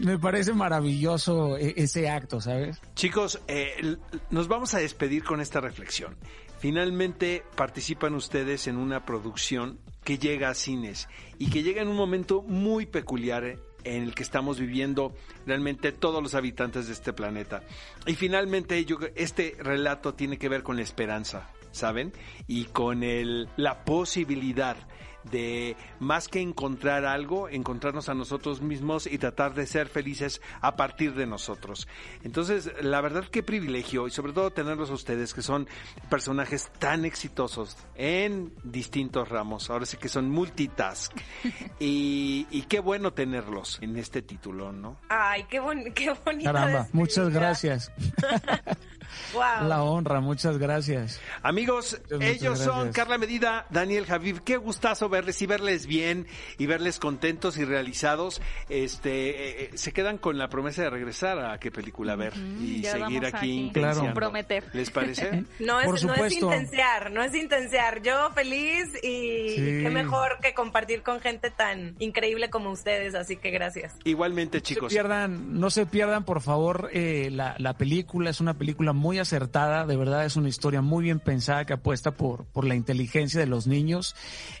me 0.00 0.18
parece 0.18 0.52
maravilloso 0.52 1.56
ese 1.56 2.08
acto, 2.08 2.40
¿sabes? 2.40 2.80
Chicos, 2.94 3.40
eh, 3.48 3.96
nos 4.30 4.48
vamos 4.48 4.74
a 4.74 4.78
despedir 4.78 5.24
con 5.24 5.40
esta 5.40 5.60
reflexión. 5.60 6.16
Finalmente 6.58 7.44
participan 7.56 8.14
ustedes 8.14 8.66
en 8.66 8.76
una 8.76 9.04
producción 9.04 9.78
que 10.02 10.18
llega 10.18 10.48
a 10.48 10.54
cines 10.54 11.08
y 11.38 11.50
que 11.50 11.62
llega 11.62 11.82
en 11.82 11.88
un 11.88 11.96
momento 11.96 12.42
muy 12.42 12.86
peculiar 12.86 13.58
en 13.84 14.02
el 14.02 14.14
que 14.14 14.22
estamos 14.22 14.58
viviendo 14.58 15.14
realmente 15.46 15.92
todos 15.92 16.22
los 16.22 16.34
habitantes 16.34 16.88
de 16.88 16.94
este 16.94 17.12
planeta. 17.12 17.62
Y 18.06 18.14
finalmente 18.14 18.84
yo, 18.84 18.98
este 19.14 19.56
relato 19.60 20.14
tiene 20.14 20.38
que 20.38 20.48
ver 20.48 20.62
con 20.62 20.76
la 20.76 20.82
esperanza, 20.82 21.48
¿saben? 21.70 22.12
Y 22.46 22.64
con 22.64 23.02
el, 23.04 23.48
la 23.56 23.84
posibilidad 23.84 24.76
de 25.24 25.76
más 26.00 26.28
que 26.28 26.40
encontrar 26.40 27.04
algo, 27.04 27.48
encontrarnos 27.48 28.08
a 28.08 28.14
nosotros 28.14 28.60
mismos 28.60 29.06
y 29.06 29.18
tratar 29.18 29.54
de 29.54 29.66
ser 29.66 29.88
felices 29.88 30.40
a 30.60 30.76
partir 30.76 31.14
de 31.14 31.26
nosotros. 31.26 31.88
Entonces, 32.24 32.70
la 32.80 33.00
verdad 33.00 33.24
qué 33.30 33.42
privilegio 33.42 34.06
y 34.06 34.10
sobre 34.10 34.32
todo 34.32 34.50
tenerlos 34.50 34.90
a 34.90 34.94
ustedes 34.94 35.34
que 35.34 35.42
son 35.42 35.68
personajes 36.08 36.70
tan 36.78 37.04
exitosos 37.04 37.76
en 37.94 38.52
distintos 38.64 39.28
ramos, 39.28 39.70
ahora 39.70 39.86
sí 39.86 39.96
que 39.96 40.08
son 40.08 40.30
multitask 40.30 41.12
y, 41.78 42.46
y 42.50 42.62
qué 42.62 42.80
bueno 42.80 43.12
tenerlos 43.12 43.78
en 43.82 43.96
este 43.96 44.22
título, 44.22 44.72
¿no? 44.72 44.98
Ay, 45.08 45.44
qué, 45.48 45.60
bon 45.60 45.92
qué 45.94 46.14
bonita. 46.24 46.52
Caramba, 46.52 46.88
muchas 46.92 47.28
gracias. 47.30 47.92
la 49.62 49.82
honra. 49.82 50.20
Muchas 50.20 50.58
gracias. 50.58 51.20
Amigos, 51.42 52.00
ellos 52.20 52.58
son 52.58 52.92
Carla 52.92 53.18
Medida, 53.18 53.66
Daniel 53.70 54.06
Javiv. 54.06 54.42
Qué 54.42 54.56
gustazo 54.56 55.07
verles 55.08 55.40
y 55.42 55.46
verles 55.46 55.86
bien 55.86 56.26
y 56.58 56.66
verles 56.66 56.98
contentos 56.98 57.58
y 57.58 57.64
realizados. 57.64 58.40
Este, 58.68 59.30
eh, 59.30 59.62
eh, 59.64 59.70
se 59.74 59.92
quedan 59.92 60.18
con 60.18 60.38
la 60.38 60.48
promesa 60.48 60.82
de 60.82 60.90
regresar 60.90 61.38
a 61.38 61.58
qué 61.58 61.70
película 61.70 62.16
ver 62.16 62.34
y 62.36 62.84
seguir 62.84 63.26
aquí, 63.26 63.70
Claro. 63.72 64.12
Prometer. 64.14 64.64
¿Les 64.72 64.90
parece? 64.90 65.44
no, 65.60 65.80
es, 65.80 66.04
no 66.04 66.14
es 66.14 66.32
intensear, 66.32 67.10
no 67.10 67.22
es 67.22 67.34
intensear. 67.34 68.02
Yo 68.02 68.30
feliz 68.32 68.88
y 69.02 69.56
qué 69.82 69.90
mejor 69.90 70.38
que 70.40 70.54
compartir 70.54 71.02
con 71.02 71.20
gente 71.20 71.50
tan 71.50 71.96
increíble 71.98 72.50
como 72.50 72.70
ustedes. 72.70 73.14
Así 73.14 73.36
que 73.36 73.50
gracias. 73.50 73.94
Igualmente, 74.04 74.60
chicos. 74.60 74.84
No 74.84 74.88
se 74.88 74.94
pierdan, 74.94 75.60
no 75.60 75.70
se 75.70 75.86
pierdan 75.86 76.24
por 76.24 76.40
favor, 76.40 76.90
eh, 76.92 77.30
la, 77.30 77.54
la 77.58 77.76
película. 77.76 78.30
Es 78.30 78.40
una 78.40 78.54
película 78.54 78.92
muy 78.92 79.18
acertada. 79.18 79.86
De 79.86 79.96
verdad, 79.96 80.24
es 80.24 80.36
una 80.36 80.48
historia 80.48 80.82
muy 80.82 81.04
bien 81.04 81.20
pensada 81.20 81.64
que 81.64 81.72
apuesta 81.72 82.12
por, 82.12 82.44
por 82.46 82.64
la 82.64 82.74
inteligencia 82.74 83.40
de 83.40 83.46
los 83.46 83.66
niños, 83.66 84.14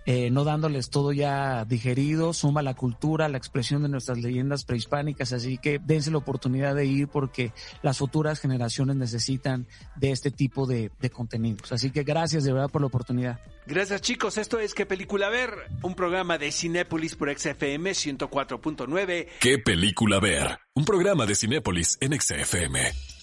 eh, 0.06 0.30
no 0.30 0.37
dándoles 0.44 0.90
todo 0.90 1.12
ya 1.12 1.64
digerido. 1.64 2.32
Suma 2.32 2.62
la 2.62 2.74
cultura, 2.74 3.28
la 3.28 3.38
expresión 3.38 3.82
de 3.82 3.88
nuestras 3.88 4.18
leyendas 4.18 4.64
prehispánicas. 4.64 5.32
Así 5.32 5.58
que 5.58 5.78
dense 5.78 6.10
la 6.10 6.18
oportunidad 6.18 6.74
de 6.74 6.86
ir 6.86 7.08
porque 7.08 7.52
las 7.82 7.98
futuras 7.98 8.40
generaciones 8.40 8.96
necesitan 8.96 9.66
de 9.96 10.12
este 10.12 10.30
tipo 10.30 10.66
de, 10.66 10.90
de 11.00 11.10
contenidos. 11.10 11.72
Así 11.72 11.90
que 11.90 12.02
gracias 12.02 12.44
de 12.44 12.52
verdad 12.52 12.70
por 12.70 12.80
la 12.80 12.86
oportunidad. 12.86 13.40
Gracias 13.66 14.00
chicos, 14.00 14.38
esto 14.38 14.58
es 14.58 14.72
¿Qué 14.72 14.86
película 14.86 15.28
ver? 15.28 15.50
Un 15.82 15.94
programa 15.94 16.38
de 16.38 16.52
Cinépolis 16.52 17.16
por 17.16 17.36
XFM 17.36 17.90
104.9. 17.90 19.26
¿Qué 19.40 19.58
película 19.58 20.20
ver? 20.20 20.58
Un 20.74 20.84
programa 20.84 21.26
de 21.26 21.34
Cinépolis 21.34 21.98
en 22.00 22.18
XFM. 22.18 23.17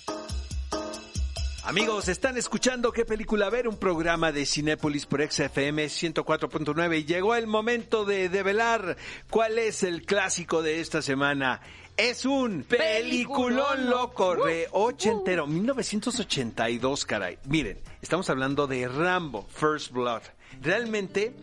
Amigos, 1.65 2.09
están 2.09 2.37
escuchando 2.37 2.91
¿Qué 2.91 3.05
película 3.05 3.49
ver? 3.49 3.67
Un 3.67 3.77
programa 3.77 4.31
de 4.31 4.45
Cinépolis 4.45 5.07
por 5.07 5.27
XFM 5.27 5.87
104.9 5.87 6.99
y 6.99 7.05
llegó 7.05 7.33
el 7.33 7.47
momento 7.47 8.05
de 8.05 8.29
develar 8.29 8.97
cuál 9.31 9.57
es 9.57 9.81
el 9.81 10.05
clásico 10.05 10.61
de 10.61 10.79
esta 10.79 11.01
semana. 11.01 11.61
Es 11.97 12.23
un 12.23 12.63
peliculón 12.65 13.89
loco, 13.89 14.35
re 14.35 14.67
ochentero, 14.73 15.47
1982, 15.47 17.05
caray. 17.05 17.39
Miren, 17.45 17.79
estamos 17.99 18.29
hablando 18.29 18.67
de 18.67 18.87
Rambo, 18.87 19.47
First 19.49 19.91
Blood. 19.91 20.21
Realmente 20.61 21.35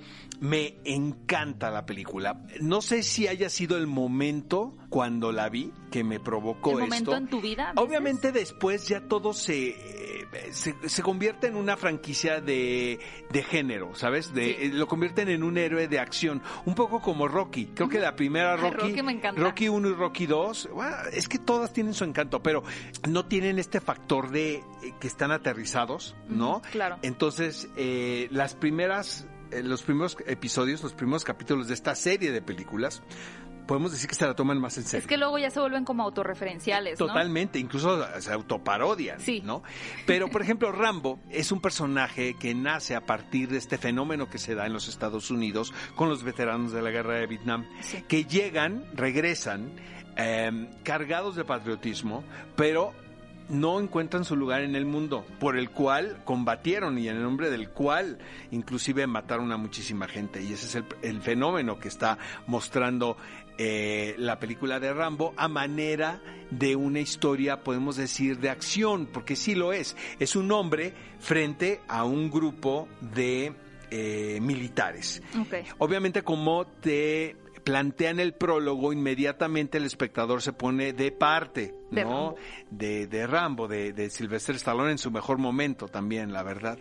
me 0.43 0.77
encanta 0.85 1.70
la 1.70 1.87
película. 1.87 2.45
No 2.61 2.83
sé 2.83 3.03
si 3.03 3.29
haya 3.29 3.49
sido 3.49 3.77
el 3.77 3.87
momento 3.87 4.75
cuando 4.89 5.33
la 5.33 5.49
vi 5.49 5.73
que 5.91 6.03
me 6.05 6.20
provocó 6.20 6.73
¿El 6.73 6.79
momento 6.81 7.16
en 7.16 7.29
tu 7.29 7.41
vida? 7.41 7.73
Obviamente 7.77 8.33
después 8.33 8.89
ya 8.89 9.03
todo 9.09 9.33
se 9.33 10.11
se, 10.53 11.03
convierte 11.03 11.47
en 11.47 11.57
una 11.57 11.76
franquicia 11.76 12.41
de, 12.41 12.99
de 13.30 13.43
género, 13.43 13.95
¿sabes? 13.95 14.33
De, 14.33 14.66
eh, 14.66 14.70
Lo 14.72 14.87
convierten 14.87 15.28
en 15.28 15.43
un 15.43 15.59
héroe 15.59 15.89
de 15.89 15.99
acción, 15.99 16.43
un 16.64 16.74
poco 16.74 17.01
como 17.01 17.28
Rocky. 17.28 17.66
Creo 17.74 17.89
que 17.89 18.01
la 18.01 18.16
primera 18.16 18.57
Rocky, 18.57 18.95
Rocky, 19.37 19.68
1 19.68 19.89
y 19.89 19.93
Rocky 19.93 20.26
2, 20.26 20.68
es 21.12 21.28
que 21.28 21.39
todas 21.39 21.72
tienen 21.72 21.95
su 21.95 22.05
encanto, 22.05 22.43
pero 22.43 22.62
no 23.09 23.26
tienen 23.26 23.59
este 23.59 23.80
factor 23.80 24.30
de 24.30 24.55
eh, 24.55 24.62
que 25.01 25.07
están 25.07 25.33
aterrizados, 25.33 26.16
¿no? 26.28 26.62
claro. 26.70 26.99
Entonces, 27.03 27.68
eh, 27.76 28.28
las 28.30 28.55
primeras 28.55 29.26
los 29.62 29.83
primeros 29.83 30.16
episodios, 30.26 30.83
los 30.83 30.95
primeros 30.95 31.24
capítulos 31.24 31.68
de 31.68 31.74
esta 31.74 31.95
serie 31.95 32.33
de 32.33 32.41
películas 32.41 33.03
podemos 33.66 33.92
decir 33.92 34.08
que 34.08 34.14
se 34.14 34.26
la 34.26 34.34
toman 34.34 34.60
más 34.60 34.76
en 34.78 34.84
serio. 34.84 35.02
Es 35.02 35.06
que 35.06 35.16
luego 35.16 35.38
ya 35.38 35.50
se 35.50 35.60
vuelven 35.60 35.84
como 35.84 36.02
autorreferenciales, 36.02 36.98
Totalmente, 36.98 37.58
incluso 37.58 38.04
se 38.20 38.32
autoparodian, 38.32 39.20
sí. 39.20 39.42
¿no? 39.44 39.62
Pero, 40.06 40.28
por 40.28 40.42
ejemplo, 40.42 40.72
Rambo 40.72 41.20
es 41.30 41.52
un 41.52 41.60
personaje 41.60 42.34
que 42.34 42.54
nace 42.54 42.94
a 42.94 43.02
partir 43.02 43.48
de 43.48 43.58
este 43.58 43.78
fenómeno 43.78 44.28
que 44.28 44.38
se 44.38 44.54
da 44.54 44.66
en 44.66 44.72
los 44.72 44.88
Estados 44.88 45.30
Unidos 45.30 45.72
con 45.96 46.08
los 46.08 46.22
veteranos 46.22 46.72
de 46.72 46.82
la 46.82 46.90
guerra 46.90 47.16
de 47.16 47.26
Vietnam, 47.26 47.66
que 48.08 48.24
llegan, 48.24 48.84
regresan, 48.94 49.72
em, 50.16 50.68
cargados 50.82 51.36
de 51.36 51.44
patriotismo, 51.44 52.24
pero 52.56 52.92
no 53.48 53.80
encuentran 53.80 54.24
su 54.24 54.36
lugar 54.36 54.62
en 54.62 54.76
el 54.76 54.86
mundo, 54.86 55.26
por 55.38 55.58
el 55.58 55.70
cual 55.70 56.22
combatieron 56.24 56.98
y 56.98 57.08
en 57.08 57.16
el 57.16 57.22
nombre 57.22 57.50
del 57.50 57.68
cual 57.68 58.18
inclusive 58.50 59.06
mataron 59.06 59.52
a 59.52 59.56
muchísima 59.56 60.08
gente. 60.08 60.42
Y 60.42 60.52
ese 60.52 60.66
es 60.66 60.74
el, 60.76 60.84
el 61.02 61.20
fenómeno 61.20 61.78
que 61.78 61.88
está 61.88 62.18
mostrando 62.46 63.16
eh, 63.64 64.16
la 64.18 64.40
película 64.40 64.80
de 64.80 64.92
Rambo 64.92 65.34
a 65.36 65.46
manera 65.46 66.20
de 66.50 66.74
una 66.74 66.98
historia, 66.98 67.62
podemos 67.62 67.94
decir, 67.94 68.40
de 68.40 68.50
acción, 68.50 69.06
porque 69.06 69.36
sí 69.36 69.54
lo 69.54 69.72
es. 69.72 69.96
Es 70.18 70.34
un 70.34 70.50
hombre 70.50 70.94
frente 71.20 71.80
a 71.86 72.02
un 72.02 72.28
grupo 72.28 72.88
de 73.00 73.52
eh, 73.92 74.40
militares. 74.42 75.22
Obviamente 75.78 76.22
como 76.22 76.66
te 76.66 77.36
plantean 77.64 78.20
el 78.20 78.34
prólogo, 78.34 78.92
inmediatamente 78.92 79.78
el 79.78 79.84
espectador 79.84 80.42
se 80.42 80.52
pone 80.52 80.92
de 80.92 81.12
parte, 81.12 81.74
¿no? 81.90 82.34
De, 82.70 83.06
de 83.06 83.26
Rambo, 83.26 83.68
de, 83.68 83.92
de 83.92 84.10
Sylvester 84.10 84.56
Stallone 84.56 84.92
en 84.92 84.98
su 84.98 85.10
mejor 85.10 85.38
momento 85.38 85.88
también, 85.88 86.32
la 86.32 86.42
verdad. 86.42 86.78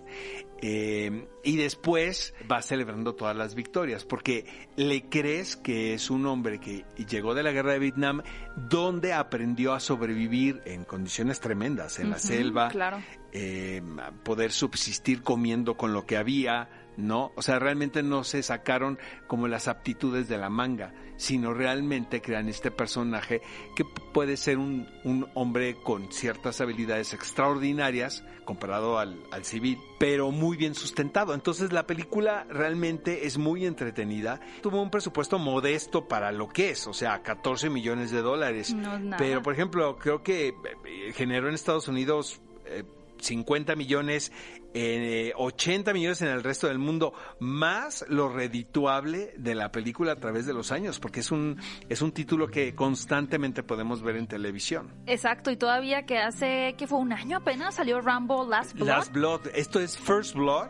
Eh, 0.62 1.28
y 1.44 1.58
después 1.58 2.34
va 2.50 2.62
celebrando 2.62 3.16
todas 3.16 3.36
las 3.36 3.56
victorias, 3.56 4.06
porque 4.06 4.46
le 4.76 5.10
crees 5.10 5.56
que 5.56 5.94
es 5.94 6.10
un 6.10 6.26
hombre 6.28 6.60
que 6.60 6.86
llegó 7.08 7.34
de 7.34 7.44
la 7.44 7.52
guerra 7.52 7.74
de 7.74 7.80
Vietnam, 7.80 8.22
donde 8.56 9.14
aprendió 9.14 9.74
a 9.74 9.80
sobrevivir 9.80 10.62
en 10.66 10.84
condiciones 10.84 11.40
tremendas, 11.40 12.00
en 12.00 12.12
la 12.12 12.20
selva, 12.20 12.70
claro. 12.70 13.02
eh, 13.32 13.82
poder 14.24 14.52
subsistir 14.52 15.24
comiendo 15.24 15.76
con 15.76 15.94
lo 15.94 16.06
que 16.06 16.18
había, 16.18 16.70
¿no? 16.98 17.32
O 17.36 17.42
sea, 17.42 17.60
realmente 17.60 18.04
no 18.04 18.24
se 18.24 18.44
sacaron 18.44 19.00
como 19.28 19.48
las 19.48 19.68
aptitudes 19.68 20.28
de 20.28 20.38
la 20.38 20.50
manga, 20.50 20.94
sino 21.18 21.54
realmente 21.54 22.22
crean 22.22 22.50
este 22.50 22.72
personaje 22.72 23.42
que 23.76 23.86
puede 23.86 24.38
ser 24.38 24.58
un, 24.58 24.88
un 25.04 25.28
hombre 25.36 25.76
con 25.84 26.12
ciertas 26.12 26.62
habilidades 26.62 27.14
extraordinarias 27.14 28.24
comparado 28.46 28.98
al, 28.98 29.22
al, 29.32 29.46
civil, 29.46 29.78
pero 30.00 30.32
muy 30.32 30.58
bien 30.58 30.74
sustentado. 30.74 31.34
Entonces 31.34 31.72
la 31.72 31.86
película 31.86 32.46
realmente 32.50 33.28
es 33.28 33.38
muy 33.38 33.66
entretenida. 33.66 34.42
Tuvo 34.62 34.82
un 34.82 34.90
presupuesto 34.90 35.38
modesto 35.40 36.08
para 36.08 36.32
lo 36.32 36.50
que 36.50 36.72
es, 36.72 36.88
o 36.88 36.94
sea, 36.94 37.22
14 37.22 37.70
millones 37.70 38.12
de 38.12 38.22
dólares. 38.22 38.76
pero, 39.18 39.42
por 39.42 39.54
ejemplo, 39.54 39.98
creo 39.98 40.24
que 40.24 40.50
eh, 40.50 41.14
generó 41.14 41.48
en 41.48 41.56
Estados 41.56 41.88
Unidos... 41.88 42.42
Eh, 42.66 42.84
50 43.22 43.76
millones, 43.76 44.32
eh, 44.74 45.34
80 45.36 45.94
millones 45.94 46.22
en 46.22 46.30
el 46.30 46.44
resto 46.44 46.68
del 46.68 46.80
mundo, 46.80 47.14
más 47.40 48.06
lo 48.10 48.30
redituable 48.30 49.34
de 49.38 49.56
la 49.56 49.72
película 49.72 50.14
a 50.14 50.16
través 50.16 50.46
de 50.46 50.54
los 50.54 50.72
años, 50.72 51.00
porque 51.00 51.22
es 51.22 51.32
un, 51.32 51.60
es 51.90 52.02
un 52.02 52.12
título 52.12 52.48
que 52.48 52.76
constantemente 52.76 53.64
podemos 53.64 54.02
ver 54.02 54.16
en 54.16 54.28
televisión. 54.28 54.92
Exacto, 55.06 55.52
y 55.52 55.58
todavía 55.58 56.06
que 56.06 56.18
hace, 56.18 56.76
que 56.78 56.88
fue 56.88 57.00
un 57.00 57.14
año 57.14 57.38
apenas, 57.38 57.76
salió 57.76 58.02
Rambo 58.02 58.48
Last 58.48 58.74
Blood. 58.74 58.88
Last 58.88 59.14
Blood, 59.14 59.42
esto 59.54 59.80
es 59.80 59.98
First 59.98 60.36
Blood. 60.36 60.70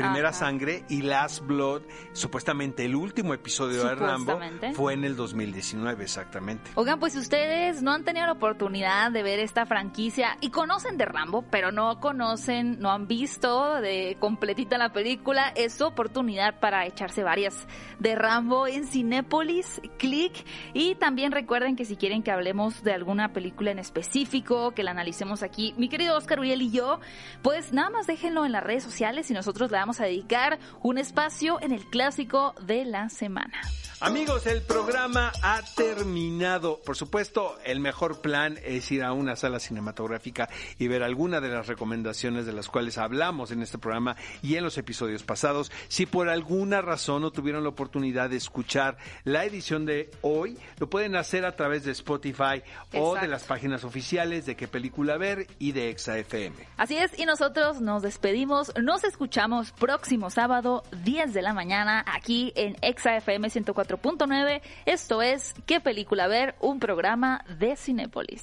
Primera 0.00 0.32
Sangre 0.32 0.84
y 0.88 1.02
Last 1.02 1.46
Blood, 1.46 1.82
supuestamente 2.12 2.84
el 2.84 2.94
último 2.94 3.34
episodio 3.34 3.84
de 3.84 3.94
Rambo, 3.94 4.40
fue 4.74 4.94
en 4.94 5.04
el 5.04 5.14
2019 5.14 6.02
exactamente. 6.02 6.70
Oigan, 6.74 6.98
pues 6.98 7.16
ustedes 7.16 7.82
no 7.82 7.92
han 7.92 8.04
tenido 8.04 8.26
la 8.26 8.32
oportunidad 8.32 9.10
de 9.10 9.22
ver 9.22 9.40
esta 9.40 9.66
franquicia 9.66 10.38
y 10.40 10.50
conocen 10.50 10.96
de 10.96 11.04
Rambo, 11.04 11.44
pero 11.50 11.70
no 11.70 12.00
conocen, 12.00 12.80
no 12.80 12.90
han 12.90 13.06
visto 13.06 13.80
de 13.80 14.16
completita 14.18 14.78
la 14.78 14.92
película, 14.92 15.52
es 15.54 15.74
su 15.74 15.84
oportunidad 15.84 16.58
para 16.60 16.86
echarse 16.86 17.22
varias 17.22 17.66
de 17.98 18.14
Rambo 18.14 18.66
en 18.66 18.86
Cinépolis, 18.86 19.80
click 19.98 20.32
y 20.72 20.94
también 20.94 21.32
recuerden 21.32 21.76
que 21.76 21.84
si 21.84 21.96
quieren 21.96 22.22
que 22.22 22.30
hablemos 22.30 22.82
de 22.82 22.94
alguna 22.94 23.32
película 23.32 23.70
en 23.70 23.78
específico, 23.78 24.72
que 24.72 24.82
la 24.82 24.92
analicemos 24.92 25.42
aquí, 25.42 25.74
mi 25.76 25.88
querido 25.88 26.16
Oscar 26.16 26.40
Uriel 26.40 26.62
y 26.62 26.70
yo, 26.70 27.00
pues 27.42 27.72
nada 27.72 27.90
más 27.90 28.06
déjenlo 28.06 28.44
en 28.46 28.52
las 28.52 28.64
redes 28.64 28.82
sociales 28.82 29.30
y 29.30 29.34
nosotros 29.34 29.70
la 29.70 29.82
vamos 29.90 30.00
a 30.02 30.04
dedicar 30.04 30.60
un 30.82 30.98
espacio 30.98 31.60
en 31.60 31.72
el 31.72 31.84
clásico 31.84 32.54
de 32.64 32.84
la 32.84 33.08
semana. 33.08 33.60
Amigos, 34.02 34.46
el 34.46 34.62
programa 34.62 35.30
ha 35.42 35.60
terminado. 35.76 36.80
Por 36.80 36.96
supuesto, 36.96 37.58
el 37.66 37.80
mejor 37.80 38.22
plan 38.22 38.58
es 38.64 38.90
ir 38.90 39.02
a 39.02 39.12
una 39.12 39.36
sala 39.36 39.60
cinematográfica 39.60 40.48
y 40.78 40.88
ver 40.88 41.02
alguna 41.02 41.42
de 41.42 41.50
las 41.50 41.66
recomendaciones 41.66 42.46
de 42.46 42.54
las 42.54 42.68
cuales 42.68 42.96
hablamos 42.96 43.50
en 43.50 43.60
este 43.60 43.76
programa 43.76 44.16
y 44.42 44.56
en 44.56 44.64
los 44.64 44.78
episodios 44.78 45.22
pasados. 45.22 45.70
Si 45.88 46.06
por 46.06 46.30
alguna 46.30 46.80
razón 46.80 47.20
no 47.20 47.30
tuvieron 47.30 47.62
la 47.62 47.68
oportunidad 47.68 48.30
de 48.30 48.38
escuchar 48.38 48.96
la 49.24 49.44
edición 49.44 49.84
de 49.84 50.10
hoy, 50.22 50.56
lo 50.78 50.88
pueden 50.88 51.14
hacer 51.14 51.44
a 51.44 51.54
través 51.54 51.84
de 51.84 51.92
Spotify 51.92 52.62
o 52.94 53.16
de 53.16 53.28
las 53.28 53.44
páginas 53.44 53.84
oficiales 53.84 54.46
de 54.46 54.56
qué 54.56 54.66
película 54.66 55.18
ver 55.18 55.46
y 55.58 55.72
de 55.72 55.90
ExaFM. 55.90 56.54
Así 56.78 56.96
es, 56.96 57.18
y 57.18 57.26
nosotros 57.26 57.82
nos 57.82 58.00
despedimos, 58.00 58.72
nos 58.80 59.04
escuchamos 59.04 59.72
próximo 59.72 60.30
sábado 60.30 60.84
10 61.04 61.34
de 61.34 61.42
la 61.42 61.52
mañana 61.52 62.02
aquí 62.06 62.54
en 62.56 62.78
ExaFM 62.80 63.50
104 63.50 63.89
nueve 64.28 64.62
Esto 64.86 65.22
es 65.22 65.54
¿Qué 65.66 65.80
película 65.80 66.28
ver? 66.28 66.54
Un 66.60 66.78
programa 66.80 67.44
de 67.58 67.76
Cinépolis. 67.76 68.42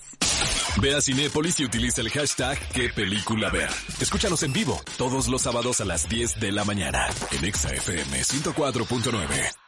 Ve 0.82 0.96
a 0.96 1.02
Cinépolis 1.02 1.60
y 1.60 1.66
utiliza 1.66 2.02
el 2.02 2.10
hashtag 2.10 2.58
qué 2.74 2.90
película 2.90 3.50
ver. 3.50 3.70
Escúchanos 4.00 4.44
en 4.44 4.54
vivo 4.54 4.80
todos 4.98 5.28
los 5.28 5.42
sábados 5.42 5.82
a 5.82 5.86
las 5.86 6.08
10 6.08 6.40
de 6.40 6.52
la 6.52 6.66
mañana 6.66 7.08
en 7.32 7.46
ExaFM 7.46 8.22
104.9. 8.22 9.67